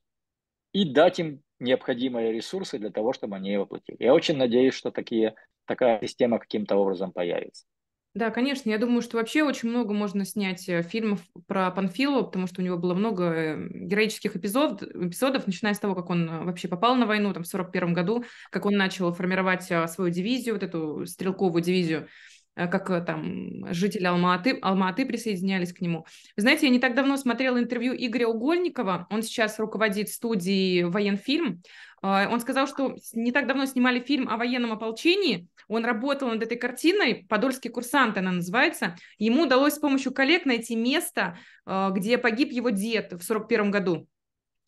и 0.71 0.85
дать 0.85 1.19
им 1.19 1.43
необходимые 1.59 2.31
ресурсы 2.31 2.79
для 2.79 2.89
того, 2.89 3.13
чтобы 3.13 3.35
они 3.35 3.51
его 3.51 3.65
платили. 3.65 3.97
Я 3.99 4.13
очень 4.13 4.37
надеюсь, 4.37 4.73
что 4.73 4.91
такие, 4.91 5.35
такая 5.65 5.99
система 6.01 6.39
каким-то 6.39 6.75
образом 6.75 7.11
появится. 7.11 7.65
Да, 8.13 8.29
конечно. 8.29 8.69
Я 8.69 8.77
думаю, 8.77 9.01
что 9.01 9.17
вообще 9.17 9.41
очень 9.43 9.69
много 9.69 9.93
можно 9.93 10.25
снять 10.25 10.67
э, 10.67 10.81
фильмов 10.83 11.21
про 11.47 11.71
Панфилова, 11.71 12.23
потому 12.23 12.45
что 12.45 12.61
у 12.61 12.63
него 12.63 12.77
было 12.77 12.93
много 12.93 13.23
э, 13.33 13.67
героических 13.69 14.35
эпизод, 14.35 14.83
эпизодов, 14.83 15.47
начиная 15.47 15.73
с 15.73 15.79
того, 15.79 15.95
как 15.95 16.09
он 16.09 16.29
э, 16.29 16.43
вообще 16.43 16.67
попал 16.67 16.95
на 16.95 17.05
войну 17.05 17.31
там, 17.33 17.43
в 17.43 17.47
1941 17.47 17.93
году, 17.93 18.25
как 18.49 18.65
он 18.65 18.75
начал 18.75 19.13
формировать 19.13 19.63
свою 19.63 20.11
дивизию, 20.11 20.55
вот 20.55 20.63
эту 20.63 21.05
стрелковую 21.05 21.63
дивизию, 21.63 22.09
как 22.53 22.87
там 23.05 23.73
жители 23.73 24.03
Алма-Аты, 24.03 24.59
Алма-Аты 24.61 25.05
присоединялись 25.05 25.71
к 25.71 25.79
нему. 25.79 26.05
Вы 26.35 26.41
знаете, 26.41 26.65
я 26.65 26.71
не 26.73 26.79
так 26.79 26.95
давно 26.95 27.15
смотрела 27.15 27.57
интервью 27.59 27.95
Игоря 27.97 28.27
Угольникова, 28.27 29.07
он 29.09 29.23
сейчас 29.23 29.57
руководит 29.57 30.09
студией 30.09 30.83
«Военфильм», 30.83 31.61
он 32.01 32.39
сказал, 32.39 32.67
что 32.67 32.95
не 33.13 33.31
так 33.31 33.47
давно 33.47 33.65
снимали 33.65 33.99
фильм 33.99 34.27
о 34.27 34.37
военном 34.37 34.71
ополчении, 34.71 35.47
он 35.67 35.85
работал 35.85 36.29
над 36.29 36.41
этой 36.41 36.57
картиной, 36.57 37.25
«Подольский 37.29 37.69
курсант» 37.69 38.17
она 38.17 38.31
называется. 38.31 38.95
Ему 39.19 39.43
удалось 39.43 39.75
с 39.75 39.79
помощью 39.79 40.11
коллег 40.13 40.45
найти 40.45 40.75
место, 40.75 41.37
э, 41.65 41.89
где 41.93 42.17
погиб 42.17 42.51
его 42.51 42.71
дед 42.71 43.13
в 43.13 43.21
41 43.21 43.71
году. 43.71 44.07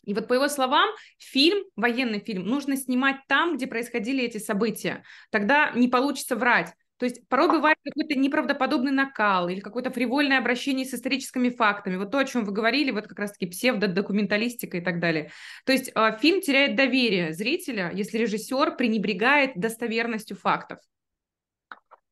И 0.04 0.14
вот 0.14 0.28
по 0.28 0.34
его 0.34 0.48
словам, 0.48 0.90
фильм, 1.18 1.64
военный 1.76 2.20
фильм, 2.20 2.46
нужно 2.46 2.76
снимать 2.76 3.18
там, 3.28 3.56
где 3.56 3.68
происходили 3.68 4.24
эти 4.24 4.38
события. 4.38 5.04
Тогда 5.32 5.72
не 5.72 5.88
получится 5.88 6.36
врать. 6.36 6.74
То 6.98 7.06
есть 7.06 7.28
порой 7.28 7.50
бывает 7.50 7.78
какой-то 7.84 8.18
неправдоподобный 8.18 8.92
накал 8.92 9.50
или 9.50 9.60
какое-то 9.60 9.92
фривольное 9.92 10.38
обращение 10.38 10.86
с 10.86 10.94
историческими 10.94 11.50
фактами. 11.50 11.98
Вот 11.98 12.12
то, 12.12 12.20
о 12.20 12.26
чем 12.26 12.46
вы 12.46 12.52
говорили, 12.52 12.92
вот 12.92 13.08
как 13.08 13.20
раз-таки 13.20 13.48
псевдодокументалистика 13.48 14.78
и 14.78 14.82
так 14.82 15.00
далее. 15.00 15.32
То 15.66 15.72
есть 15.72 15.92
э, 15.94 16.18
фильм 16.20 16.42
теряет 16.42 16.76
доверие 16.76 17.34
зрителя, 17.34 17.92
если 17.94 18.20
режиссер 18.20 18.76
пренебрегает 18.76 19.54
достоверностью 19.56 20.38
фактов. 20.38 20.80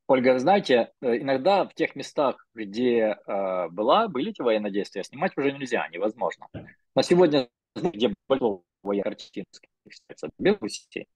Ольга, 0.07 0.37
знаете, 0.39 0.91
э, 1.01 1.19
иногда 1.19 1.63
в 1.63 1.73
тех 1.73 1.95
местах, 1.95 2.45
где 2.53 3.17
э, 3.25 3.69
была, 3.69 4.09
были 4.09 4.31
эти 4.31 4.41
военные 4.41 4.73
действия, 4.73 5.03
снимать 5.03 5.37
уже 5.37 5.53
нельзя, 5.53 5.87
невозможно. 5.87 6.47
На 6.95 7.03
сегодня, 7.03 7.47
где 7.75 8.13
большого 8.27 8.63
картинки, 8.83 9.45
Беларуси, 10.37 11.07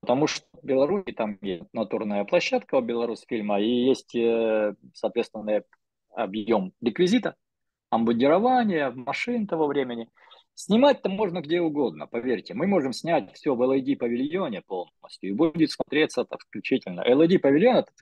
потому 0.00 0.26
что 0.26 0.44
в 0.52 0.64
Беларуси 0.64 1.12
там 1.12 1.38
есть 1.42 1.64
натурная 1.72 2.24
площадка 2.24 2.76
у 2.76 2.80
Беларусьфильма, 2.80 3.60
и 3.60 3.68
есть, 3.68 4.14
э, 4.14 4.74
соответственно, 4.94 5.62
объем 6.10 6.72
реквизита, 6.80 7.36
амбудирования, 7.90 8.90
машин 8.90 9.46
того 9.46 9.66
времени. 9.66 10.08
Снимать-то 10.54 11.08
можно 11.08 11.40
где 11.40 11.60
угодно, 11.60 12.06
поверьте. 12.06 12.54
Мы 12.54 12.66
можем 12.66 12.92
снять 12.92 13.32
все 13.32 13.54
в 13.54 13.62
LED-павильоне 13.62 14.62
полностью, 14.62 15.30
и 15.30 15.32
будет 15.32 15.70
смотреться 15.70 16.24
так 16.24 16.40
исключительно. 16.40 17.00
LED-павильон– 17.00 17.76
это 17.76 17.92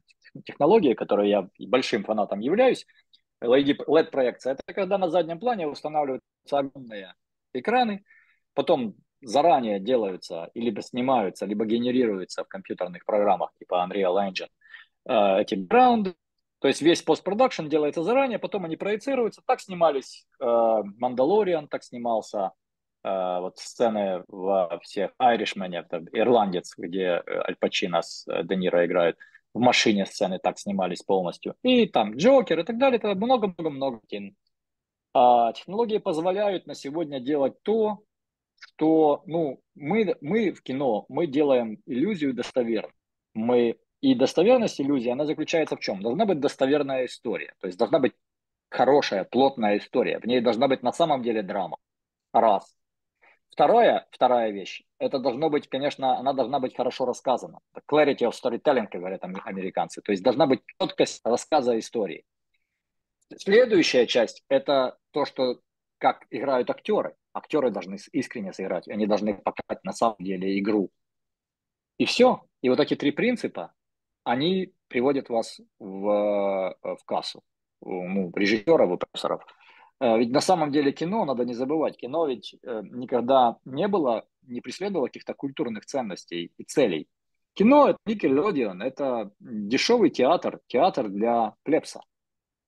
технологии, 0.45 0.95
которой 0.95 1.29
я 1.29 1.49
большим 1.59 2.05
фанатом 2.05 2.41
являюсь, 2.41 2.87
LED-проекция, 3.41 4.55
это 4.55 4.63
когда 4.75 4.99
на 4.99 5.11
заднем 5.11 5.39
плане 5.39 5.69
устанавливаются 5.69 6.25
огромные 6.51 7.15
экраны, 7.53 8.05
потом 8.55 8.97
заранее 9.21 9.81
делаются, 9.81 10.51
либо 10.55 10.83
снимаются, 10.83 11.47
либо 11.47 11.65
генерируются 11.65 12.45
в 12.45 12.49
компьютерных 12.49 13.05
программах 13.05 13.51
типа 13.59 13.87
Unreal 13.89 14.17
Engine 14.17 14.49
э, 15.09 15.41
эти 15.41 15.55
браунды, 15.55 16.15
то 16.61 16.69
есть 16.69 16.83
весь 16.83 17.03
постпродакшн 17.03 17.69
делается 17.69 18.03
заранее, 18.03 18.39
потом 18.39 18.65
они 18.65 18.77
проецируются. 18.77 19.43
Так 19.47 19.61
снимались 19.61 20.27
Мандалориан, 20.41 21.65
э, 21.65 21.69
так 21.69 21.85
снимался 21.85 22.53
э, 23.05 23.39
вот 23.41 23.59
сцены 23.59 24.25
во 24.29 24.79
всех 24.81 25.13
это 25.19 26.05
ирландец, 26.13 26.75
где 26.77 27.23
Аль 27.27 27.57
Пачино 27.57 28.03
с 28.03 28.27
Де 28.45 28.57
Ниро 28.57 28.85
играют 28.87 29.17
в 29.55 29.61
машине 29.61 30.07
сцены 30.07 30.39
так 30.39 30.59
снимались 30.59 31.03
полностью. 31.03 31.55
И 31.63 31.87
там 31.87 32.17
Джокер 32.17 32.61
и 32.61 32.65
так 32.65 32.79
далее. 32.79 32.99
Это 32.99 33.15
много-много-много 33.15 34.01
кин. 34.07 34.37
А 35.15 35.53
технологии 35.53 35.99
позволяют 35.99 36.67
на 36.67 36.75
сегодня 36.75 37.19
делать 37.19 37.63
то, 37.63 38.03
что 38.59 39.23
ну, 39.27 39.61
мы, 39.75 40.17
мы 40.21 40.51
в 40.51 40.63
кино, 40.63 41.07
мы 41.09 41.27
делаем 41.27 41.81
иллюзию 41.87 42.35
достоверной. 42.35 42.93
Мы, 43.35 43.79
и 44.01 44.15
достоверность 44.15 44.81
иллюзии, 44.81 45.11
она 45.11 45.25
заключается 45.25 45.77
в 45.77 45.81
чем? 45.81 46.03
Должна 46.03 46.27
быть 46.27 46.41
достоверная 46.41 47.07
история. 47.07 47.55
То 47.61 47.67
есть 47.67 47.79
должна 47.79 47.99
быть 47.99 48.15
хорошая, 48.71 49.25
плотная 49.25 49.79
история. 49.79 50.19
В 50.19 50.27
ней 50.27 50.41
должна 50.41 50.69
быть 50.69 50.83
на 50.83 50.93
самом 50.93 51.23
деле 51.23 51.43
драма. 51.43 51.79
Раз. 52.33 52.75
Второе, 53.51 54.07
вторая 54.13 54.53
вещь, 54.53 54.85
это 54.99 55.19
должно 55.19 55.51
быть, 55.51 55.69
конечно, 55.69 56.17
она 56.17 56.33
должна 56.33 56.61
быть 56.61 56.77
хорошо 56.77 57.07
рассказана. 57.07 57.59
Clarity 57.91 58.21
of 58.21 58.33
storytelling, 58.33 58.87
говорят 58.93 59.25
американцы. 59.25 60.01
То 60.01 60.13
есть 60.13 60.23
должна 60.23 60.47
быть 60.47 60.61
четкость 60.79 61.21
рассказа 61.25 61.77
истории. 61.79 62.25
Следующая 63.37 64.07
часть– 64.07 64.45
это 64.49 64.97
то, 65.11 65.25
что 65.25 65.61
как 65.99 66.25
играют 66.31 66.71
актеры. 66.71 67.17
Актеры 67.33 67.71
должны 67.71 67.99
искренне 68.13 68.53
сыграть, 68.53 68.89
они 68.89 69.07
должны 69.07 69.35
показать 69.35 69.85
на 69.85 69.93
самом 69.93 70.17
деле 70.19 70.59
игру. 70.59 70.91
И 71.99 72.05
все. 72.05 72.43
И 72.63 72.69
вот 72.69 72.81
эти 72.81 72.95
три 72.97 73.13
принципа, 73.13 73.73
они 74.25 74.73
приводят 74.89 75.29
вас 75.29 75.61
в, 75.79 76.77
в 76.83 76.99
кассу, 77.05 77.43
ну, 77.81 78.33
режиссеров 78.35 78.93
и. 78.93 79.47
Э, 80.01 80.19
ведь 80.19 80.31
на 80.31 80.41
самом 80.41 80.71
деле 80.73 80.93
кино, 80.93 81.25
надо 81.25 81.45
не 81.45 81.55
забывать, 81.55 81.97
кино 81.97 82.27
ведь 82.27 82.55
э, 82.63 82.83
никогда 82.85 83.57
не 83.65 83.89
было, 83.89 84.27
не 84.43 84.61
преследовало 84.61 85.07
каких-то 85.07 85.35
культурных 85.35 85.87
ценностей 85.87 86.53
и 86.57 86.65
целей. 86.65 87.09
Кино– 87.55 87.89
это 87.91 87.99
Никелодион, 88.07 88.83
это 88.83 89.33
дешевый 89.41 90.11
театр, 90.11 90.61
театр 90.69 91.09
для 91.09 91.55
плебса. 91.65 92.01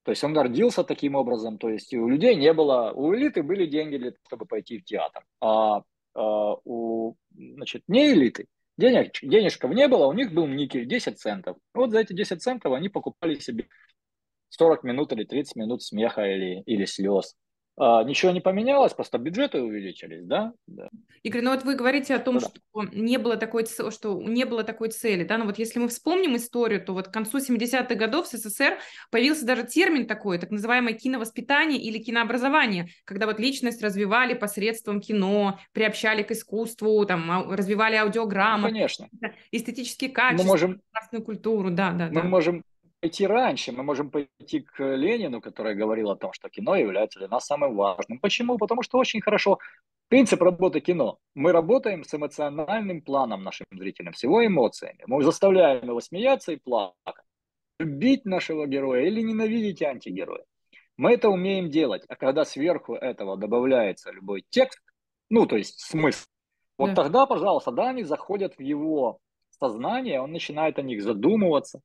То 0.03 0.11
есть 0.11 0.23
он 0.23 0.33
гордился 0.33 0.83
таким 0.83 1.15
образом, 1.15 1.57
то 1.57 1.69
есть 1.69 1.93
у 1.93 2.07
людей 2.07 2.35
не 2.35 2.53
было, 2.53 2.91
у 2.91 3.13
элиты 3.13 3.43
были 3.43 3.65
деньги, 3.65 3.97
для 3.97 4.13
чтобы 4.25 4.45
пойти 4.45 4.79
в 4.79 4.83
театр, 4.83 5.23
а, 5.39 5.83
а 6.15 6.55
у 6.65 7.15
значит, 7.31 7.83
не 7.87 8.11
элиты 8.11 8.47
денег, 8.77 9.11
денежков 9.21 9.71
не 9.71 9.87
было, 9.87 10.07
у 10.07 10.13
них 10.13 10.33
был 10.33 10.47
никель 10.47 10.85
10 10.85 11.19
центов. 11.19 11.57
Вот 11.73 11.91
за 11.91 11.99
эти 11.99 12.13
10 12.13 12.41
центов 12.41 12.73
они 12.73 12.89
покупали 12.89 13.35
себе 13.35 13.67
40 14.49 14.83
минут 14.83 15.13
или 15.13 15.23
30 15.23 15.55
минут 15.55 15.83
смеха 15.83 16.23
или, 16.23 16.61
или 16.65 16.85
слез. 16.85 17.35
А, 17.77 18.03
ничего 18.03 18.31
не 18.31 18.41
поменялось, 18.41 18.93
просто 18.93 19.17
бюджеты 19.17 19.61
увеличились, 19.61 20.25
да? 20.25 20.53
да. 20.67 20.89
Игорь, 21.23 21.41
ну 21.41 21.51
вот 21.51 21.63
вы 21.63 21.75
говорите 21.75 22.13
о 22.13 22.19
том, 22.19 22.39
да. 22.39 22.47
что 22.47 22.83
не 22.91 23.17
было 23.17 23.37
такой, 23.37 23.65
что 23.65 24.21
не 24.21 24.45
было 24.45 24.63
такой 24.63 24.89
цели, 24.89 25.23
да, 25.23 25.37
но 25.37 25.45
вот 25.45 25.57
если 25.57 25.79
мы 25.79 25.87
вспомним 25.87 26.35
историю, 26.35 26.83
то 26.83 26.93
вот 26.93 27.07
к 27.07 27.11
концу 27.13 27.37
70-х 27.37 27.95
годов 27.95 28.27
в 28.27 28.29
СССР 28.29 28.77
появился 29.09 29.45
даже 29.45 29.63
термин 29.63 30.05
такой, 30.05 30.37
так 30.37 30.51
называемое 30.51 30.93
киновоспитание 30.93 31.81
или 31.81 31.97
кинообразование, 31.97 32.89
когда 33.05 33.25
вот 33.25 33.39
личность 33.39 33.81
развивали 33.81 34.33
посредством 34.33 34.99
кино, 34.99 35.57
приобщали 35.71 36.23
к 36.23 36.31
искусству, 36.31 37.05
там, 37.05 37.51
развивали 37.51 37.95
аудиограмму, 37.95 38.67
ну, 38.67 38.73
конечно. 38.73 39.07
эстетические 39.51 40.09
качества, 40.09 40.43
мы 40.43 40.49
можем, 40.49 40.81
культуру, 41.25 41.71
да, 41.71 41.91
да, 41.91 42.07
мы 42.07 42.21
да. 42.21 42.23
можем 42.23 42.63
пойти 43.01 43.27
раньше, 43.27 43.71
мы 43.71 43.83
можем 43.83 44.11
пойти 44.11 44.61
к 44.61 44.79
Ленину, 44.95 45.41
который 45.41 45.75
говорил 45.75 46.11
о 46.11 46.15
том, 46.15 46.33
что 46.33 46.49
кино 46.49 46.75
является 46.75 47.19
для 47.19 47.27
нас 47.27 47.45
самым 47.45 47.75
важным. 47.75 48.19
Почему? 48.19 48.57
Потому 48.57 48.83
что 48.83 48.99
очень 48.99 49.21
хорошо 49.21 49.57
принцип 50.07 50.41
работы 50.41 50.79
кино. 50.81 51.17
Мы 51.33 51.51
работаем 51.51 52.03
с 52.03 52.13
эмоциональным 52.13 53.01
планом 53.01 53.43
нашим 53.43 53.65
зрителям, 53.71 54.13
с 54.13 54.23
его 54.23 54.45
эмоциями. 54.45 55.03
Мы 55.07 55.23
заставляем 55.23 55.87
его 55.87 55.99
смеяться 55.99 56.51
и 56.51 56.57
плакать, 56.57 57.25
любить 57.79 58.25
нашего 58.25 58.67
героя 58.67 59.05
или 59.05 59.21
ненавидеть 59.21 59.81
антигероя. 59.81 60.43
Мы 60.97 61.13
это 61.13 61.29
умеем 61.29 61.69
делать, 61.69 62.03
а 62.07 62.15
когда 62.15 62.45
сверху 62.45 62.93
этого 62.93 63.35
добавляется 63.35 64.11
любой 64.11 64.45
текст, 64.49 64.79
ну, 65.29 65.47
то 65.47 65.57
есть 65.57 65.79
смысл, 65.79 66.27
вот 66.77 66.93
да. 66.93 67.03
тогда, 67.03 67.25
пожалуйста, 67.25 67.71
да, 67.71 67.89
они 67.89 68.03
заходят 68.03 68.55
в 68.57 68.61
его 68.61 69.19
сознание, 69.59 70.21
он 70.21 70.31
начинает 70.31 70.77
о 70.77 70.83
них 70.83 71.01
задумываться, 71.01 71.81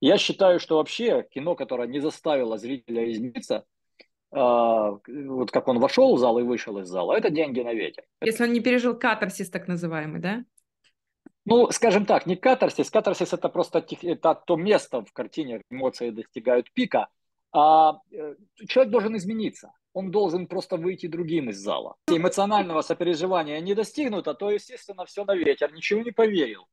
я 0.00 0.18
считаю, 0.18 0.60
что 0.60 0.76
вообще 0.76 1.26
кино, 1.30 1.54
которое 1.54 1.88
не 1.88 2.00
заставило 2.00 2.58
зрителя 2.58 3.10
измениться, 3.10 3.64
э, 4.32 4.36
вот 4.36 5.50
как 5.50 5.68
он 5.68 5.78
вошел 5.78 6.14
в 6.14 6.18
зал 6.18 6.38
и 6.38 6.42
вышел 6.42 6.78
из 6.78 6.88
зала, 6.88 7.14
это 7.14 7.30
деньги 7.30 7.60
на 7.60 7.72
ветер. 7.72 8.04
Если 8.22 8.44
он 8.44 8.52
не 8.52 8.60
пережил 8.60 8.98
катарсис 8.98 9.50
так 9.50 9.68
называемый, 9.68 10.20
да? 10.20 10.44
Ну, 11.46 11.70
скажем 11.70 12.06
так, 12.06 12.26
не 12.26 12.36
катарсис. 12.36 12.90
Катарсис 12.90 13.32
это 13.32 13.48
просто 13.48 13.84
это 14.02 14.34
то 14.34 14.56
место 14.56 15.02
в 15.02 15.12
картине, 15.12 15.60
эмоции 15.70 16.10
достигают 16.10 16.72
пика. 16.72 17.08
А 17.52 18.00
э, 18.10 18.34
человек 18.66 18.90
должен 18.90 19.16
измениться. 19.16 19.72
Он 19.92 20.10
должен 20.10 20.48
просто 20.48 20.76
выйти 20.76 21.06
другим 21.06 21.50
из 21.50 21.58
зала. 21.58 21.94
Эмоционального 22.08 22.82
сопереживания 22.82 23.60
не 23.60 23.74
достигнуто, 23.74 24.34
то, 24.34 24.50
естественно, 24.50 25.04
все 25.04 25.24
на 25.24 25.36
ветер. 25.36 25.72
Ничего 25.72 26.02
не 26.02 26.10
поверил. 26.10 26.66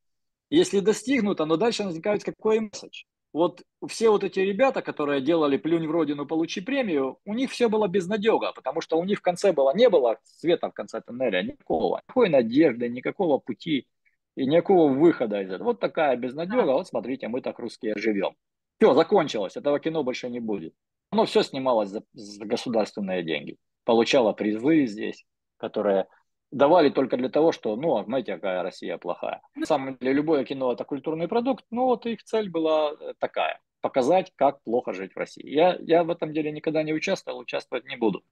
Если 0.49 0.79
достигнуто, 0.79 1.45
но 1.45 1.55
дальше 1.55 1.83
возникает 1.83 2.23
какой 2.23 2.61
месседж. 2.61 3.03
Вот 3.33 3.63
все 3.87 4.09
вот 4.09 4.23
эти 4.23 4.39
ребята, 4.39 4.81
которые 4.81 5.21
делали 5.21 5.57
«Плюнь 5.57 5.87
в 5.87 5.91
родину, 5.91 6.25
получи 6.25 6.61
премию», 6.61 7.17
у 7.25 7.33
них 7.33 7.51
все 7.51 7.69
было 7.69 7.87
безнадега, 7.87 8.51
потому 8.53 8.81
что 8.81 8.97
у 8.97 9.03
них 9.05 9.19
в 9.19 9.21
конце 9.21 9.53
было, 9.53 9.73
не 9.75 9.89
было 9.89 10.17
света 10.23 10.69
в 10.69 10.73
конце 10.73 11.01
тоннеля, 11.01 11.41
никакого, 11.41 12.01
никакой 12.05 12.29
надежды, 12.29 12.89
никакого 12.89 13.37
пути 13.37 13.87
и 14.35 14.45
никакого 14.45 14.91
выхода 14.91 15.41
из 15.41 15.49
этого. 15.49 15.69
Вот 15.69 15.79
такая 15.79 16.15
безнадега, 16.17 16.71
вот 16.71 16.87
смотрите, 16.87 17.27
мы 17.27 17.41
так 17.41 17.59
русские 17.59 17.95
живем. 17.97 18.35
Все, 18.79 18.93
закончилось, 18.93 19.55
этого 19.55 19.79
кино 19.79 20.03
больше 20.03 20.29
не 20.29 20.39
будет. 20.39 20.73
Оно 21.11 21.25
все 21.25 21.43
снималось 21.43 21.89
за, 21.89 22.03
за 22.13 22.45
государственные 22.45 23.23
деньги, 23.23 23.57
получало 23.85 24.33
призы 24.33 24.85
здесь, 24.87 25.25
которые 25.57 26.07
давали 26.51 26.89
только 26.89 27.17
для 27.17 27.29
того, 27.29 27.51
что, 27.51 27.75
ну, 27.75 27.97
а 27.97 28.03
знаете, 28.03 28.35
какая 28.35 28.61
Россия 28.61 28.97
плохая. 28.97 29.41
На 29.55 29.65
самом 29.65 29.97
деле, 29.97 30.13
любое 30.13 30.43
кино– 30.43 30.71
это 30.73 30.83
культурный 30.83 31.27
продукт, 31.27 31.65
но 31.71 31.85
вот 31.85 32.05
их 32.05 32.23
цель 32.23 32.49
была 32.49 32.93
э, 32.99 33.13
такая– 33.19 33.59
показать, 33.81 34.31
как 34.35 34.61
плохо 34.63 34.93
жить 34.93 35.13
в 35.13 35.17
России. 35.17 35.47
Я, 35.47 35.77
я 35.81 36.03
в 36.03 36.09
этом 36.09 36.33
деле 36.33 36.51
никогда 36.51 36.83
не 36.83 36.93
участвовал, 36.93 37.39
участвовать 37.39 37.85
не 37.85 37.95
буду. 37.95 38.23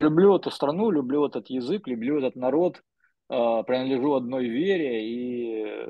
Люблю 0.00 0.36
эту 0.36 0.50
страну, 0.50 0.90
люблю 0.90 1.24
этот 1.24 1.48
язык, 1.48 1.86
люблю 1.86 2.18
этот 2.18 2.36
народ, 2.36 2.82
э, 3.30 3.62
принадлежу 3.66 4.14
одной 4.14 4.46
вере, 4.46 5.08
и 5.08 5.84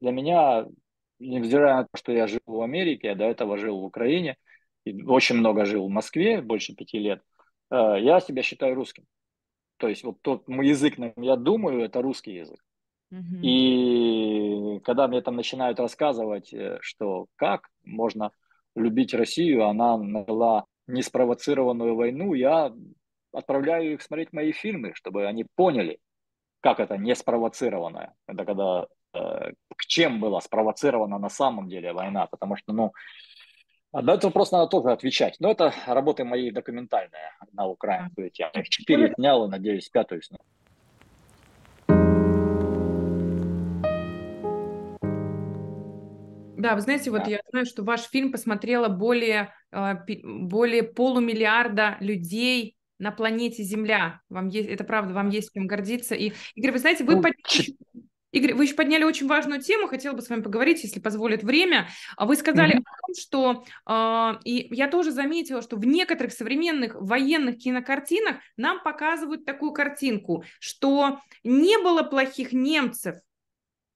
для 0.00 0.12
меня, 0.12 0.66
невзирая 1.18 1.76
на 1.76 1.82
то, 1.84 1.96
что 1.96 2.12
я 2.12 2.26
жил 2.26 2.40
в 2.46 2.62
Америке, 2.62 3.08
я 3.08 3.14
до 3.14 3.24
этого 3.24 3.58
жил 3.58 3.80
в 3.80 3.84
Украине, 3.84 4.36
и 4.84 5.02
очень 5.04 5.36
много 5.36 5.64
жил 5.64 5.86
в 5.86 5.90
Москве, 5.90 6.40
больше 6.40 6.74
пяти 6.74 6.98
лет, 6.98 7.22
э, 7.70 7.96
я 8.00 8.20
себя 8.20 8.42
считаю 8.42 8.76
русским. 8.76 9.04
То 9.80 9.88
есть 9.88 10.04
вот 10.04 10.20
тот 10.20 10.46
мой 10.46 10.68
язык, 10.68 10.94
я 11.16 11.36
думаю, 11.36 11.80
это 11.80 12.02
русский 12.02 12.34
язык. 12.34 12.60
Mm-hmm. 13.12 13.40
И 13.42 14.80
когда 14.84 15.08
мне 15.08 15.22
там 15.22 15.36
начинают 15.36 15.80
рассказывать, 15.80 16.52
э, 16.52 16.78
что 16.82 17.26
как 17.36 17.68
можно 17.82 18.30
любить 18.76 19.14
Россию, 19.14 19.66
она 19.66 19.96
начала 19.96 20.66
неспровоцированную 20.86 21.96
войну, 21.96 22.34
я 22.34 22.72
отправляю 23.32 23.94
их 23.94 24.02
смотреть 24.02 24.32
мои 24.32 24.52
фильмы, 24.52 24.92
чтобы 24.94 25.26
они 25.26 25.46
поняли, 25.56 25.98
как 26.60 26.78
это 26.78 26.98
неспровоцированное. 26.98 28.12
Это 28.28 28.44
когда 28.44 28.86
э, 29.14 29.52
к 29.76 29.86
чем 29.86 30.20
была 30.20 30.40
спровоцирована 30.40 31.18
на 31.18 31.30
самом 31.30 31.68
деле 31.68 31.92
война, 31.94 32.26
потому 32.26 32.56
что, 32.56 32.72
ну, 32.74 32.92
на 33.92 34.12
этот 34.12 34.24
вопрос 34.24 34.52
надо 34.52 34.68
тоже 34.68 34.92
отвечать. 34.92 35.36
Но 35.40 35.50
это 35.50 35.74
работы 35.86 36.24
мои 36.24 36.50
документальные 36.50 37.32
на 37.52 37.66
украинскую 37.66 38.30
тему. 38.30 38.50
Я 38.54 38.60
их 38.60 38.68
четыре 38.68 39.12
снял 39.14 39.44
и, 39.44 39.50
надеюсь, 39.50 39.88
пятую 39.88 40.22
снял. 40.22 40.40
Да, 46.56 46.74
вы 46.74 46.82
знаете, 46.82 47.10
вот 47.10 47.24
да. 47.24 47.30
я 47.30 47.40
знаю, 47.50 47.64
что 47.64 47.82
ваш 47.82 48.02
фильм 48.02 48.32
посмотрело 48.32 48.88
более, 48.88 49.52
а, 49.72 50.04
более 50.22 50.82
полумиллиарда 50.82 51.96
людей 52.00 52.76
на 52.98 53.10
планете 53.12 53.62
Земля. 53.62 54.20
Вам 54.28 54.48
есть, 54.48 54.68
это 54.68 54.84
правда, 54.84 55.14
вам 55.14 55.30
есть 55.30 55.52
чем 55.54 55.66
гордиться. 55.66 56.14
И, 56.14 56.32
Игорь, 56.54 56.72
вы 56.72 56.78
знаете, 56.78 57.02
вы 57.02 57.16
ну, 57.16 57.22
Игорь, 58.32 58.54
вы 58.54 58.64
еще 58.64 58.74
подняли 58.74 59.02
очень 59.04 59.26
важную 59.26 59.60
тему, 59.60 59.88
хотела 59.88 60.14
бы 60.14 60.22
с 60.22 60.28
вами 60.28 60.42
поговорить, 60.42 60.84
если 60.84 61.00
позволит 61.00 61.42
время. 61.42 61.88
А 62.16 62.26
вы 62.26 62.36
сказали 62.36 62.76
mm-hmm. 62.76 62.84
о 62.84 63.06
том, 63.06 63.14
что, 63.16 63.64
э, 63.86 64.40
и 64.44 64.68
я 64.74 64.88
тоже 64.88 65.10
заметила, 65.10 65.62
что 65.62 65.76
в 65.76 65.84
некоторых 65.84 66.32
современных 66.32 66.94
военных 66.94 67.58
кинокартинах 67.58 68.36
нам 68.56 68.82
показывают 68.82 69.44
такую 69.44 69.72
картинку, 69.72 70.44
что 70.60 71.20
не 71.42 71.76
было 71.78 72.04
плохих 72.04 72.52
немцев, 72.52 73.16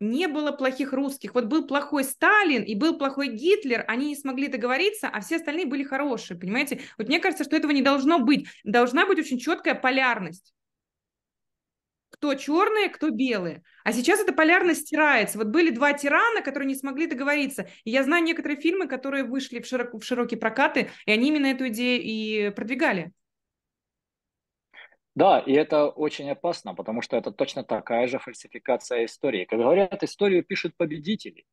не 0.01 0.27
было 0.27 0.51
плохих 0.51 0.93
русских. 0.93 1.35
Вот 1.35 1.45
был 1.45 1.67
плохой 1.67 2.03
Сталин 2.03 2.65
и 2.65 2.75
был 2.75 2.99
плохой 2.99 3.29
Гитлер, 3.29 3.85
они 3.87 4.09
не 4.09 4.17
смогли 4.17 4.49
договориться, 4.49 5.09
а 5.09 5.21
все 5.21 5.37
остальные 5.37 5.67
были 5.67 5.85
хорошие, 5.85 6.39
понимаете? 6.39 6.81
Вот 6.99 7.07
мне 7.07 7.21
кажется, 7.21 7.45
что 7.45 7.57
этого 7.57 7.71
не 7.71 7.83
должно 7.83 8.19
быть. 8.19 8.49
Должна 8.65 9.07
быть 9.07 9.21
очень 9.21 9.39
четкая 9.39 9.77
полярность 9.77 10.55
кто 12.15 12.35
черные, 12.35 12.89
кто 12.89 13.11
белые. 13.11 13.65
А 13.83 13.93
сейчас 13.93 14.21
эта 14.21 14.33
полярность 14.33 14.83
стирается. 14.83 15.37
Вот 15.37 15.49
были 15.49 15.71
два 15.71 15.93
тирана, 15.93 16.43
которые 16.43 16.69
не 16.69 16.77
смогли 16.77 17.09
договориться. 17.09 17.69
И 17.83 17.91
я 17.91 18.05
знаю 18.05 18.23
некоторые 18.23 18.61
фильмы, 18.61 18.87
которые 18.87 19.25
вышли 19.25 19.59
в, 19.59 19.67
широк, 19.67 19.95
в 19.95 20.03
широкие 20.05 20.39
прокаты, 20.39 20.91
и 21.07 21.11
они 21.11 21.29
именно 21.29 21.47
эту 21.47 21.67
идею 21.69 22.01
и 22.03 22.51
продвигали. 22.51 23.11
Да, 25.17 25.41
и 25.41 25.53
это 25.53 25.89
очень 25.89 26.31
опасно, 26.31 26.75
потому 26.75 27.03
что 27.03 27.17
это 27.17 27.33
точно 27.33 27.65
такая 27.65 28.07
же 28.07 28.21
фальсификация 28.21 29.07
истории. 29.07 29.45
Как 29.45 29.59
говорят, 29.59 30.05
историю 30.05 30.45
пишут 30.45 30.77
победители. 30.77 31.45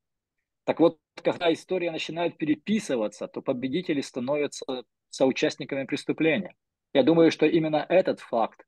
Так 0.63 0.79
вот, 0.79 0.99
когда 1.15 1.51
история 1.51 1.89
начинает 1.89 2.37
переписываться, 2.37 3.27
то 3.27 3.41
победители 3.41 4.01
становятся 4.01 4.83
соучастниками 5.09 5.85
преступления. 5.85 6.53
Я 6.93 7.01
думаю, 7.01 7.31
что 7.31 7.47
именно 7.47 7.83
этот 7.89 8.19
факт 8.19 8.63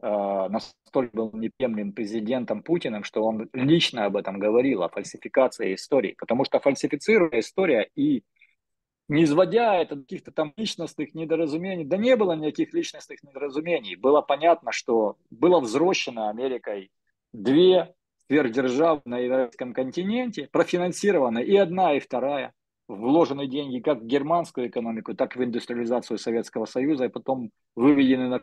настолько 0.00 1.16
был 1.16 1.30
неприемлем 1.32 1.92
президентом 1.92 2.62
Путиным, 2.62 3.04
что 3.04 3.24
он 3.24 3.48
лично 3.52 4.04
об 4.04 4.16
этом 4.16 4.38
говорил, 4.38 4.82
о 4.82 4.88
фальсификации 4.88 5.74
истории. 5.74 6.14
Потому 6.18 6.44
что 6.44 6.60
фальсифицируя 6.60 7.40
история 7.40 7.90
и 7.96 8.22
не 9.08 9.24
изводя 9.24 9.76
это 9.76 9.96
каких-то 9.96 10.30
там 10.32 10.52
личностных 10.56 11.14
недоразумений, 11.14 11.84
да 11.84 11.96
не 11.96 12.14
было 12.14 12.34
никаких 12.34 12.74
личностных 12.74 13.22
недоразумений. 13.22 13.96
Было 13.96 14.20
понятно, 14.20 14.70
что 14.70 15.16
было 15.30 15.60
взрощено 15.60 16.28
Америкой 16.28 16.90
две 17.32 17.94
сверхдержавы 18.26 19.00
на 19.06 19.18
еврейском 19.18 19.72
континенте, 19.72 20.48
профинансированы 20.52 21.42
и 21.42 21.56
одна, 21.56 21.94
и 21.94 22.00
вторая 22.00 22.52
вложены 22.86 23.46
деньги 23.46 23.80
как 23.80 24.00
в 24.00 24.06
германскую 24.06 24.68
экономику, 24.68 25.14
так 25.14 25.36
и 25.36 25.38
в 25.38 25.44
индустриализацию 25.44 26.18
Советского 26.18 26.66
Союза, 26.66 27.06
и 27.06 27.08
потом 27.08 27.50
выведены 27.74 28.28
на 28.28 28.42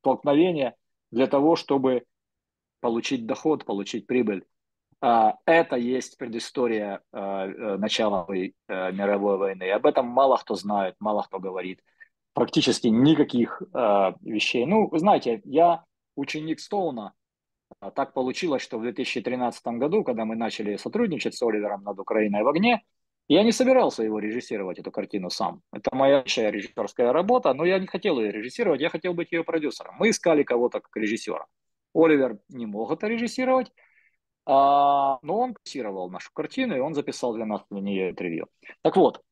столкновение 0.00 0.74
для 1.14 1.26
того, 1.26 1.56
чтобы 1.56 2.04
получить 2.80 3.24
доход, 3.24 3.64
получить 3.64 4.06
прибыль. 4.06 4.44
А, 5.00 5.36
это 5.46 5.76
есть 5.76 6.18
предыстория 6.18 7.00
а, 7.12 7.46
э, 7.46 7.76
начала 7.76 8.26
э, 8.28 8.50
мировой 8.92 9.38
войны. 9.38 9.70
Об 9.70 9.86
этом 9.86 10.06
мало 10.06 10.36
кто 10.36 10.54
знает, 10.54 10.96
мало 10.98 11.22
кто 11.22 11.38
говорит. 11.38 11.80
Практически 12.32 12.88
никаких 12.88 13.62
а, 13.72 14.14
вещей. 14.22 14.66
Ну, 14.66 14.88
вы 14.88 14.98
знаете, 14.98 15.40
я 15.44 15.84
ученик 16.16 16.60
Стоуна. 16.60 17.12
Так 17.94 18.12
получилось, 18.12 18.62
что 18.62 18.78
в 18.78 18.82
2013 18.82 19.66
году, 19.78 20.04
когда 20.04 20.24
мы 20.24 20.36
начали 20.36 20.76
сотрудничать 20.76 21.34
с 21.34 21.42
Оливером 21.42 21.82
над 21.84 21.98
Украиной 21.98 22.42
в 22.42 22.48
огне, 22.48 22.82
я 23.28 23.42
не 23.42 23.52
собирался 23.52 24.02
его 24.02 24.18
режиссировать, 24.18 24.78
эту 24.78 24.90
картину 24.90 25.30
сам. 25.30 25.62
Это 25.72 25.94
моя 25.94 26.22
режиссерская 26.22 27.12
работа, 27.12 27.54
но 27.54 27.64
я 27.64 27.78
не 27.78 27.86
хотел 27.86 28.20
ее 28.20 28.30
режиссировать, 28.32 28.80
я 28.80 28.90
хотел 28.90 29.14
быть 29.14 29.32
ее 29.32 29.44
продюсером. 29.44 29.94
Мы 29.98 30.10
искали 30.10 30.42
кого-то 30.42 30.80
как 30.80 30.94
режиссера. 30.96 31.46
Оливер 31.94 32.38
не 32.48 32.66
мог 32.66 32.90
это 32.90 33.06
режиссировать, 33.06 33.72
а, 34.46 35.18
но 35.22 35.38
он 35.38 35.56
режиссировал 35.64 36.10
нашу 36.10 36.30
картину, 36.32 36.76
и 36.76 36.80
он 36.80 36.94
записал 36.94 37.34
для 37.34 37.46
нас 37.46 37.62
для 37.70 37.80
нее 37.80 38.10
интервью. 38.10 38.46
Так 38.82 38.96
вот, 38.96 39.22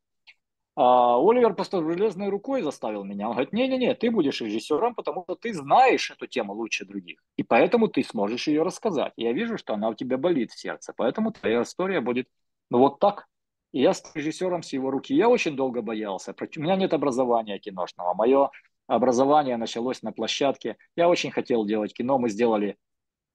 а, 0.75 1.19
Оливер 1.19 1.55
просто 1.55 1.83
железной 1.83 2.31
рукой 2.31 2.63
заставил 2.63 3.05
меня. 3.05 3.27
Он 3.27 3.33
говорит, 3.33 3.53
не-не-не, 3.53 3.95
ты 3.95 4.11
будешь 4.11 4.41
режиссером, 4.41 4.95
потому 4.95 5.25
что 5.25 5.35
ты 5.35 5.53
знаешь 5.53 6.11
эту 6.11 6.27
тему 6.27 6.55
лучше 6.55 6.87
других. 6.87 7.23
И 7.37 7.43
поэтому 7.43 7.89
ты 7.89 8.03
сможешь 8.03 8.49
ее 8.49 8.63
рассказать. 8.63 9.13
Я 9.17 9.33
вижу, 9.33 9.59
что 9.59 9.75
она 9.75 9.91
у 9.91 9.95
тебя 9.95 10.17
болит 10.17 10.51
в 10.51 10.59
сердце. 10.59 10.95
Поэтому 10.97 11.33
твоя 11.33 11.63
история 11.63 12.01
будет 12.01 12.27
ну, 12.71 12.79
вот 12.79 13.01
так. 13.01 13.27
И 13.73 13.81
я 13.81 13.95
с 13.95 14.03
режиссером 14.15 14.63
с 14.63 14.73
его 14.73 14.91
руки. 14.91 15.15
Я 15.15 15.29
очень 15.29 15.57
долго 15.57 15.83
боялся. 15.83 16.35
У 16.39 16.61
меня 16.61 16.77
нет 16.77 16.93
образования 16.93 17.59
киношного. 17.59 18.15
Мое 18.15 18.51
образование 18.87 19.57
началось 19.57 20.03
на 20.03 20.13
площадке. 20.13 20.77
Я 20.97 21.09
очень 21.09 21.31
хотел 21.31 21.65
делать 21.65 21.95
кино. 21.95 22.19
Мы 22.19 22.29
сделали 22.29 22.77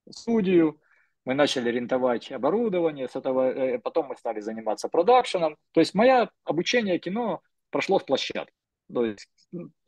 студию, 0.09 0.79
мы 1.25 1.33
начали 1.33 1.69
рентовать 1.69 2.31
оборудование, 2.31 3.09
с 3.09 3.15
этого, 3.17 3.51
э, 3.51 3.79
потом 3.79 4.07
мы 4.07 4.15
стали 4.15 4.39
заниматься 4.39 4.87
продакшеном. 4.87 5.57
То 5.73 5.81
есть 5.81 5.93
мое 5.93 6.29
обучение 6.45 6.99
кино 6.99 7.41
прошло 7.69 7.99
в 7.99 8.05
площадке. 8.05 8.53
То 8.93 9.05
есть 9.05 9.27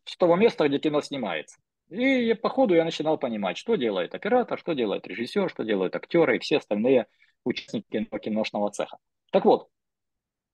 с 0.03 0.17
того 0.17 0.35
места, 0.35 0.67
где 0.67 0.79
кино 0.79 1.01
снимается. 1.01 1.57
И 1.89 2.33
по 2.33 2.49
ходу 2.49 2.75
я 2.75 2.83
начинал 2.83 3.17
понимать, 3.17 3.57
что 3.57 3.75
делает 3.75 4.13
оператор, 4.15 4.59
что 4.59 4.73
делает 4.73 5.07
режиссер, 5.07 5.49
что 5.49 5.63
делают 5.63 5.95
актеры 5.95 6.35
и 6.35 6.39
все 6.39 6.57
остальные 6.57 7.07
участники 7.45 8.05
киношного 8.21 8.69
цеха. 8.71 8.97
Так 9.31 9.45
вот, 9.45 9.69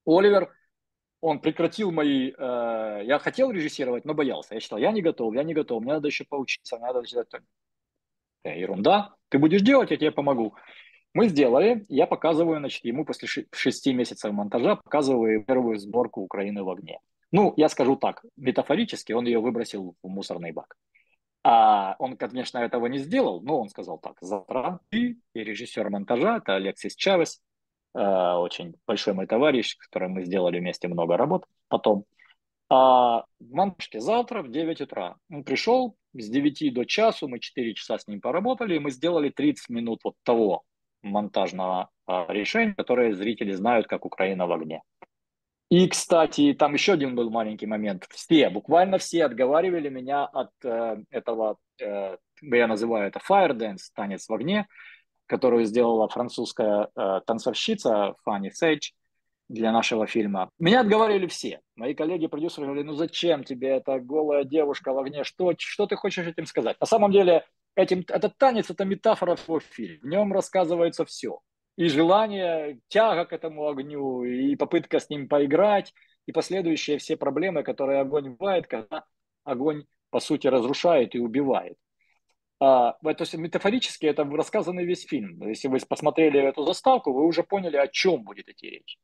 Оливер, 0.06 0.54
он 1.22 1.40
прекратил 1.40 1.92
мои... 1.92 2.32
Э, 2.38 3.02
я 3.04 3.20
хотел 3.20 3.52
режиссировать, 3.52 4.06
но 4.06 4.14
боялся. 4.14 4.54
Я 4.54 4.60
считал, 4.60 4.78
я 4.80 4.92
не 4.92 5.02
готов, 5.02 5.34
я 5.34 5.44
не 5.44 5.54
готов, 5.54 5.82
мне 5.82 5.94
надо 5.94 6.08
еще 6.08 6.26
поучиться, 6.26 6.78
мне 6.78 6.88
надо 6.88 7.06
сделать... 7.06 7.30
Э, 8.44 8.60
ерунда, 8.60 9.16
ты 9.30 9.40
будешь 9.40 9.62
делать, 9.62 9.92
я 9.92 9.98
тебе 9.98 10.12
помогу. 10.12 10.56
Мы 11.14 11.30
сделали, 11.30 11.86
я 11.88 12.08
показываю, 12.08 12.60
значит, 12.60 12.84
ему 12.84 13.06
после 13.06 13.28
шести 13.52 13.94
месяцев 13.94 14.32
монтажа 14.32 14.76
показываю 14.76 15.44
первую 15.44 15.80
сборку 15.80 16.22
Украины 16.22 16.64
в 16.64 16.70
огне. 16.70 17.00
Ну, 17.32 17.54
я 17.58 17.70
скажу 17.70 17.96
так, 17.96 18.24
метафорически 18.36 19.14
он 19.14 19.26
ее 19.26 19.40
выбросил 19.40 19.96
в 20.04 20.08
мусорный 20.08 20.52
бак. 20.52 20.76
А 21.44 21.96
он, 22.00 22.18
конечно, 22.18 22.58
этого 22.58 22.88
не 22.88 22.98
сделал, 22.98 23.42
но 23.42 23.62
он 23.62 23.70
сказал 23.70 23.98
так, 24.00 24.18
завтра 24.20 24.80
ты 24.90 25.20
и 25.34 25.40
режиссер 25.40 25.90
монтажа, 25.90 26.38
это 26.38 26.56
Алексис 26.56 26.96
Чавес, 26.96 27.42
очень 28.02 28.76
большой 28.86 29.14
мой 29.14 29.28
товарищ, 29.28 29.72
с 29.72 29.76
которым 29.76 30.14
мы 30.14 30.26
сделали 30.26 30.60
вместе 30.60 30.88
много 30.88 31.18
работ 31.18 31.46
потом. 31.70 32.06
А 32.70 33.26
в 33.40 33.54
монтажке 33.54 34.00
завтра 34.00 34.42
в 34.42 34.50
9 34.50 34.82
утра. 34.82 35.16
Он 35.32 35.44
пришел 35.44 35.96
с 36.14 36.30
9 36.30 36.74
до 36.74 36.86
часу, 36.86 37.28
мы 37.28 37.40
4 37.40 37.74
часа 37.76 37.98
с 37.98 38.08
ним 38.08 38.22
поработали, 38.22 38.76
и 38.76 38.80
мы 38.80 38.92
сделали 38.92 39.30
30 39.30 39.70
минут 39.70 40.02
вот 40.04 40.16
того 40.24 40.64
монтажного 41.04 41.90
а, 42.08 42.26
решения, 42.30 42.74
которое 42.74 43.14
зрители 43.14 43.52
знают 43.52 43.88
как 43.88 44.06
«Украина 44.06 44.48
в 44.48 44.52
огне». 44.52 44.82
И, 45.70 45.88
кстати, 45.88 46.54
там 46.54 46.74
еще 46.74 46.94
один 46.94 47.16
был 47.16 47.30
маленький 47.30 47.66
момент. 47.66 48.06
Все, 48.12 48.50
буквально 48.50 48.98
все 48.98 49.26
отговаривали 49.26 49.90
меня 49.90 50.26
от 50.26 50.52
э, 50.64 50.98
этого, 51.10 51.58
э, 51.82 52.18
я 52.42 52.68
называю 52.68 53.08
это 53.08 53.20
fire 53.20 53.54
dance, 53.54 53.90
танец 53.96 54.28
в 54.30 54.34
огне, 54.34 54.68
которую 55.28 55.66
сделала 55.66 56.08
французская 56.08 56.90
э, 56.96 57.22
танцовщица 57.26 58.16
Фанни 58.24 58.50
Сейдж 58.50 58.92
для 59.48 59.72
нашего 59.72 60.08
фильма. 60.08 60.50
Меня 60.60 60.82
отговаривали 60.82 61.28
все. 61.28 61.62
Мои 61.76 61.94
коллеги-продюсеры 61.94 62.66
говорили, 62.66 62.88
ну 62.88 62.94
зачем 62.94 63.44
тебе 63.44 63.70
эта 63.70 64.00
голая 64.00 64.44
девушка 64.44 64.94
в 64.94 64.98
огне, 64.98 65.24
что, 65.24 65.54
что 65.58 65.86
ты 65.86 65.96
хочешь 65.96 66.28
этим 66.28 66.46
сказать? 66.46 66.80
На 66.80 66.86
самом 66.88 67.12
деле, 67.12 67.46
этим, 67.76 68.04
этот 68.08 68.38
танец– 68.38 68.70
это 68.70 68.86
метафора 68.86 69.36
всего 69.36 69.60
фильма. 69.60 70.00
В 70.02 70.08
нем 70.08 70.34
рассказывается 70.34 71.06
все 71.06 71.40
и 71.78 71.90
желание, 71.90 72.80
тяга 72.88 73.26
к 73.26 73.34
этому 73.34 73.68
огню, 73.68 74.24
и 74.24 74.56
попытка 74.56 75.00
с 75.00 75.10
ним 75.10 75.28
поиграть, 75.28 75.94
и 76.26 76.32
последующие 76.32 76.98
все 76.98 77.18
проблемы, 77.18 77.64
которые 77.64 78.00
огонь 78.00 78.30
бывает, 78.30 78.68
когда 78.68 79.06
огонь, 79.44 79.86
по 80.10 80.20
сути, 80.20 80.48
разрушает 80.48 81.16
и 81.16 81.20
убивает. 81.20 81.78
А, 82.60 82.94
то 82.94 83.16
есть 83.20 83.34
метафорически 83.36 84.06
это 84.06 84.24
рассказанный 84.24 84.86
весь 84.86 85.06
фильм. 85.06 85.48
Если 85.48 85.68
вы 85.68 85.80
посмотрели 85.80 86.40
эту 86.40 86.64
заставку, 86.64 87.12
вы 87.12 87.26
уже 87.26 87.44
поняли, 87.44 87.78
о 87.78 87.88
чем 87.88 88.24
будет 88.24 88.48
идти 88.50 88.70
речь. 88.70 88.98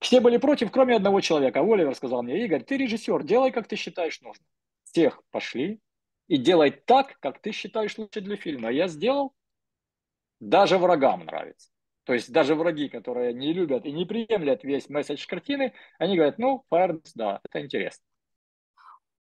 Все 0.00 0.20
были 0.20 0.36
против, 0.36 0.70
кроме 0.70 0.96
одного 0.96 1.20
человека. 1.20 1.60
Оливер 1.60 1.94
сказал 1.94 2.22
мне, 2.22 2.44
Игорь, 2.44 2.62
ты 2.62 2.76
режиссер, 2.76 3.24
делай, 3.24 3.50
как 3.50 3.66
ты 3.66 3.76
считаешь 3.76 4.20
нужным. 4.20 4.46
Всех 4.84 5.22
пошли 5.30 5.80
и 6.28 6.36
делай 6.36 6.70
так, 6.70 7.18
как 7.20 7.40
ты 7.40 7.52
считаешь 7.52 7.98
лучше 7.98 8.20
для 8.20 8.36
фильма. 8.36 8.68
А 8.68 8.72
я 8.72 8.88
сделал, 8.88 9.34
даже 10.40 10.78
врагам 10.78 11.24
нравится. 11.24 11.70
То 12.04 12.14
есть 12.14 12.32
даже 12.32 12.54
враги, 12.54 12.88
которые 12.88 13.34
не 13.34 13.52
любят 13.52 13.84
и 13.84 13.92
не 13.92 14.06
приемлят 14.06 14.64
весь 14.64 14.88
месседж 14.88 15.26
картины, 15.26 15.74
они 15.98 16.16
говорят, 16.16 16.38
ну, 16.38 16.64
Firebase, 16.72 17.12
да, 17.14 17.40
это 17.44 17.60
интересно. 17.60 18.02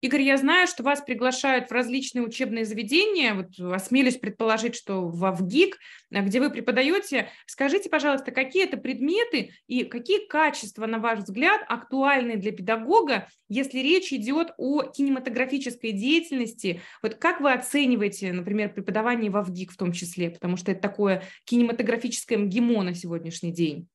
Игорь, 0.01 0.23
я 0.23 0.37
знаю, 0.37 0.67
что 0.67 0.81
вас 0.81 1.01
приглашают 1.01 1.69
в 1.69 1.71
различные 1.71 2.23
учебные 2.23 2.65
заведения. 2.65 3.35
Вот 3.35 3.59
осмелюсь 3.71 4.17
предположить, 4.17 4.75
что 4.75 5.07
в 5.07 5.31
ВГИК, 5.31 5.77
где 6.09 6.39
вы 6.39 6.49
преподаете. 6.49 7.29
Скажите, 7.45 7.87
пожалуйста, 7.87 8.31
какие 8.31 8.63
это 8.63 8.77
предметы 8.77 9.53
и 9.67 9.83
какие 9.83 10.25
качества, 10.25 10.87
на 10.87 10.97
ваш 10.97 11.19
взгляд, 11.19 11.61
актуальны 11.67 12.37
для 12.37 12.51
педагога, 12.51 13.27
если 13.47 13.77
речь 13.77 14.11
идет 14.11 14.55
о 14.57 14.81
кинематографической 14.81 15.91
деятельности? 15.91 16.81
Вот 17.03 17.15
как 17.15 17.39
вы 17.39 17.53
оцениваете, 17.53 18.33
например, 18.33 18.73
преподавание 18.73 19.29
в 19.29 19.39
ВГИК 19.39 19.71
в 19.71 19.77
том 19.77 19.91
числе? 19.91 20.31
Потому 20.31 20.57
что 20.57 20.71
это 20.71 20.81
такое 20.81 21.21
кинематографическое 21.43 22.39
МГИМО 22.39 22.81
на 22.81 22.95
сегодняшний 22.95 23.53
день. 23.53 23.87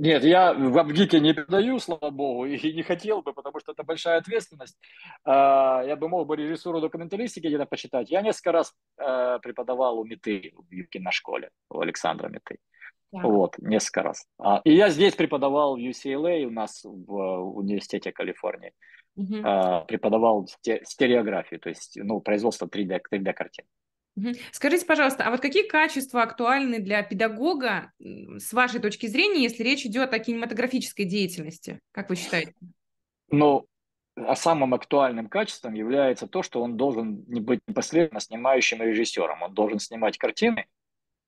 Нет, 0.00 0.24
я 0.24 0.54
в 0.54 0.78
Абгике 0.78 1.20
не 1.20 1.34
передаю, 1.34 1.78
слава 1.78 2.08
богу, 2.08 2.46
и 2.46 2.72
не 2.72 2.82
хотел 2.82 3.20
бы, 3.20 3.34
потому 3.34 3.60
что 3.60 3.72
это 3.72 3.82
большая 3.82 4.16
ответственность. 4.16 4.78
А, 5.24 5.82
я 5.84 5.94
бы 5.94 6.08
мог 6.08 6.26
бы 6.26 6.36
режиссуру 6.36 6.80
документалистики 6.80 7.46
где-то 7.46 7.66
почитать. 7.66 8.10
Я 8.10 8.22
несколько 8.22 8.52
раз 8.52 8.74
э, 8.96 9.38
преподавал 9.42 9.98
у 9.98 10.04
Меты 10.04 10.54
в 10.56 11.10
школе 11.12 11.50
у 11.68 11.80
Александра 11.80 12.28
Меты. 12.28 12.56
Да. 13.12 13.20
Вот, 13.20 13.58
несколько 13.58 14.02
раз. 14.02 14.24
А, 14.38 14.62
и 14.64 14.72
я 14.72 14.88
здесь 14.88 15.14
преподавал 15.14 15.76
в 15.76 15.80
UCLA, 15.80 16.46
у 16.46 16.50
нас 16.50 16.80
в 16.82 17.58
университете 17.58 18.10
Калифорнии. 18.10 18.72
Угу. 19.16 19.42
Преподавал 19.86 20.48
стереографию, 20.84 21.60
то 21.60 21.68
есть 21.68 21.98
ну, 22.02 22.20
производство 22.20 22.66
3D, 22.66 23.00
3D 23.12 23.32
картин. 23.34 23.66
Скажите, 24.52 24.86
пожалуйста, 24.86 25.24
а 25.24 25.30
вот 25.30 25.40
какие 25.40 25.66
качества 25.66 26.22
актуальны 26.22 26.80
для 26.80 27.02
педагога 27.02 27.92
с 27.98 28.52
вашей 28.52 28.80
точки 28.80 29.06
зрения, 29.06 29.42
если 29.42 29.62
речь 29.62 29.84
идет 29.86 30.12
о 30.12 30.18
кинематографической 30.18 31.04
деятельности? 31.04 31.80
Как 31.92 32.10
вы 32.10 32.16
считаете? 32.16 32.54
Ну, 33.30 33.66
а 34.16 34.34
самым 34.34 34.74
актуальным 34.74 35.28
качеством 35.28 35.74
является 35.74 36.26
то, 36.26 36.42
что 36.42 36.62
он 36.62 36.76
должен 36.76 37.24
не 37.28 37.40
быть 37.40 37.60
непосредственно 37.66 38.20
снимающим 38.20 38.82
режиссером. 38.82 39.42
Он 39.42 39.54
должен 39.54 39.78
снимать 39.78 40.18
картины, 40.18 40.66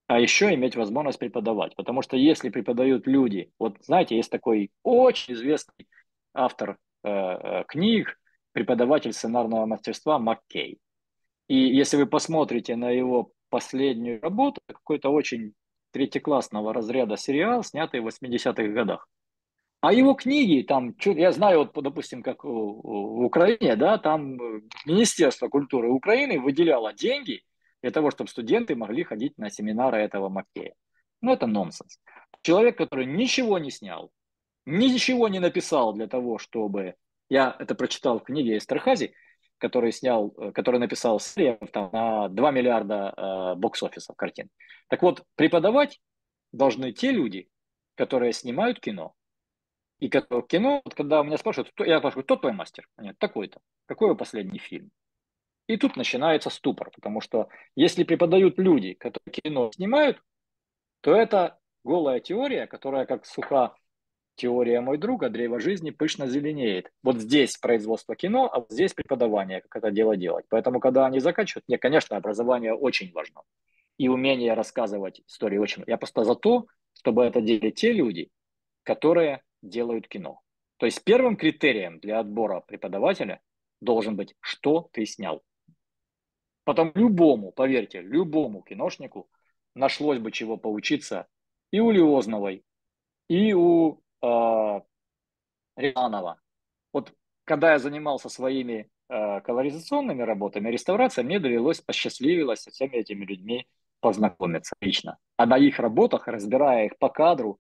а 0.08 0.20
еще 0.20 0.52
иметь 0.54 0.76
возможность 0.76 1.18
преподавать. 1.18 1.74
Потому 1.76 2.02
что 2.02 2.16
если 2.16 2.50
преподают 2.50 3.06
люди, 3.06 3.50
вот 3.58 3.76
знаете, 3.82 4.16
есть 4.16 4.30
такой 4.30 4.70
очень 4.82 5.34
известный 5.34 5.88
автор 6.34 6.78
э, 7.04 7.08
э 7.08 7.64
книг, 7.68 8.18
преподаватель 8.52 9.12
сценарного 9.12 9.66
мастерства 9.66 10.18
Маккей. 10.18 10.78
И 11.52 11.76
если 11.80 11.98
вы 11.98 12.06
посмотрите 12.06 12.76
на 12.76 12.88
его 12.88 13.30
последнюю 13.50 14.22
работу, 14.22 14.62
какой-то 14.66 15.10
очень 15.10 15.52
третьеклассного 15.90 16.72
разряда 16.72 17.18
сериал, 17.18 17.62
снятый 17.62 18.00
в 18.00 18.06
80-х 18.06 18.68
годах. 18.68 19.06
А 19.82 19.92
его 19.92 20.14
книги, 20.14 20.62
там, 20.62 20.94
я 21.04 21.30
знаю, 21.30 21.58
вот, 21.58 21.74
допустим, 21.74 22.22
как 22.22 22.44
в 22.44 23.24
Украине, 23.26 23.76
да, 23.76 23.98
там 23.98 24.38
Министерство 24.86 25.48
культуры 25.48 25.90
Украины 25.90 26.40
выделяло 26.40 26.94
деньги 26.94 27.42
для 27.82 27.90
того, 27.90 28.10
чтобы 28.10 28.30
студенты 28.30 28.74
могли 28.74 29.04
ходить 29.04 29.36
на 29.36 29.50
семинары 29.50 29.98
этого 29.98 30.30
Маккея. 30.30 30.72
Ну, 31.20 31.34
это 31.34 31.46
нонсенс. 31.46 32.00
Человек, 32.40 32.78
который 32.78 33.04
ничего 33.04 33.58
не 33.58 33.70
снял, 33.70 34.10
ничего 34.64 35.28
не 35.28 35.38
написал 35.38 35.92
для 35.92 36.06
того, 36.06 36.38
чтобы... 36.38 36.94
Я 37.28 37.54
это 37.58 37.74
прочитал 37.74 38.20
в 38.20 38.24
книге 38.24 38.56
Эстерхази, 38.56 39.12
который 39.62 39.92
снял, 39.92 40.34
э, 40.36 40.50
который 40.50 40.80
написал 40.80 41.20
Срев 41.20 41.56
там, 41.72 41.88
на 41.92 42.28
2 42.28 42.50
миллиарда 42.50 43.14
э, 43.16 43.54
бокс-офисов 43.54 44.16
картин. 44.16 44.50
Так 44.88 45.02
вот, 45.02 45.22
преподавать 45.36 46.00
должны 46.50 46.90
те 46.90 47.12
люди, 47.12 47.48
которые 47.94 48.32
снимают 48.32 48.80
кино. 48.80 49.14
И 50.00 50.08
кино, 50.08 50.82
вот 50.84 50.94
когда 50.96 51.22
меня 51.22 51.38
спрашивают, 51.38 51.70
кто, 51.70 51.84
я 51.84 52.00
спрашиваю, 52.00 52.24
кто 52.24 52.34
твой 52.34 52.52
мастер? 52.52 52.88
Нет, 52.98 53.16
такой-то. 53.20 53.60
Какой 53.86 54.08
его 54.08 54.16
последний 54.16 54.58
фильм? 54.58 54.90
И 55.68 55.76
тут 55.76 55.96
начинается 55.96 56.50
ступор, 56.50 56.90
потому 56.90 57.20
что 57.20 57.48
если 57.76 58.02
преподают 58.02 58.58
люди, 58.58 58.94
которые 58.94 59.32
кино 59.32 59.70
снимают, 59.70 60.20
то 61.02 61.14
это 61.14 61.60
голая 61.84 62.18
теория, 62.18 62.66
которая 62.66 63.06
как 63.06 63.24
суха 63.26 63.76
теория 64.34 64.80
мой 64.80 64.98
друг, 64.98 65.22
а 65.22 65.28
древо 65.28 65.60
жизни 65.60 65.90
пышно 65.90 66.26
зеленеет. 66.26 66.90
Вот 67.02 67.20
здесь 67.20 67.56
производство 67.56 68.16
кино, 68.16 68.48
а 68.52 68.60
вот 68.60 68.70
здесь 68.70 68.94
преподавание, 68.94 69.60
как 69.60 69.76
это 69.76 69.90
дело 69.90 70.16
делать. 70.16 70.46
Поэтому, 70.48 70.80
когда 70.80 71.06
они 71.06 71.20
заканчивают, 71.20 71.64
нет, 71.68 71.80
конечно, 71.80 72.16
образование 72.16 72.74
очень 72.74 73.12
важно. 73.12 73.42
И 73.98 74.08
умение 74.08 74.54
рассказывать 74.54 75.20
истории 75.26 75.58
очень 75.58 75.84
Я 75.86 75.98
просто 75.98 76.24
за 76.24 76.34
то, 76.34 76.66
чтобы 76.94 77.24
это 77.24 77.40
делали 77.40 77.70
те 77.70 77.92
люди, 77.92 78.30
которые 78.82 79.42
делают 79.62 80.08
кино. 80.08 80.40
То 80.78 80.86
есть 80.86 81.04
первым 81.04 81.36
критерием 81.36 82.00
для 82.00 82.18
отбора 82.18 82.60
преподавателя 82.60 83.40
должен 83.80 84.16
быть, 84.16 84.34
что 84.40 84.88
ты 84.92 85.06
снял. 85.06 85.42
Потом 86.64 86.92
любому, 86.94 87.52
поверьте, 87.52 88.00
любому 88.00 88.62
киношнику 88.62 89.28
нашлось 89.74 90.18
бы 90.18 90.30
чего 90.30 90.56
поучиться 90.56 91.26
и 91.70 91.80
у 91.80 91.90
Лиозновой, 91.90 92.64
и 93.28 93.52
у 93.54 94.00
э, 94.22 94.80
Рязанова. 95.76 96.40
Вот 96.92 97.12
когда 97.44 97.72
я 97.72 97.78
занимался 97.78 98.28
своими 98.28 98.90
э, 99.08 99.40
колоризационными 99.40 100.22
работами, 100.22 100.70
реставрацией, 100.70 101.26
мне 101.26 101.40
довелось, 101.40 101.80
посчастливилось 101.80 102.60
со 102.60 102.70
всеми 102.70 102.96
этими 102.96 103.24
людьми 103.24 103.66
познакомиться 104.00 104.74
лично. 104.80 105.18
А 105.36 105.46
на 105.46 105.58
их 105.58 105.78
работах, 105.78 106.28
разбирая 106.28 106.86
их 106.86 106.98
по 106.98 107.08
кадру, 107.08 107.58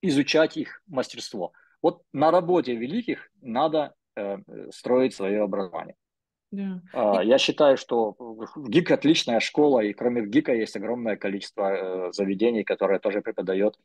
изучать 0.00 0.56
их 0.56 0.82
мастерство. 0.86 1.52
Вот 1.82 2.02
на 2.12 2.30
работе 2.30 2.74
великих 2.74 3.30
надо 3.40 3.94
э, 4.16 4.38
строить 4.70 5.14
свое 5.14 5.42
образование. 5.42 5.96
Yeah. 6.54 6.80
Uh, 6.92 7.24
я 7.24 7.38
считаю, 7.38 7.78
что 7.78 8.14
ГИК 8.56 8.90
отличная 8.90 9.40
школа, 9.40 9.80
и 9.80 9.94
кроме 9.94 10.26
ГИКа 10.26 10.52
есть 10.54 10.76
огромное 10.76 11.16
количество 11.16 11.72
э, 11.72 12.12
заведений, 12.12 12.62
которые 12.62 12.98
тоже 12.98 13.22
преподают 13.22 13.78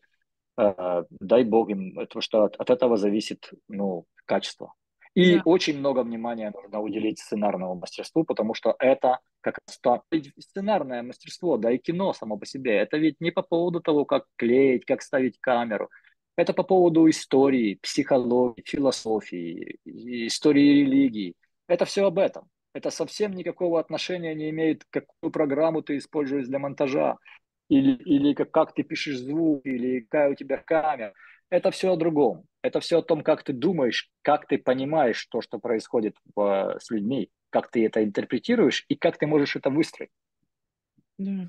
дай 0.58 1.44
бог 1.44 1.70
им, 1.70 1.96
потому 1.96 2.22
что 2.22 2.44
от, 2.46 2.56
от 2.56 2.70
этого 2.70 2.98
зависит 2.98 3.52
ну, 3.68 4.06
качество. 4.26 4.74
И 5.14 5.36
да. 5.36 5.42
очень 5.46 5.80
много 5.80 6.04
внимания 6.04 6.52
нужно 6.54 6.80
уделить 6.80 7.20
сценарному 7.20 7.76
мастерству, 7.76 8.24
потому 8.24 8.54
что 8.54 8.76
это 8.78 9.20
как 9.42 9.60
сценарное 9.68 11.02
мастерство, 11.02 11.58
да 11.58 11.72
и 11.72 11.80
кино 11.80 12.14
само 12.14 12.38
по 12.38 12.46
себе. 12.46 12.78
Это 12.78 12.98
ведь 12.98 13.16
не 13.20 13.32
по 13.32 13.42
поводу 13.42 13.80
того, 13.80 14.06
как 14.06 14.26
клеить, 14.36 14.86
как 14.86 15.02
ставить 15.02 15.40
камеру. 15.40 15.90
Это 16.36 16.54
по 16.54 16.62
поводу 16.62 17.10
истории, 17.10 17.80
психологии, 17.82 18.62
философии, 18.64 19.80
истории 19.86 20.84
религии. 20.84 21.34
Это 21.68 21.86
все 21.86 22.06
об 22.06 22.20
этом. 22.20 22.48
Это 22.76 22.92
совсем 22.92 23.34
никакого 23.34 23.80
отношения 23.80 24.36
не 24.36 24.52
имеет, 24.52 24.86
какую 24.92 25.32
программу 25.32 25.82
ты 25.82 25.98
используешь 25.98 26.46
для 26.46 26.60
монтажа. 26.60 27.18
Или, 27.70 27.94
или 28.04 28.34
как, 28.34 28.52
как 28.52 28.74
ты 28.74 28.84
пишешь 28.84 29.20
звук, 29.20 29.66
или 29.66 30.02
какая 30.02 30.32
у 30.32 30.36
тебя 30.36 30.58
камера. 30.58 31.14
Это 31.50 31.72
все 31.72 31.94
о 31.94 31.98
другом. 31.98 32.46
Это 32.62 32.80
все 32.80 33.00
о 33.00 33.04
том, 33.04 33.24
как 33.24 33.44
ты 33.44 33.54
думаешь, 33.54 34.10
как 34.22 34.48
ты 34.48 34.58
понимаешь 34.58 35.26
то, 35.28 35.42
что 35.42 35.60
происходит 35.60 36.16
в, 36.36 36.78
с 36.80 36.90
людьми, 36.90 37.30
как 37.50 37.72
ты 37.72 37.86
это 37.86 38.04
интерпретируешь 38.04 38.86
и 38.90 38.96
как 38.96 39.18
ты 39.18 39.28
можешь 39.28 39.56
это 39.56 39.70
выстроить. 39.70 40.12
Да. 41.18 41.48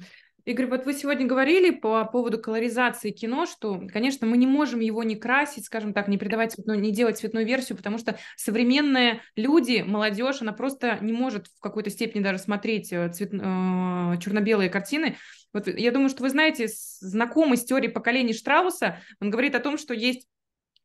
Игорь, 0.49 0.65
вот 0.65 0.87
вы 0.87 0.95
сегодня 0.95 1.27
говорили 1.27 1.69
по 1.69 2.03
поводу 2.07 2.39
колоризации 2.39 3.11
кино, 3.11 3.45
что, 3.45 3.83
конечно, 3.93 4.27
мы 4.27 4.39
не 4.39 4.47
можем 4.47 4.81
его 4.81 5.03
не 5.03 5.15
красить, 5.15 5.67
скажем 5.67 5.93
так, 5.93 6.09
не 6.09 6.17
придавать 6.17 6.53
цветную, 6.53 6.81
не 6.81 6.91
делать 6.91 7.19
цветную 7.19 7.45
версию, 7.45 7.77
потому 7.77 7.99
что 7.99 8.19
современные 8.35 9.21
люди, 9.37 9.85
молодежь, 9.87 10.41
она 10.41 10.55
просто 10.55 10.97
не 11.03 11.13
может 11.13 11.49
в 11.49 11.61
какой-то 11.61 11.91
степени 11.91 12.23
даже 12.23 12.39
смотреть 12.39 12.91
э, 12.95 13.11
цвет, 13.11 13.35
э, 13.35 13.37
черно-белые 13.37 14.71
картины. 14.71 15.19
Вот 15.53 15.67
я 15.69 15.93
думаю, 15.93 16.09
что 16.09 16.23
вы 16.23 16.31
знаете, 16.31 16.67
знакомый 17.01 17.59
с 17.59 17.65
теорией 17.65 17.93
поколений 17.93 18.33
Штрауса, 18.33 19.01
он 19.21 19.29
говорит 19.29 19.55
о 19.55 19.61
том, 19.61 19.77
что 19.77 19.93
есть 19.93 20.29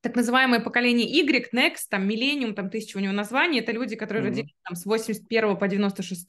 так 0.03 0.17
называемое 0.17 0.59
поколение 0.59 1.07
Y, 1.09 1.49
Next, 1.53 1.87
там, 1.89 2.07
Millennium, 2.09 2.53
там, 2.53 2.69
тысяча 2.69 2.97
у 2.97 2.99
него 2.99 3.13
названий, 3.13 3.61
это 3.61 3.71
люди, 3.71 3.95
которые 3.95 4.21
mm-hmm. 4.21 4.27
родились 4.27 4.53
там, 4.63 4.75
с 4.75 4.85
81 4.85 5.55
по 5.55 5.67
96, 5.67 6.27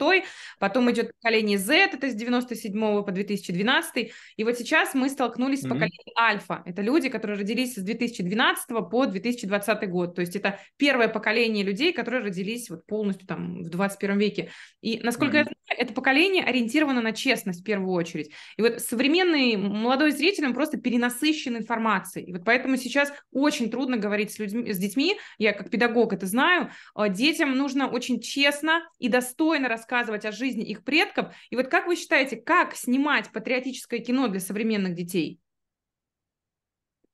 потом 0.60 0.90
идет 0.92 1.12
поколение 1.20 1.58
Z, 1.58 1.74
это 1.92 2.08
с 2.08 2.14
97 2.14 3.02
по 3.02 3.10
2012, 3.10 4.12
и 4.36 4.44
вот 4.44 4.56
сейчас 4.56 4.94
мы 4.94 5.10
столкнулись 5.10 5.64
mm-hmm. 5.64 5.66
с 5.66 5.68
поколением 5.68 6.16
Альфа, 6.16 6.62
это 6.64 6.82
люди, 6.82 7.08
которые 7.08 7.36
родились 7.36 7.74
с 7.74 7.82
2012 7.82 8.68
по 8.88 9.06
2020 9.06 9.90
год, 9.90 10.14
то 10.14 10.20
есть 10.20 10.36
это 10.36 10.60
первое 10.76 11.08
поколение 11.08 11.64
людей, 11.64 11.92
которые 11.92 12.22
родились 12.22 12.70
вот 12.70 12.86
полностью 12.86 13.26
там 13.26 13.60
в 13.60 13.70
21 13.70 14.18
веке, 14.18 14.50
и 14.82 15.00
насколько 15.02 15.38
mm-hmm. 15.38 15.38
я 15.38 15.44
знаю, 15.44 15.80
это 15.80 15.92
поколение 15.92 16.44
ориентировано 16.44 17.02
на 17.02 17.10
честность 17.10 17.62
в 17.62 17.64
первую 17.64 17.92
очередь, 17.92 18.30
и 18.56 18.62
вот 18.62 18.80
современный 18.80 19.56
молодой 19.56 20.12
зритель, 20.12 20.46
он 20.46 20.54
просто 20.54 20.78
перенасыщен 20.78 21.56
информацией, 21.56 22.26
и 22.26 22.32
вот 22.32 22.44
поэтому 22.44 22.76
сейчас 22.76 23.12
очень 23.32 23.63
очень 23.64 23.70
трудно 23.70 23.96
говорить 23.96 24.32
с 24.32 24.38
людьми, 24.38 24.72
с 24.72 24.78
детьми, 24.78 25.16
я 25.38 25.52
как 25.52 25.70
педагог 25.70 26.12
это 26.12 26.26
знаю, 26.26 26.70
а, 26.94 27.08
детям 27.08 27.56
нужно 27.56 27.88
очень 27.88 28.20
честно 28.20 28.82
и 28.98 29.08
достойно 29.08 29.68
рассказывать 29.68 30.24
о 30.24 30.32
жизни 30.32 30.64
их 30.64 30.84
предков. 30.84 31.34
И 31.50 31.56
вот 31.56 31.68
как 31.68 31.86
вы 31.86 31.96
считаете, 31.96 32.36
как 32.36 32.74
снимать 32.74 33.30
патриотическое 33.32 34.00
кино 34.00 34.28
для 34.28 34.40
современных 34.40 34.94
детей? 34.94 35.40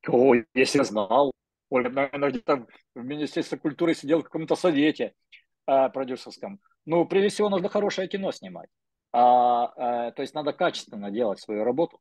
О, 0.09 0.35
если 0.55 0.79
я 0.79 0.85
знал, 0.85 1.33
Оля, 1.69 1.91
наверное, 1.91 2.31
где-то 2.31 2.67
в 2.95 3.05
Министерстве 3.05 3.59
культуры 3.59 3.95
сидел 3.95 4.21
в 4.21 4.25
каком-то 4.25 4.57
совете 4.57 5.15
э, 5.67 5.89
продюсерском. 5.91 6.59
Ну, 6.87 7.05
прежде 7.05 7.29
всего, 7.29 7.49
нужно 7.49 7.69
хорошее 7.69 8.09
кино 8.09 8.33
снимать. 8.33 8.69
А, 9.13 9.67
а, 9.77 10.11
то 10.13 10.23
есть 10.23 10.35
надо 10.35 10.53
качественно 10.53 11.11
делать 11.11 11.39
свою 11.41 11.65
работу 11.65 12.01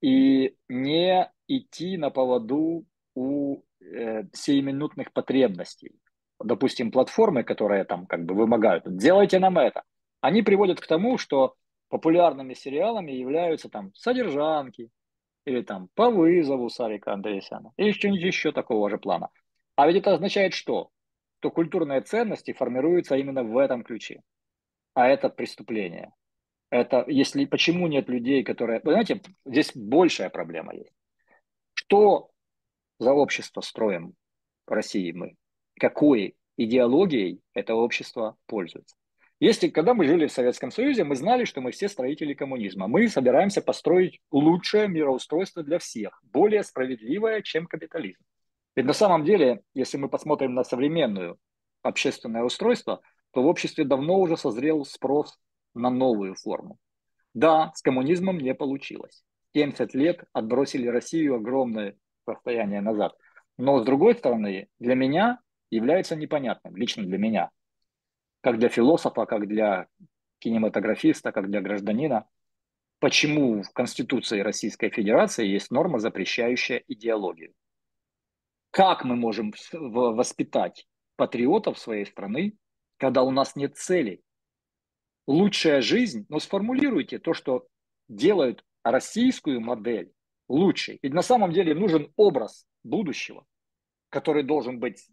и 0.00 0.54
не 0.68 1.30
идти 1.48 1.96
на 1.96 2.10
поводу 2.10 2.86
у 3.14 3.62
э, 3.82 4.24
сиюминутных 4.32 5.12
потребностей. 5.12 5.92
Допустим, 6.38 6.90
платформы, 6.90 7.44
которые 7.44 7.84
там 7.84 8.06
как 8.06 8.24
бы 8.24 8.34
вымогают, 8.34 8.84
делайте 8.96 9.38
нам 9.38 9.58
это. 9.58 9.82
Они 10.20 10.42
приводят 10.42 10.80
к 10.80 10.86
тому, 10.86 11.18
что 11.18 11.54
популярными 11.88 12.54
сериалами 12.54 13.12
являются 13.12 13.68
там 13.68 13.92
содержанки, 13.94 14.90
или 15.44 15.62
там 15.62 15.88
по 15.94 16.10
вызову 16.10 16.68
Сарика 16.68 17.12
Андреасяна, 17.12 17.72
или 17.76 17.92
что-нибудь 17.92 18.22
еще 18.22 18.52
такого 18.52 18.88
же 18.90 18.98
плана. 18.98 19.28
А 19.76 19.86
ведь 19.86 19.96
это 19.96 20.14
означает 20.14 20.54
что? 20.54 20.90
Что 21.40 21.50
культурные 21.50 22.00
ценности 22.00 22.52
формируются 22.52 23.16
именно 23.16 23.42
в 23.42 23.56
этом 23.58 23.82
ключе. 23.82 24.22
А 24.94 25.08
это 25.08 25.28
преступление. 25.28 26.12
Это 26.70 27.04
если 27.08 27.44
почему 27.44 27.86
нет 27.88 28.08
людей, 28.08 28.44
которые... 28.44 28.80
Вы 28.84 28.92
знаете, 28.92 29.20
здесь 29.44 29.72
большая 29.74 30.30
проблема 30.30 30.74
есть. 30.74 30.94
Что 31.74 32.30
за 33.02 33.12
общество 33.12 33.60
строим 33.60 34.14
в 34.66 34.70
России 34.70 35.10
мы, 35.12 35.34
какой 35.78 36.36
идеологией 36.56 37.40
это 37.52 37.74
общество 37.74 38.36
пользуется. 38.46 38.96
Если, 39.40 39.68
когда 39.70 39.92
мы 39.92 40.06
жили 40.06 40.28
в 40.28 40.32
Советском 40.32 40.70
Союзе, 40.70 41.02
мы 41.02 41.16
знали, 41.16 41.44
что 41.44 41.60
мы 41.60 41.72
все 41.72 41.88
строители 41.88 42.32
коммунизма. 42.32 42.86
Мы 42.86 43.08
собираемся 43.08 43.60
построить 43.60 44.20
лучшее 44.30 44.86
мироустройство 44.86 45.64
для 45.64 45.80
всех, 45.80 46.22
более 46.22 46.62
справедливое, 46.62 47.42
чем 47.42 47.66
капитализм. 47.66 48.22
Ведь 48.76 48.86
на 48.86 48.92
самом 48.92 49.24
деле, 49.24 49.62
если 49.74 49.96
мы 49.96 50.08
посмотрим 50.08 50.54
на 50.54 50.62
современное 50.62 51.34
общественное 51.82 52.44
устройство, 52.44 53.00
то 53.32 53.42
в 53.42 53.46
обществе 53.46 53.84
давно 53.84 54.20
уже 54.20 54.36
созрел 54.36 54.84
спрос 54.84 55.36
на 55.74 55.90
новую 55.90 56.36
форму. 56.36 56.78
Да, 57.34 57.72
с 57.74 57.82
коммунизмом 57.82 58.38
не 58.38 58.54
получилось. 58.54 59.24
70 59.54 59.92
лет 59.94 60.22
отбросили 60.32 60.86
Россию 60.86 61.34
огромное 61.34 61.96
состояние 62.24 62.80
назад. 62.80 63.16
Но 63.58 63.80
с 63.80 63.84
другой 63.84 64.14
стороны, 64.14 64.68
для 64.78 64.94
меня 64.94 65.40
является 65.70 66.16
непонятным, 66.16 66.76
лично 66.76 67.04
для 67.04 67.18
меня, 67.18 67.50
как 68.40 68.58
для 68.58 68.68
философа, 68.68 69.26
как 69.26 69.46
для 69.46 69.86
кинематографиста, 70.38 71.32
как 71.32 71.48
для 71.48 71.60
гражданина, 71.60 72.26
почему 72.98 73.62
в 73.62 73.70
Конституции 73.72 74.40
Российской 74.40 74.90
Федерации 74.90 75.46
есть 75.46 75.70
норма, 75.70 75.98
запрещающая 75.98 76.82
идеологию. 76.88 77.54
Как 78.70 79.04
мы 79.04 79.16
можем 79.16 79.52
воспитать 79.72 80.86
патриотов 81.16 81.78
своей 81.78 82.06
страны, 82.06 82.56
когда 82.96 83.22
у 83.22 83.30
нас 83.30 83.54
нет 83.54 83.76
целей? 83.76 84.22
Лучшая 85.26 85.82
жизнь, 85.82 86.26
но 86.28 86.40
сформулируйте 86.40 87.18
то, 87.18 87.34
что 87.34 87.66
делают 88.08 88.64
российскую 88.82 89.60
модель 89.60 90.12
лучший. 90.52 90.98
Ведь 91.02 91.14
на 91.14 91.22
самом 91.22 91.52
деле 91.52 91.74
нужен 91.74 92.12
образ 92.16 92.66
будущего, 92.84 93.44
который 94.10 94.42
должен 94.42 94.78
быть 94.78 95.08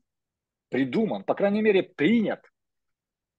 придуман, 0.69 1.23
по 1.23 1.33
крайней 1.33 1.61
мере, 1.61 1.83
принят. 1.83 2.45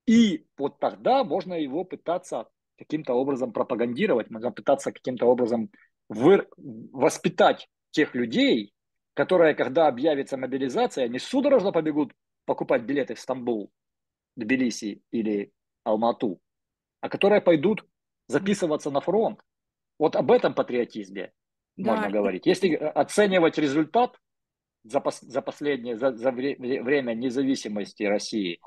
И 0.07 0.46
вот 0.57 0.80
тогда 0.80 1.22
можно 1.24 1.55
его 1.55 1.84
пытаться 1.84 2.48
каким-то 2.78 3.12
образом 3.12 3.53
пропагандировать, 3.53 4.30
можно 4.30 4.51
пытаться 4.51 4.92
каким-то 4.92 5.26
образом 5.26 5.70
вы... 6.09 6.48
воспитать 6.57 7.68
тех 7.90 8.14
людей, 8.14 8.72
которые, 9.14 9.55
когда 9.55 9.86
объявится 9.86 10.38
мобилизация, 10.38 11.09
не 11.09 11.18
судорожно 11.18 11.72
побегут 11.72 12.12
покупать 12.46 12.82
билеты 12.82 13.14
в 13.14 13.20
Стамбул, 13.20 13.70
Тбилиси 14.36 15.03
или 15.11 15.53
Алмату, 15.84 16.40
а 17.01 17.09
которые 17.09 17.42
пойдут 17.42 17.86
записываться 18.26 18.90
на 18.90 19.01
фронт. 19.01 19.40
Вот 19.98 20.16
об 20.16 20.30
этом 20.30 20.55
патриотизме 20.55 21.32
да. 21.76 21.94
можно 21.94 22.10
говорить. 22.10 22.46
Если 22.46 22.70
э, 22.70 22.88
оценивать 22.88 23.58
результат 23.58 24.16
за, 24.84 25.00
пос, 25.00 25.20
за 25.20 25.42
последнее, 25.42 25.96
за, 25.96 26.16
за 26.16 26.30
время 26.30 27.14
независимости 27.14 28.02
России, 28.04 28.60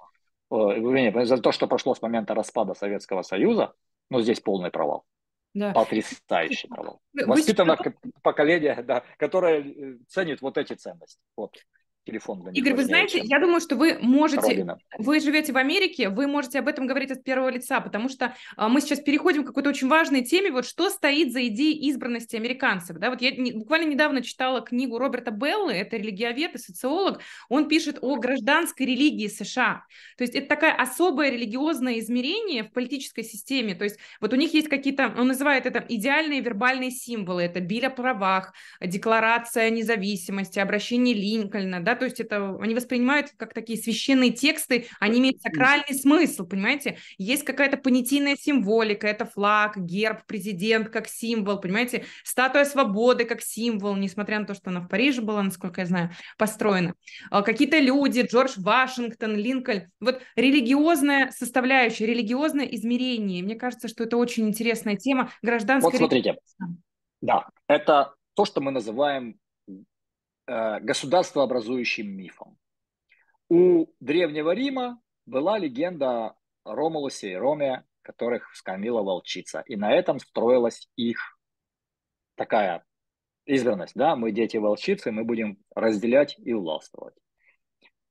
э, 0.51 1.25
за 1.25 1.37
то, 1.37 1.51
что 1.51 1.67
прошло 1.67 1.95
с 1.95 2.01
момента 2.01 2.33
распада 2.33 2.73
Советского 2.73 3.21
Союза, 3.21 3.73
ну, 4.09 4.21
здесь 4.21 4.39
полный 4.39 4.71
провал. 4.71 5.05
Да. 5.53 5.71
Потрясающий 5.71 6.67
провал. 6.67 6.99
Воспитано 7.13 7.77
Вы... 7.83 7.95
поколение, 8.23 8.81
да, 8.83 9.03
которое 9.17 9.61
э, 9.61 9.97
ценит 10.07 10.41
вот 10.41 10.57
эти 10.57 10.73
ценности. 10.73 11.21
Вот 11.37 11.55
телефон 12.05 12.41
для 12.41 12.51
Игорь, 12.51 12.73
вы 12.75 12.83
знаете, 12.83 13.21
я 13.23 13.39
думаю, 13.39 13.61
что 13.61 13.75
вы 13.75 13.97
можете, 14.01 14.41
Родина. 14.41 14.77
вы 14.97 15.19
живете 15.19 15.53
в 15.53 15.57
Америке, 15.57 16.09
вы 16.09 16.27
можете 16.27 16.59
об 16.59 16.67
этом 16.67 16.85
говорить 16.85 17.11
от 17.11 17.23
первого 17.23 17.49
лица, 17.49 17.79
потому 17.79 18.09
что 18.09 18.35
а, 18.55 18.69
мы 18.69 18.81
сейчас 18.81 18.99
переходим 18.99 19.43
к 19.43 19.47
какой-то 19.47 19.69
очень 19.69 19.87
важной 19.87 20.23
теме, 20.23 20.51
вот 20.51 20.65
что 20.65 20.89
стоит 20.89 21.31
за 21.31 21.47
идеей 21.47 21.89
избранности 21.89 22.35
американцев, 22.35 22.97
да, 22.97 23.09
вот 23.09 23.21
я 23.21 23.31
не, 23.31 23.53
буквально 23.53 23.89
недавно 23.89 24.21
читала 24.21 24.61
книгу 24.61 24.97
Роберта 24.97 25.31
Беллы, 25.31 25.73
это 25.73 25.97
религиовед 25.97 26.55
и 26.55 26.57
социолог, 26.57 27.21
он 27.49 27.67
пишет 27.67 27.99
о 28.01 28.15
гражданской 28.17 28.85
религии 28.85 29.27
США, 29.27 29.85
то 30.17 30.23
есть 30.23 30.35
это 30.35 30.47
такая 30.47 30.75
особое 30.75 31.29
религиозное 31.29 31.99
измерение 31.99 32.63
в 32.63 32.71
политической 32.71 33.23
системе, 33.23 33.75
то 33.75 33.83
есть 33.83 33.97
вот 34.19 34.33
у 34.33 34.35
них 34.35 34.53
есть 34.53 34.67
какие-то, 34.67 35.13
он 35.17 35.27
называет 35.27 35.65
это 35.65 35.83
идеальные 35.87 36.41
вербальные 36.41 36.91
символы, 36.91 37.43
это 37.43 37.59
биль 37.59 37.85
о 37.85 37.89
правах, 37.89 38.53
декларация 38.81 39.69
независимости, 39.69 40.59
обращение 40.59 41.15
Линкольна, 41.15 41.79
да, 41.79 41.92
то 41.95 42.05
есть 42.05 42.19
это 42.19 42.57
они 42.59 42.75
воспринимают 42.75 43.31
как 43.37 43.53
такие 43.53 43.79
священные 43.79 44.31
тексты, 44.31 44.87
они 44.99 45.19
имеют 45.19 45.41
сакральный 45.41 45.93
смысл, 45.93 46.45
понимаете? 46.45 46.97
Есть 47.17 47.43
какая-то 47.43 47.77
понятийная 47.77 48.35
символика, 48.35 49.07
это 49.07 49.25
флаг, 49.25 49.77
герб, 49.77 50.25
президент 50.25 50.89
как 50.89 51.07
символ, 51.07 51.59
понимаете? 51.59 52.05
Статуя 52.23 52.65
свободы 52.65 53.25
как 53.25 53.41
символ, 53.41 53.95
несмотря 53.95 54.39
на 54.39 54.45
то, 54.45 54.53
что 54.53 54.69
она 54.69 54.81
в 54.81 54.87
Париже 54.87 55.21
была, 55.21 55.43
насколько 55.43 55.81
я 55.81 55.87
знаю, 55.87 56.11
построена. 56.37 56.93
А, 57.29 57.41
какие-то 57.41 57.79
люди, 57.79 58.21
Джордж 58.21 58.53
Вашингтон, 58.57 59.35
Линкольн, 59.35 59.91
вот 59.99 60.21
религиозная 60.35 61.31
составляющая, 61.31 62.05
религиозное 62.05 62.65
измерение. 62.65 63.43
Мне 63.43 63.55
кажется, 63.55 63.87
что 63.87 64.03
это 64.03 64.17
очень 64.17 64.47
интересная 64.47 64.95
тема 64.95 65.31
гражданской. 65.41 65.91
Вот 65.91 65.97
смотрите, 65.97 66.37
да, 67.21 67.47
это 67.67 68.13
то, 68.33 68.45
что 68.45 68.61
мы 68.61 68.71
называем 68.71 69.37
государствообразующим 70.47 72.07
мифом. 72.09 72.57
У 73.49 73.87
Древнего 73.99 74.51
Рима 74.51 75.01
была 75.25 75.57
легенда 75.57 76.35
о 76.63 76.75
Ромулусе 76.75 77.31
и 77.31 77.35
Роме, 77.35 77.85
которых 78.01 78.53
скормила 78.55 79.01
волчица. 79.01 79.63
И 79.67 79.75
на 79.75 79.93
этом 79.93 80.19
строилась 80.19 80.89
их 80.95 81.37
такая 82.35 82.85
избранность, 83.45 83.93
да, 83.95 84.15
мы 84.15 84.31
дети 84.31 84.57
волчицы, 84.57 85.11
мы 85.11 85.23
будем 85.23 85.57
разделять 85.75 86.35
и 86.39 86.53
властвовать. 86.53 87.15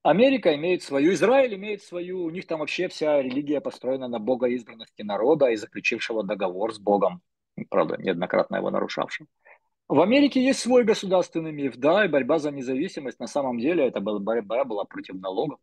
Америка 0.02 0.54
имеет 0.56 0.82
свою, 0.82 1.12
Израиль 1.12 1.54
имеет 1.54 1.82
свою, 1.82 2.24
у 2.24 2.30
них 2.30 2.46
там 2.46 2.58
вообще 2.58 2.88
вся 2.88 3.22
религия 3.22 3.60
построена 3.60 4.08
на 4.08 4.18
богоизбранности 4.18 5.02
народа 5.02 5.46
и 5.46 5.56
заключившего 5.56 6.24
договор 6.24 6.74
с 6.74 6.78
Богом, 6.78 7.22
правда, 7.70 7.96
неоднократно 7.96 8.56
его 8.56 8.70
нарушавшим. 8.70 9.28
В 9.88 10.00
Америке 10.00 10.42
есть 10.42 10.60
свой 10.60 10.84
государственный 10.84 11.52
миф, 11.52 11.76
да, 11.76 12.04
и 12.04 12.08
борьба 12.08 12.38
за 12.38 12.50
независимость, 12.50 13.20
на 13.20 13.26
самом 13.26 13.58
деле, 13.58 13.86
это 13.86 14.00
была 14.00 14.18
борьба 14.18 14.64
была 14.64 14.84
против 14.84 15.16
налогов 15.16 15.60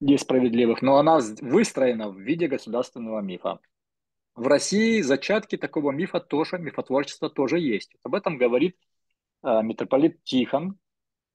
несправедливых, 0.00 0.82
но 0.82 0.98
она 0.98 1.18
выстроена 1.40 2.08
в 2.10 2.18
виде 2.18 2.46
государственного 2.46 3.20
мифа. 3.20 3.60
В 4.34 4.46
России 4.46 5.00
зачатки 5.00 5.56
такого 5.56 5.90
мифа 5.90 6.20
тоже, 6.20 6.58
мифотворчества 6.58 7.28
тоже 7.28 7.58
есть. 7.58 7.96
Об 8.04 8.14
этом 8.14 8.38
говорит 8.38 8.76
э, 9.42 9.62
митрополит 9.62 10.22
Тихон, 10.22 10.78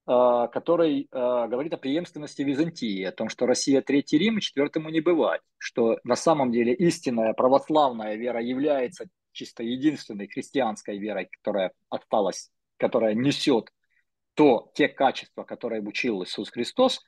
э, 0.07 0.47
который 0.53 1.01
э, 1.01 1.07
говорит 1.11 1.74
о 1.74 1.78
преемственности 1.78 2.43
Византии, 2.43 3.03
о 3.03 3.11
том, 3.11 3.28
что 3.28 3.45
Россия 3.45 3.82
Третий 3.82 4.18
Рим 4.18 4.38
и 4.38 4.41
четвертому 4.41 4.89
не 4.89 5.01
бывать, 5.01 5.41
что 5.57 5.99
на 6.05 6.16
самом 6.16 6.53
деле 6.53 6.74
истинная 6.74 7.34
православная 7.34 8.16
вера 8.16 8.41
является 8.41 9.07
чисто 9.34 9.64
единственной 9.64 10.28
христианской 10.28 10.98
верой, 10.98 11.28
которая 11.32 11.74
осталась, 11.90 12.52
которая 12.78 13.14
несет 13.14 13.70
то, 14.36 14.72
те 14.74 14.88
качества, 14.88 15.44
которые 15.44 15.82
учил 15.82 16.24
Иисус 16.24 16.50
Христос, 16.50 17.02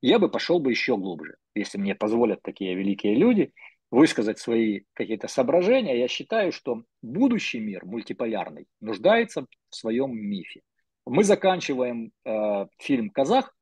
я 0.00 0.18
бы 0.18 0.30
пошел 0.30 0.60
бы 0.60 0.70
еще 0.70 0.96
глубже, 0.96 1.36
если 1.54 1.78
мне 1.78 1.94
позволят 1.94 2.42
такие 2.42 2.74
великие 2.74 3.14
люди– 3.14 3.52
высказать 3.90 4.38
свои 4.38 4.82
какие-то 4.94 5.28
соображения, 5.28 5.98
я 5.98 6.08
считаю, 6.08 6.52
что 6.52 6.82
будущий 7.02 7.58
мир 7.58 7.84
мультиполярный 7.84 8.66
нуждается 8.80 9.46
в 9.70 9.74
своем 9.74 10.16
мифе. 10.16 10.62
Мы 11.06 11.24
заканчиваем 11.24 12.12
э, 12.24 12.66
фильм 12.78 13.10
«Казах» 13.10 13.54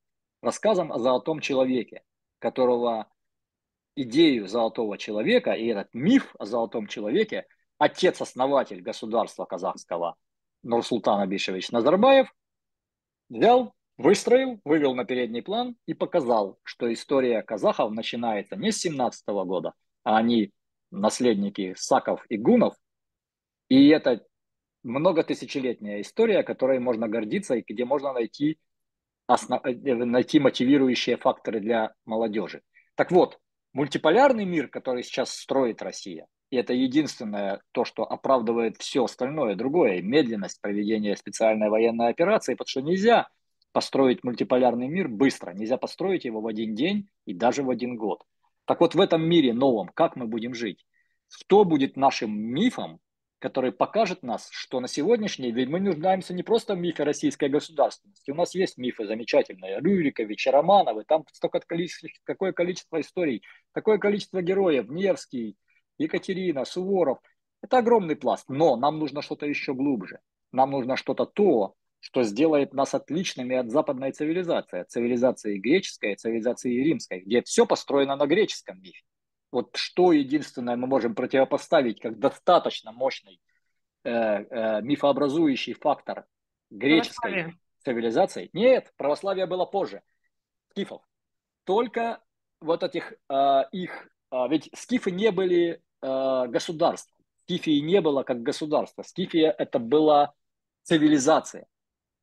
рассказом 0.42 0.92
о 0.92 0.98
золотом 0.98 1.40
человеке, 1.40 2.02
которого 2.40 3.08
идею 3.94 4.48
золотого 4.48 4.98
человека 4.98 5.52
и 5.52 5.66
этот 5.66 5.88
миф 5.94 6.34
о 6.38 6.44
золотом 6.44 6.88
человеке 6.88 7.46
отец-основатель 7.78 8.80
государства 8.80 9.44
казахского 9.44 10.16
Нурсултан 10.62 11.20
Абишевич 11.20 11.70
Назарбаев 11.70 12.32
взял, 13.28 13.74
выстроил, 13.96 14.60
вывел 14.64 14.94
на 14.94 15.04
передний 15.04 15.42
план 15.42 15.76
и 15.86 15.94
показал, 15.94 16.58
что 16.62 16.92
история 16.92 17.42
казахов 17.42 17.92
начинается 17.92 18.56
не 18.56 18.72
с 18.72 18.78
17 18.78 19.26
года, 19.28 19.72
а 20.04 20.16
они 20.16 20.52
наследники 20.90 21.74
саков 21.76 22.24
и 22.28 22.36
гунов. 22.36 22.74
И 23.68 23.88
это 23.88 24.24
многотысячелетняя 24.82 26.00
история, 26.00 26.42
которой 26.42 26.78
можно 26.78 27.08
гордиться 27.08 27.54
и 27.54 27.64
где 27.66 27.84
можно 27.84 28.12
найти, 28.12 28.58
основ... 29.26 29.60
Э, 29.64 29.72
найти 29.72 30.38
мотивирующие 30.38 31.16
факторы 31.16 31.60
для 31.60 31.92
молодежи. 32.04 32.62
Так 32.94 33.10
вот, 33.10 33.38
мультиполярный 33.72 34.44
мир, 34.44 34.68
который 34.68 35.02
сейчас 35.02 35.32
строит 35.32 35.82
Россия, 35.82 36.26
и 36.50 36.56
это 36.56 36.72
единственное 36.72 37.60
то, 37.72 37.84
что 37.84 38.04
оправдывает 38.04 38.76
все 38.76 39.04
остальное, 39.04 39.56
другое, 39.56 40.00
медленность 40.02 40.60
проведения 40.60 41.16
специальной 41.16 41.68
военной 41.68 42.08
операции, 42.08 42.54
потому 42.54 42.68
что 42.68 42.82
нельзя 42.82 43.28
построить 43.72 44.24
мультиполярный 44.24 44.88
мир 44.88 45.08
быстро, 45.08 45.52
нельзя 45.52 45.76
построить 45.76 46.24
его 46.24 46.40
в 46.40 46.46
один 46.46 46.74
день 46.74 47.08
и 47.24 47.34
даже 47.34 47.62
в 47.62 47.70
один 47.70 47.96
год. 47.96 48.24
Так 48.64 48.80
вот 48.80 48.94
в 48.94 49.00
этом 49.00 49.22
мире 49.22 49.52
новом, 49.52 49.88
как 49.88 50.16
мы 50.16 50.26
будем 50.26 50.54
жить? 50.54 50.86
Что 51.28 51.64
будет 51.64 51.96
нашим 51.96 52.36
мифом, 52.38 53.00
который 53.38 53.72
покажет 53.72 54.22
нас, 54.22 54.48
что 54.50 54.80
на 54.80 54.88
сегодняшний 54.88 55.52
день 55.52 55.68
мы 55.68 55.80
нуждаемся 55.80 56.32
не 56.32 56.42
просто 56.42 56.74
в 56.74 56.78
мифе 56.78 57.02
российской 57.04 57.48
государственности. 57.48 58.30
У 58.30 58.34
нас 58.34 58.54
есть 58.54 58.78
мифы 58.78 59.06
замечательные. 59.06 59.78
Рюрикович, 59.78 60.46
Романовы, 60.46 61.04
там 61.06 61.24
столько 61.32 61.60
количество, 61.60 62.08
какое 62.24 62.52
количество 62.52 63.00
историй, 63.00 63.42
такое 63.72 63.98
количество 63.98 64.40
героев. 64.40 64.88
Невский, 64.88 65.56
Екатерина, 65.98 66.64
Суворов. 66.64 67.18
Это 67.62 67.78
огромный 67.78 68.16
пласт. 68.16 68.48
Но 68.48 68.76
нам 68.76 68.98
нужно 68.98 69.22
что-то 69.22 69.46
еще 69.46 69.74
глубже. 69.74 70.20
Нам 70.52 70.70
нужно 70.70 70.96
что-то 70.96 71.26
то, 71.26 71.74
что 72.00 72.22
сделает 72.22 72.72
нас 72.72 72.94
отличными 72.94 73.56
от 73.56 73.70
западной 73.70 74.12
цивилизации, 74.12 74.80
от 74.80 74.90
цивилизации 74.90 75.58
греческой, 75.58 76.12
от 76.12 76.20
цивилизации 76.20 76.70
римской, 76.82 77.20
где 77.20 77.42
все 77.42 77.66
построено 77.66 78.16
на 78.16 78.26
греческом 78.26 78.80
мифе. 78.80 79.02
Вот 79.50 79.74
что 79.74 80.12
единственное 80.12 80.76
мы 80.76 80.86
можем 80.86 81.14
противопоставить 81.14 82.00
как 82.00 82.18
достаточно 82.18 82.92
мощный 82.92 83.40
э, 84.04 84.10
э, 84.10 84.82
мифообразующий 84.82 85.72
фактор 85.72 86.26
греческой 86.70 87.30
православие. 87.32 87.58
цивилизации? 87.82 88.50
Нет, 88.52 88.92
православие 88.96 89.46
было 89.46 89.64
позже. 89.64 90.02
Скифов. 90.70 91.02
Только 91.64 92.22
вот 92.60 92.82
этих 92.82 93.14
э, 93.28 93.62
их... 93.72 94.08
Э, 94.30 94.46
ведь 94.48 94.70
скифы 94.74 95.10
не 95.10 95.30
были 95.30 95.82
э. 96.06 96.96
Скифии 97.44 97.80
не 97.80 98.00
было 98.00 98.22
как 98.22 98.42
государство. 98.42 99.02
Скифия 99.02 99.54
это 99.56 99.78
была 99.78 100.32
цивилизация. 100.82 101.66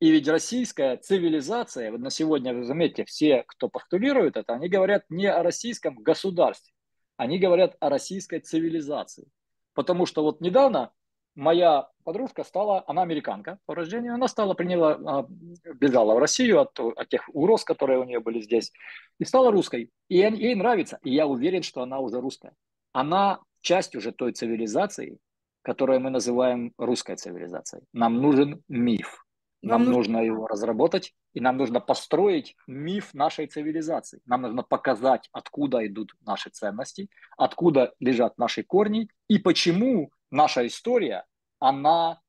И 0.00 0.10
ведь 0.10 0.28
российская 0.28 0.96
цивилизация, 0.98 1.90
вот 1.90 2.00
на 2.00 2.10
сегодня, 2.10 2.52
вы 2.52 2.64
заметьте, 2.64 3.04
все, 3.04 3.44
кто 3.46 3.68
постулирует 3.68 4.36
это, 4.36 4.54
они 4.54 4.68
говорят 4.68 5.04
не 5.08 5.26
о 5.26 5.42
российском 5.42 5.96
государстве, 5.96 6.74
они 7.16 7.38
говорят 7.38 7.76
о 7.80 7.88
российской 7.88 8.40
цивилизации. 8.40 9.28
Потому 9.72 10.04
что 10.04 10.22
вот 10.22 10.40
недавно 10.40 10.92
моя 11.34 11.88
подружка 12.04 12.44
стала, 12.44 12.84
она 12.86 13.02
американка 13.02 13.58
по 13.66 13.74
рождению, 13.74 14.14
она 14.14 14.28
стала, 14.28 14.54
приняла, 14.54 14.98
а, 15.06 15.26
бежала 15.74 16.14
в 16.14 16.18
Россию 16.18 16.60
от, 16.60 16.78
от 16.78 17.08
тех 17.08 17.28
угроз, 17.32 17.64
которые 17.64 17.98
у 17.98 18.04
нее 18.04 18.20
были 18.20 18.40
здесь, 18.40 18.72
и 19.18 19.24
стала 19.24 19.50
русской. 19.50 19.90
И 20.08 20.16
ей 20.18 20.54
нравится, 20.54 20.98
и 21.02 21.14
я 21.14 21.26
уверен, 21.26 21.62
что 21.62 21.82
она 21.82 21.98
уже 22.00 22.20
русская. 22.20 22.52
Она 22.92 23.40
часть 23.64 23.96
уже 23.96 24.12
той 24.12 24.32
цивилизации, 24.32 25.18
которую 25.62 26.00
мы 26.00 26.10
называем 26.10 26.72
русской 26.78 27.16
цивилизацией. 27.16 27.84
Нам 27.92 28.20
нужен 28.20 28.62
миф. 28.68 29.24
Нам 29.62 29.84
нужно 29.84 30.18
его 30.18 30.46
разработать, 30.46 31.14
и 31.32 31.40
нам 31.40 31.56
нужно 31.56 31.80
построить 31.80 32.54
миф 32.66 33.14
нашей 33.14 33.46
цивилизации. 33.46 34.20
Нам 34.26 34.42
нужно 34.42 34.62
показать, 34.62 35.30
откуда 35.32 35.86
идут 35.86 36.14
наши 36.20 36.50
ценности, 36.50 37.08
откуда 37.38 37.94
лежат 37.98 38.36
наши 38.36 38.62
корни, 38.62 39.08
и 39.26 39.38
почему 39.38 40.10
наша 40.30 40.66
история, 40.66 41.24
она 41.60 42.20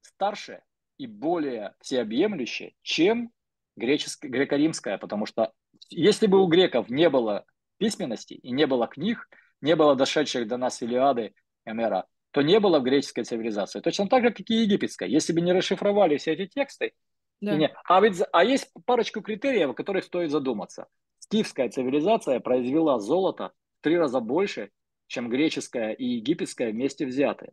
старше 0.00 0.62
и 0.96 1.08
более 1.08 1.74
всеобъемлющая, 1.80 2.72
чем 2.82 3.32
греческая, 3.76 4.30
греко-римская, 4.30 4.98
потому 4.98 5.26
что 5.26 5.52
если 5.90 6.28
бы 6.28 6.40
у 6.40 6.46
греков 6.46 6.88
не 6.88 7.10
было 7.10 7.44
письменности 7.82 8.34
и 8.34 8.52
не 8.52 8.66
было 8.68 8.86
книг, 8.86 9.28
не 9.60 9.74
было 9.74 9.96
дошедших 9.96 10.46
до 10.46 10.56
нас 10.56 10.80
Илиады, 10.82 11.34
Эмера, 11.64 12.06
то 12.30 12.40
не 12.40 12.60
было 12.60 12.78
в 12.78 12.84
греческой 12.84 13.24
цивилизации. 13.24 13.80
Точно 13.80 14.06
так 14.08 14.22
же, 14.22 14.30
как 14.30 14.48
и 14.48 14.54
египетской. 14.54 15.10
Если 15.10 15.32
бы 15.32 15.40
не 15.40 15.52
расшифровали 15.52 16.16
все 16.16 16.34
эти 16.34 16.46
тексты, 16.46 16.92
да. 17.40 17.56
не, 17.56 17.74
а, 17.84 18.00
ведь, 18.00 18.22
а 18.32 18.44
есть 18.44 18.70
парочку 18.86 19.20
критериев, 19.20 19.70
о 19.70 19.74
которых 19.74 20.04
стоит 20.04 20.30
задуматься. 20.30 20.86
Скифская 21.18 21.70
цивилизация 21.70 22.38
произвела 22.38 23.00
золото 23.00 23.50
в 23.80 23.82
три 23.82 23.98
раза 23.98 24.20
больше, 24.20 24.70
чем 25.08 25.28
греческая 25.28 25.92
и 25.92 26.04
египетская 26.04 26.70
вместе 26.70 27.04
взятые. 27.04 27.52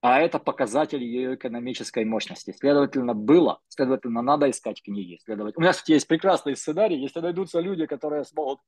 А 0.00 0.20
это 0.20 0.38
показатель 0.38 1.04
ее 1.04 1.34
экономической 1.34 2.06
мощности. 2.06 2.52
Следовательно, 2.58 3.12
было, 3.12 3.60
следовательно, 3.68 4.22
надо 4.22 4.48
искать 4.48 4.82
книги. 4.82 5.18
Следовательно, 5.22 5.62
у 5.62 5.66
нас 5.66 5.86
есть 5.86 6.08
прекрасный 6.08 6.56
сценарий, 6.56 6.98
если 6.98 7.20
найдутся 7.20 7.60
люди, 7.60 7.84
которые 7.84 8.24
смогут 8.24 8.60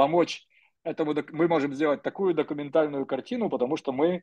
помочь 0.00 0.46
этому, 0.82 1.14
мы 1.32 1.46
можем 1.46 1.74
сделать 1.74 2.02
такую 2.02 2.32
документальную 2.34 3.04
картину, 3.04 3.50
потому 3.50 3.76
что 3.76 3.92
мы 3.92 4.22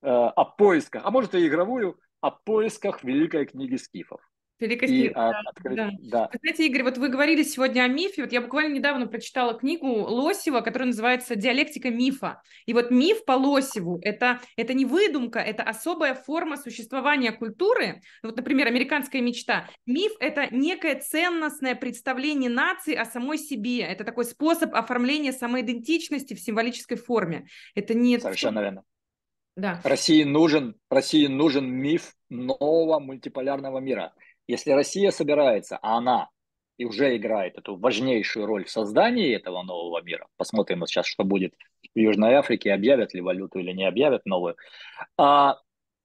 Э, 0.00 0.30
о 0.36 0.44
поисках, 0.44 1.02
а 1.04 1.10
может 1.10 1.34
и 1.34 1.46
игровую, 1.46 1.98
о 2.20 2.30
поисках 2.30 3.02
Великой 3.02 3.46
книги 3.46 3.74
скифов. 3.76 4.20
Великой 4.60 4.88
и, 4.88 5.08
да, 5.10 5.40
открыть, 5.46 5.76
да. 5.76 5.90
да. 6.02 6.30
Знаете, 6.40 6.66
Игорь, 6.66 6.82
вот 6.82 6.98
вы 6.98 7.08
говорили 7.08 7.42
сегодня 7.42 7.82
о 7.82 7.88
мифе. 7.88 8.22
Вот 8.22 8.32
я 8.32 8.40
буквально 8.40 8.74
недавно 8.74 9.06
прочитала 9.06 9.54
книгу 9.54 9.86
Лосева, 9.86 10.60
которая 10.60 10.88
называется 10.88 11.36
«Диалектика 11.36 11.90
мифа». 11.90 12.42
И 12.66 12.74
вот 12.74 12.90
миф 12.90 13.24
по 13.24 13.32
Лосеву 13.32 14.00
это,– 14.02 14.40
это 14.56 14.74
не 14.74 14.84
выдумка, 14.84 15.38
это 15.38 15.62
особая 15.62 16.14
форма 16.14 16.56
существования 16.56 17.32
культуры. 17.32 18.02
Вот, 18.22 18.36
например, 18.36 18.66
американская 18.66 19.22
мечта. 19.22 19.68
Миф– 19.86 20.12
это 20.20 20.48
некое 20.50 20.96
ценностное 21.00 21.74
представление 21.74 22.50
нации 22.50 22.94
о 22.94 23.04
самой 23.04 23.38
себе. 23.38 23.80
Это 23.80 24.04
такой 24.04 24.24
способ 24.24 24.74
оформления 24.74 25.32
самоидентичности 25.32 26.34
в 26.34 26.40
символической 26.40 26.96
форме. 26.96 27.46
Это 27.74 27.94
не... 27.94 28.18
Совершенно 28.18 28.60
верно. 28.60 28.84
Да. 29.58 29.80
России 29.82 30.22
нужен, 30.22 30.76
России 30.88 31.26
нужен 31.26 31.68
миф 31.68 32.14
нового 32.28 33.00
мультиполярного 33.00 33.78
мира. 33.78 34.12
Если 34.48 34.72
Россия 34.72 35.10
собирается, 35.10 35.78
а 35.82 35.98
она 35.98 36.30
и 36.78 36.84
уже 36.84 37.16
играет 37.16 37.58
эту 37.58 37.76
важнейшую 37.76 38.46
роль 38.46 38.64
в 38.64 38.70
создании 38.70 39.36
этого 39.36 39.62
нового 39.62 40.00
мира. 40.02 40.26
Посмотрим 40.36 40.80
вот 40.80 40.88
сейчас, 40.88 41.06
что 41.06 41.22
будет 41.24 41.54
в 41.94 41.98
Южной 41.98 42.34
Африке, 42.34 42.72
объявят 42.72 43.12
ли 43.14 43.20
валюту 43.20 43.58
или 43.58 43.72
не 43.72 43.84
объявят 43.84 44.24
новую. 44.24 44.56
А 45.18 45.58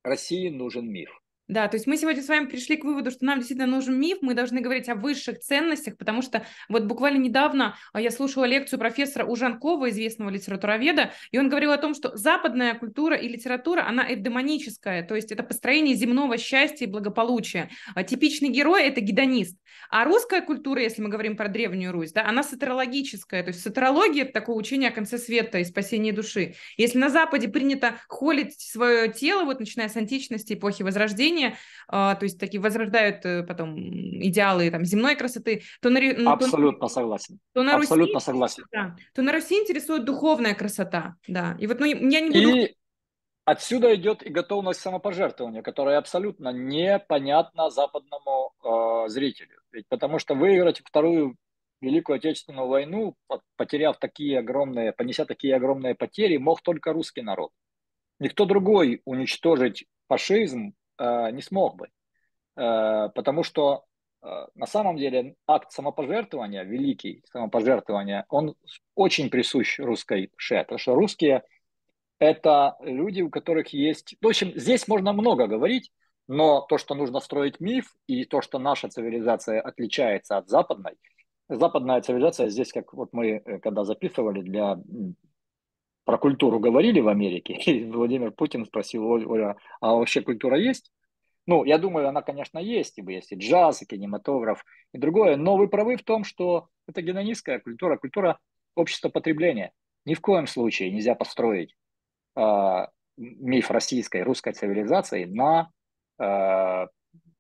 России 0.04 0.50
нужен 0.50 0.92
миф. 0.92 1.23
Да, 1.50 1.68
то 1.68 1.76
есть 1.76 1.88
мы 1.88 1.98
сегодня 1.98 2.24
с 2.24 2.30
вами 2.30 2.46
пришли 2.46 2.78
к 2.78 2.86
выводу, 2.86 3.12
что 3.12 3.26
нам 3.26 3.40
действительно 3.40 3.68
нужен 3.68 4.00
миф, 4.00 4.20
мы 4.22 4.34
должны 4.34 4.62
говорить 4.62 4.88
о 4.88 4.96
высших 4.96 5.40
ценностях, 5.40 5.98
потому 5.98 6.22
что 6.22 6.46
вот 6.70 6.86
буквально 6.86 7.18
недавно 7.18 7.76
а, 7.92 8.00
я 8.00 8.12
слушала 8.12 8.46
лекцию 8.46 8.80
профессора 8.80 9.26
Ужанкова, 9.26 9.90
известного 9.90 10.30
литературоведа, 10.30 11.12
и 11.32 11.38
он 11.38 11.50
говорил 11.50 11.74
о 11.74 11.78
том, 11.78 11.96
что 11.96 12.16
западная 12.16 12.76
культура 12.76 13.18
и 13.18 13.28
литература, 13.28 13.86
она 13.86 14.06
эвдемоническая, 14.14 15.04
то 15.04 15.16
есть 15.16 15.34
это 15.34 15.44
построение 15.44 15.96
земного 15.96 16.38
счастья 16.38 16.86
и 16.86 16.90
благополучия. 16.90 17.70
А 17.94 18.04
типичный 18.04 18.48
герой– 18.48 18.84
это 18.88 19.02
гедонист. 19.02 19.58
А 19.90 20.06
русская 20.06 20.42
культура, 20.42 20.82
если 20.82 21.02
мы 21.02 21.10
говорим 21.10 21.36
про 21.36 21.50
Древнюю 21.50 21.92
Русь, 21.92 22.14
да, 22.14 22.26
она 22.26 22.44
сатерологическая, 22.44 23.44
то 23.44 23.50
есть 23.50 23.62
сатерология– 23.62 24.24
это 24.24 24.32
такое 24.32 24.56
учение 24.56 24.90
о 24.90 24.94
конце 24.94 25.18
света 25.18 25.60
и 25.60 25.66
спасении 25.66 26.12
души. 26.12 26.56
Если 26.78 26.98
на 26.98 27.10
Западе 27.10 27.50
принято 27.50 27.98
холить 28.08 28.60
свое 28.62 29.12
тело, 29.12 29.44
вот 29.44 29.60
начиная 29.60 29.90
с 29.90 29.98
античности, 29.98 30.54
эпохи 30.54 30.84
Возрождения, 30.84 31.33
мышления, 31.34 31.58
а, 31.88 32.16
то 32.16 32.24
есть 32.24 32.40
такие 32.40 32.62
возрождают 32.62 33.26
э, 33.26 33.44
потом 33.44 33.78
идеалы 33.78 34.70
там, 34.72 34.86
земной 34.86 35.16
красоты, 35.16 35.64
то 35.82 35.90
на, 35.90 36.00
Абсолютно 36.32 36.88
то, 36.88 36.94
согласен. 36.94 37.40
То 37.54 37.64
на 37.64 37.76
Абсолютно 37.76 38.16
Руси, 38.16 38.26
согласен. 38.26 38.64
Да, 38.72 38.96
то 39.14 39.22
на 39.22 39.32
Руси 39.32 39.56
интересует 39.56 40.06
духовная 40.06 40.56
красота, 40.56 41.16
да. 41.28 41.56
И 41.60 41.68
вот 41.68 41.80
ну, 41.80 41.86
я 41.86 42.22
не 42.22 42.30
буду... 42.30 42.58
И 42.58 42.76
отсюда 43.46 43.94
идет 43.96 44.24
и 44.24 44.30
готовность 44.30 44.80
самопожертвования, 44.80 45.62
которая 45.62 45.98
абсолютно 45.98 46.50
непонятна 46.50 47.70
западному 47.70 48.54
э, 48.64 49.10
зрителю. 49.10 49.60
Ведь 49.72 49.88
потому 49.90 50.20
что 50.20 50.36
выиграть 50.36 50.80
вторую 50.80 51.36
Великую 51.82 52.16
Отечественную 52.16 52.68
войну, 52.68 53.16
потеряв 53.58 53.98
такие 54.00 54.40
огромные, 54.40 54.94
понеся 54.94 55.26
такие 55.26 55.56
огромные 55.56 55.96
потери, 55.96 56.38
мог 56.38 56.62
только 56.62 56.94
русский 56.94 57.22
народ. 57.22 57.52
Никто 58.20 58.46
другой 58.46 59.02
уничтожить 59.04 59.86
фашизм 60.08 60.76
Э, 60.98 61.32
не 61.32 61.42
смог 61.42 61.76
бы. 61.76 61.88
Э, 62.56 63.10
потому 63.16 63.44
что 63.44 63.86
э, 64.22 64.28
на 64.56 64.68
самом 64.68 64.98
деле 64.98 65.36
акт 65.48 65.72
самопожертвования, 65.72 66.64
великий 66.64 67.24
самопожертвования, 67.32 68.26
он 68.30 68.56
очень 68.96 69.30
присущ 69.30 69.80
русской 69.80 70.32
ше. 70.38 70.60
Потому 70.60 70.80
что 70.80 70.96
русские– 70.96 71.44
это 72.20 72.76
люди, 72.82 73.22
у 73.22 73.30
которых 73.30 73.70
есть… 73.74 74.16
В 74.22 74.28
общем, 74.28 74.54
здесь 74.56 74.88
можно 74.88 75.14
много 75.14 75.48
говорить, 75.48 75.92
но 76.28 76.62
то, 76.62 76.78
что 76.78 76.96
нужно 76.96 77.20
строить 77.20 77.60
миф, 77.60 77.96
и 78.08 78.26
то, 78.26 78.42
что 78.42 78.60
наша 78.60 78.88
цивилизация 78.88 79.62
отличается 79.62 80.38
от 80.38 80.48
западной, 80.48 80.94
западная 81.50 82.02
цивилизация 82.02 82.50
здесь, 82.50 82.72
как 82.72 82.94
вот 82.94 83.10
мы 83.12 83.40
когда 83.62 83.84
записывали 83.84 84.42
для 84.42 84.80
про 86.06 86.18
культуру 86.18 86.60
говорили 86.60 87.00
в 87.00 87.08
Америке, 87.08 87.54
и 87.66 87.86
Владимир 87.86 88.32
Путин 88.32 88.66
спросил, 88.66 89.06
Оля, 89.06 89.56
а 89.82 89.94
вообще 89.94 90.22
культура 90.22 90.58
есть? 90.58 90.92
Ну, 91.46 91.66
я 91.66 91.78
думаю, 91.78 92.08
она, 92.08 92.22
конечно, 92.22 92.58
есть, 92.58 92.98
ибо 92.98 93.12
есть 93.12 93.32
и 93.32 93.36
джаз, 93.36 93.82
и 93.82 93.86
кинематограф, 93.86 94.64
и 94.94 94.98
другое, 94.98 95.36
но 95.36 95.58
вы 95.58 95.68
правы 95.68 95.98
в 95.98 96.04
том, 96.04 96.24
что 96.24 96.68
это 96.88 97.02
гедонистская 97.02 97.60
культура, 97.60 97.98
культура 97.98 98.40
общества 98.76 99.10
потребления. 99.10 99.74
Ни 100.06 100.14
в 100.14 100.22
коем 100.22 100.48
случае 100.48 100.92
нельзя 100.92 101.16
построить 101.16 101.76
э, 102.36 102.88
миф 103.18 103.72
российской, 103.72 104.24
русской 104.24 104.54
цивилизации 104.54 105.26
на 105.26 105.70
э, 106.20 106.88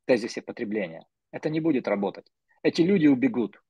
тезисе 0.05 0.41
потребления. 0.41 1.05
Это 1.31 1.49
не 1.49 1.61
будет 1.61 1.87
работать. 1.87 2.25
Эти 2.61 2.81
люди 2.81 3.07
убегут. 3.07 3.61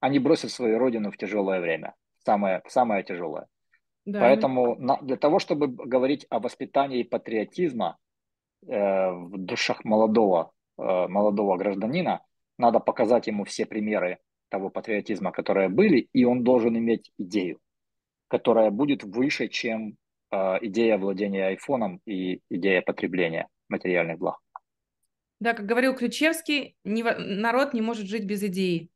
Они 0.00 0.18
бросят 0.18 0.50
свою 0.50 0.78
родину 0.78 1.10
в 1.10 1.16
тяжелое 1.16 1.60
время, 1.60 1.94
самое, 2.24 2.62
самое 2.68 3.02
тяжелое. 3.02 3.48
Да, 4.08 4.20
Поэтому 4.20 4.74
на, 4.76 4.96
для 5.02 5.16
того, 5.16 5.38
чтобы 5.38 5.68
говорить 5.68 6.26
о 6.30 6.40
воспитании 6.40 7.02
патриотизма 7.02 7.98
э, 8.66 9.10
в 9.10 9.36
душах 9.36 9.84
молодого, 9.84 10.50
э, 10.78 11.08
молодого 11.08 11.58
гражданина, 11.58 12.22
надо 12.56 12.80
показать 12.80 13.26
ему 13.26 13.44
все 13.44 13.66
примеры 13.66 14.18
того 14.48 14.70
патриотизма, 14.70 15.30
которые 15.30 15.68
были, 15.68 16.08
и 16.14 16.24
он 16.24 16.42
должен 16.42 16.74
иметь 16.78 17.12
идею, 17.18 17.58
которая 18.28 18.70
будет 18.70 19.04
выше, 19.04 19.48
чем 19.48 19.98
э, 20.30 20.36
идея 20.62 20.96
владения 20.96 21.48
айфоном 21.48 22.00
и 22.06 22.40
идея 22.48 22.80
потребления 22.80 23.48
материальных 23.68 24.18
благ. 24.18 24.38
Да, 25.38 25.52
как 25.52 25.66
говорил 25.66 25.94
Ключевский, 25.94 26.76
не, 26.82 27.02
народ 27.02 27.74
не 27.74 27.82
может 27.82 28.06
жить 28.06 28.24
без 28.24 28.42
идеи. 28.42 28.88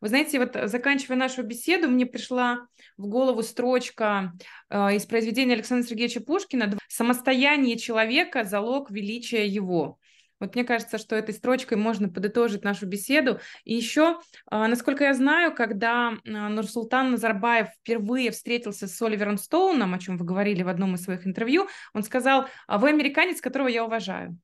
Вы 0.00 0.08
знаете, 0.08 0.38
вот 0.38 0.56
э, 0.56 0.68
заканчивая 0.68 1.16
нашу 1.16 1.42
беседу, 1.42 1.88
мне 1.88 2.06
пришла 2.06 2.66
в 2.96 3.06
голову 3.06 3.42
строчка 3.42 4.32
э, 4.68 4.96
из 4.96 5.06
произведения 5.06 5.54
Александра 5.54 5.86
Сергеевича 5.86 6.20
Пушкина 6.20 6.78
«Самостояние 6.88 7.76
человека– 7.76 8.44
залог 8.44 8.90
величия 8.90 9.46
его». 9.46 9.98
Вот 10.40 10.54
мне 10.54 10.64
кажется, 10.64 10.96
что 10.96 11.14
этой 11.14 11.34
строчкой 11.34 11.76
можно 11.76 12.08
подытожить 12.08 12.64
нашу 12.64 12.86
беседу. 12.86 13.40
И 13.64 13.74
еще, 13.74 14.20
э, 14.50 14.66
насколько 14.66 15.04
я 15.04 15.14
знаю, 15.14 15.54
когда 15.54 16.12
э, 16.12 16.30
Нурсултан 16.30 17.10
Назарбаев 17.12 17.68
впервые 17.80 18.30
встретился 18.30 18.88
с 18.88 19.02
Оливером 19.02 19.36
Стоуном, 19.36 19.92
о 19.92 19.98
чем 19.98 20.16
вы 20.16 20.24
говорили 20.24 20.62
в 20.62 20.68
одном 20.68 20.94
из 20.94 21.04
своих 21.04 21.26
интервью, 21.26 21.68
он 21.92 22.02
сказал, 22.02 22.46
«А 22.66 22.78
вы 22.78 22.88
американец, 22.88 23.40
которого 23.40 23.68
я 23.68 23.84
уважаю. 23.84 24.38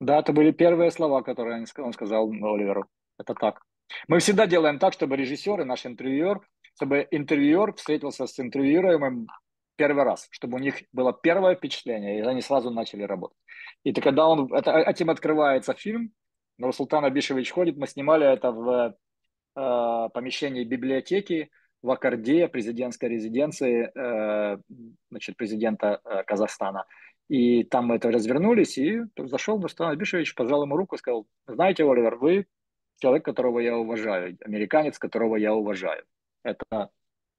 Да, 0.00 0.18
это 0.18 0.32
были 0.32 0.50
первые 0.50 0.90
слова, 0.90 1.22
которые 1.22 1.64
он 1.78 1.92
сказал 1.92 2.28
Оливеру. 2.28 2.86
Это 3.18 3.34
так. 3.34 3.60
Мы 4.06 4.18
всегда 4.18 4.46
делаем 4.46 4.78
так, 4.78 4.92
чтобы 4.92 5.16
режиссер 5.16 5.60
и 5.60 5.64
наш 5.64 5.86
интервьюер, 5.86 6.40
чтобы 6.74 7.06
интервьюер 7.10 7.74
встретился 7.74 8.26
с 8.26 8.38
интервьюируемым 8.38 9.28
первый 9.76 10.04
раз, 10.04 10.28
чтобы 10.30 10.56
у 10.56 10.60
них 10.60 10.74
было 10.92 11.12
первое 11.12 11.54
впечатление, 11.54 12.18
и 12.18 12.22
они 12.22 12.42
сразу 12.42 12.70
начали 12.70 13.02
работать. 13.02 13.38
И 13.84 13.92
то, 13.92 14.00
когда 14.00 14.26
он, 14.26 14.52
это, 14.52 14.72
этим 14.72 15.08
открывается 15.08 15.72
фильм, 15.74 16.12
Нурсултан 16.58 17.04
Абишевич 17.04 17.52
ходит, 17.52 17.76
мы 17.76 17.86
снимали 17.86 18.26
это 18.26 18.50
в 18.50 18.96
э, 19.56 20.08
помещении 20.12 20.64
библиотеки 20.64 21.50
в 21.82 21.90
Аккорде, 21.90 22.48
президентской 22.48 23.08
резиденции 23.08 23.90
э, 23.94 24.58
значит, 25.10 25.36
президента 25.36 26.00
э, 26.04 26.24
Казахстана. 26.24 26.84
И 27.28 27.62
там 27.62 27.86
мы 27.86 27.96
это 27.96 28.10
развернулись, 28.10 28.78
и 28.78 29.02
зашел 29.16 29.60
Нурсултан 29.60 29.92
Абишевич, 29.92 30.34
пожал 30.34 30.64
ему 30.64 30.76
руку 30.76 30.96
сказал, 30.96 31.26
знаете, 31.46 31.84
Оливер, 31.84 32.16
вы 32.16 32.46
человек, 32.98 33.24
которого 33.24 33.60
я 33.60 33.76
уважаю, 33.76 34.36
американец, 34.44 34.98
которого 34.98 35.36
я 35.36 35.54
уважаю. 35.54 36.04
Это 36.42 36.90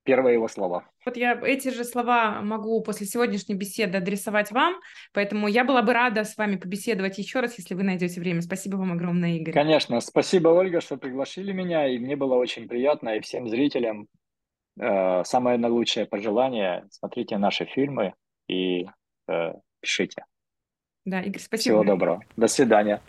первые 0.03 0.33
его 0.33 0.47
слова. 0.47 0.85
Вот 1.05 1.17
я 1.17 1.39
эти 1.43 1.69
же 1.69 1.83
слова 1.83 2.41
могу 2.41 2.81
после 2.81 3.05
сегодняшней 3.05 3.55
беседы 3.55 3.97
адресовать 3.97 4.51
вам, 4.51 4.75
поэтому 5.13 5.47
я 5.47 5.63
была 5.63 5.81
бы 5.81 5.93
рада 5.93 6.23
с 6.23 6.35
вами 6.37 6.55
побеседовать 6.55 7.17
еще 7.17 7.41
раз, 7.41 7.57
если 7.59 7.75
вы 7.75 7.83
найдете 7.83 8.19
время. 8.19 8.41
Спасибо 8.41 8.77
вам 8.77 8.91
огромное, 8.93 9.35
Игорь. 9.35 9.53
Конечно, 9.53 9.99
спасибо, 10.01 10.49
Ольга, 10.49 10.81
что 10.81 10.97
пригласили 10.97 11.51
меня, 11.51 11.87
и 11.87 11.99
мне 11.99 12.15
было 12.15 12.35
очень 12.35 12.67
приятно, 12.67 13.17
и 13.17 13.19
всем 13.19 13.47
зрителям 13.47 14.07
э, 14.79 15.23
самое 15.25 15.57
наилучшее 15.57 16.05
пожелание, 16.05 16.85
смотрите 16.89 17.37
наши 17.37 17.65
фильмы 17.65 18.13
и 18.47 18.87
э, 19.27 19.53
пишите. 19.79 20.25
Да, 21.05 21.21
Игорь, 21.21 21.41
спасибо. 21.41 21.75
Всего 21.75 21.83
доброго. 21.83 22.23
До 22.35 22.47
свидания. 22.47 23.01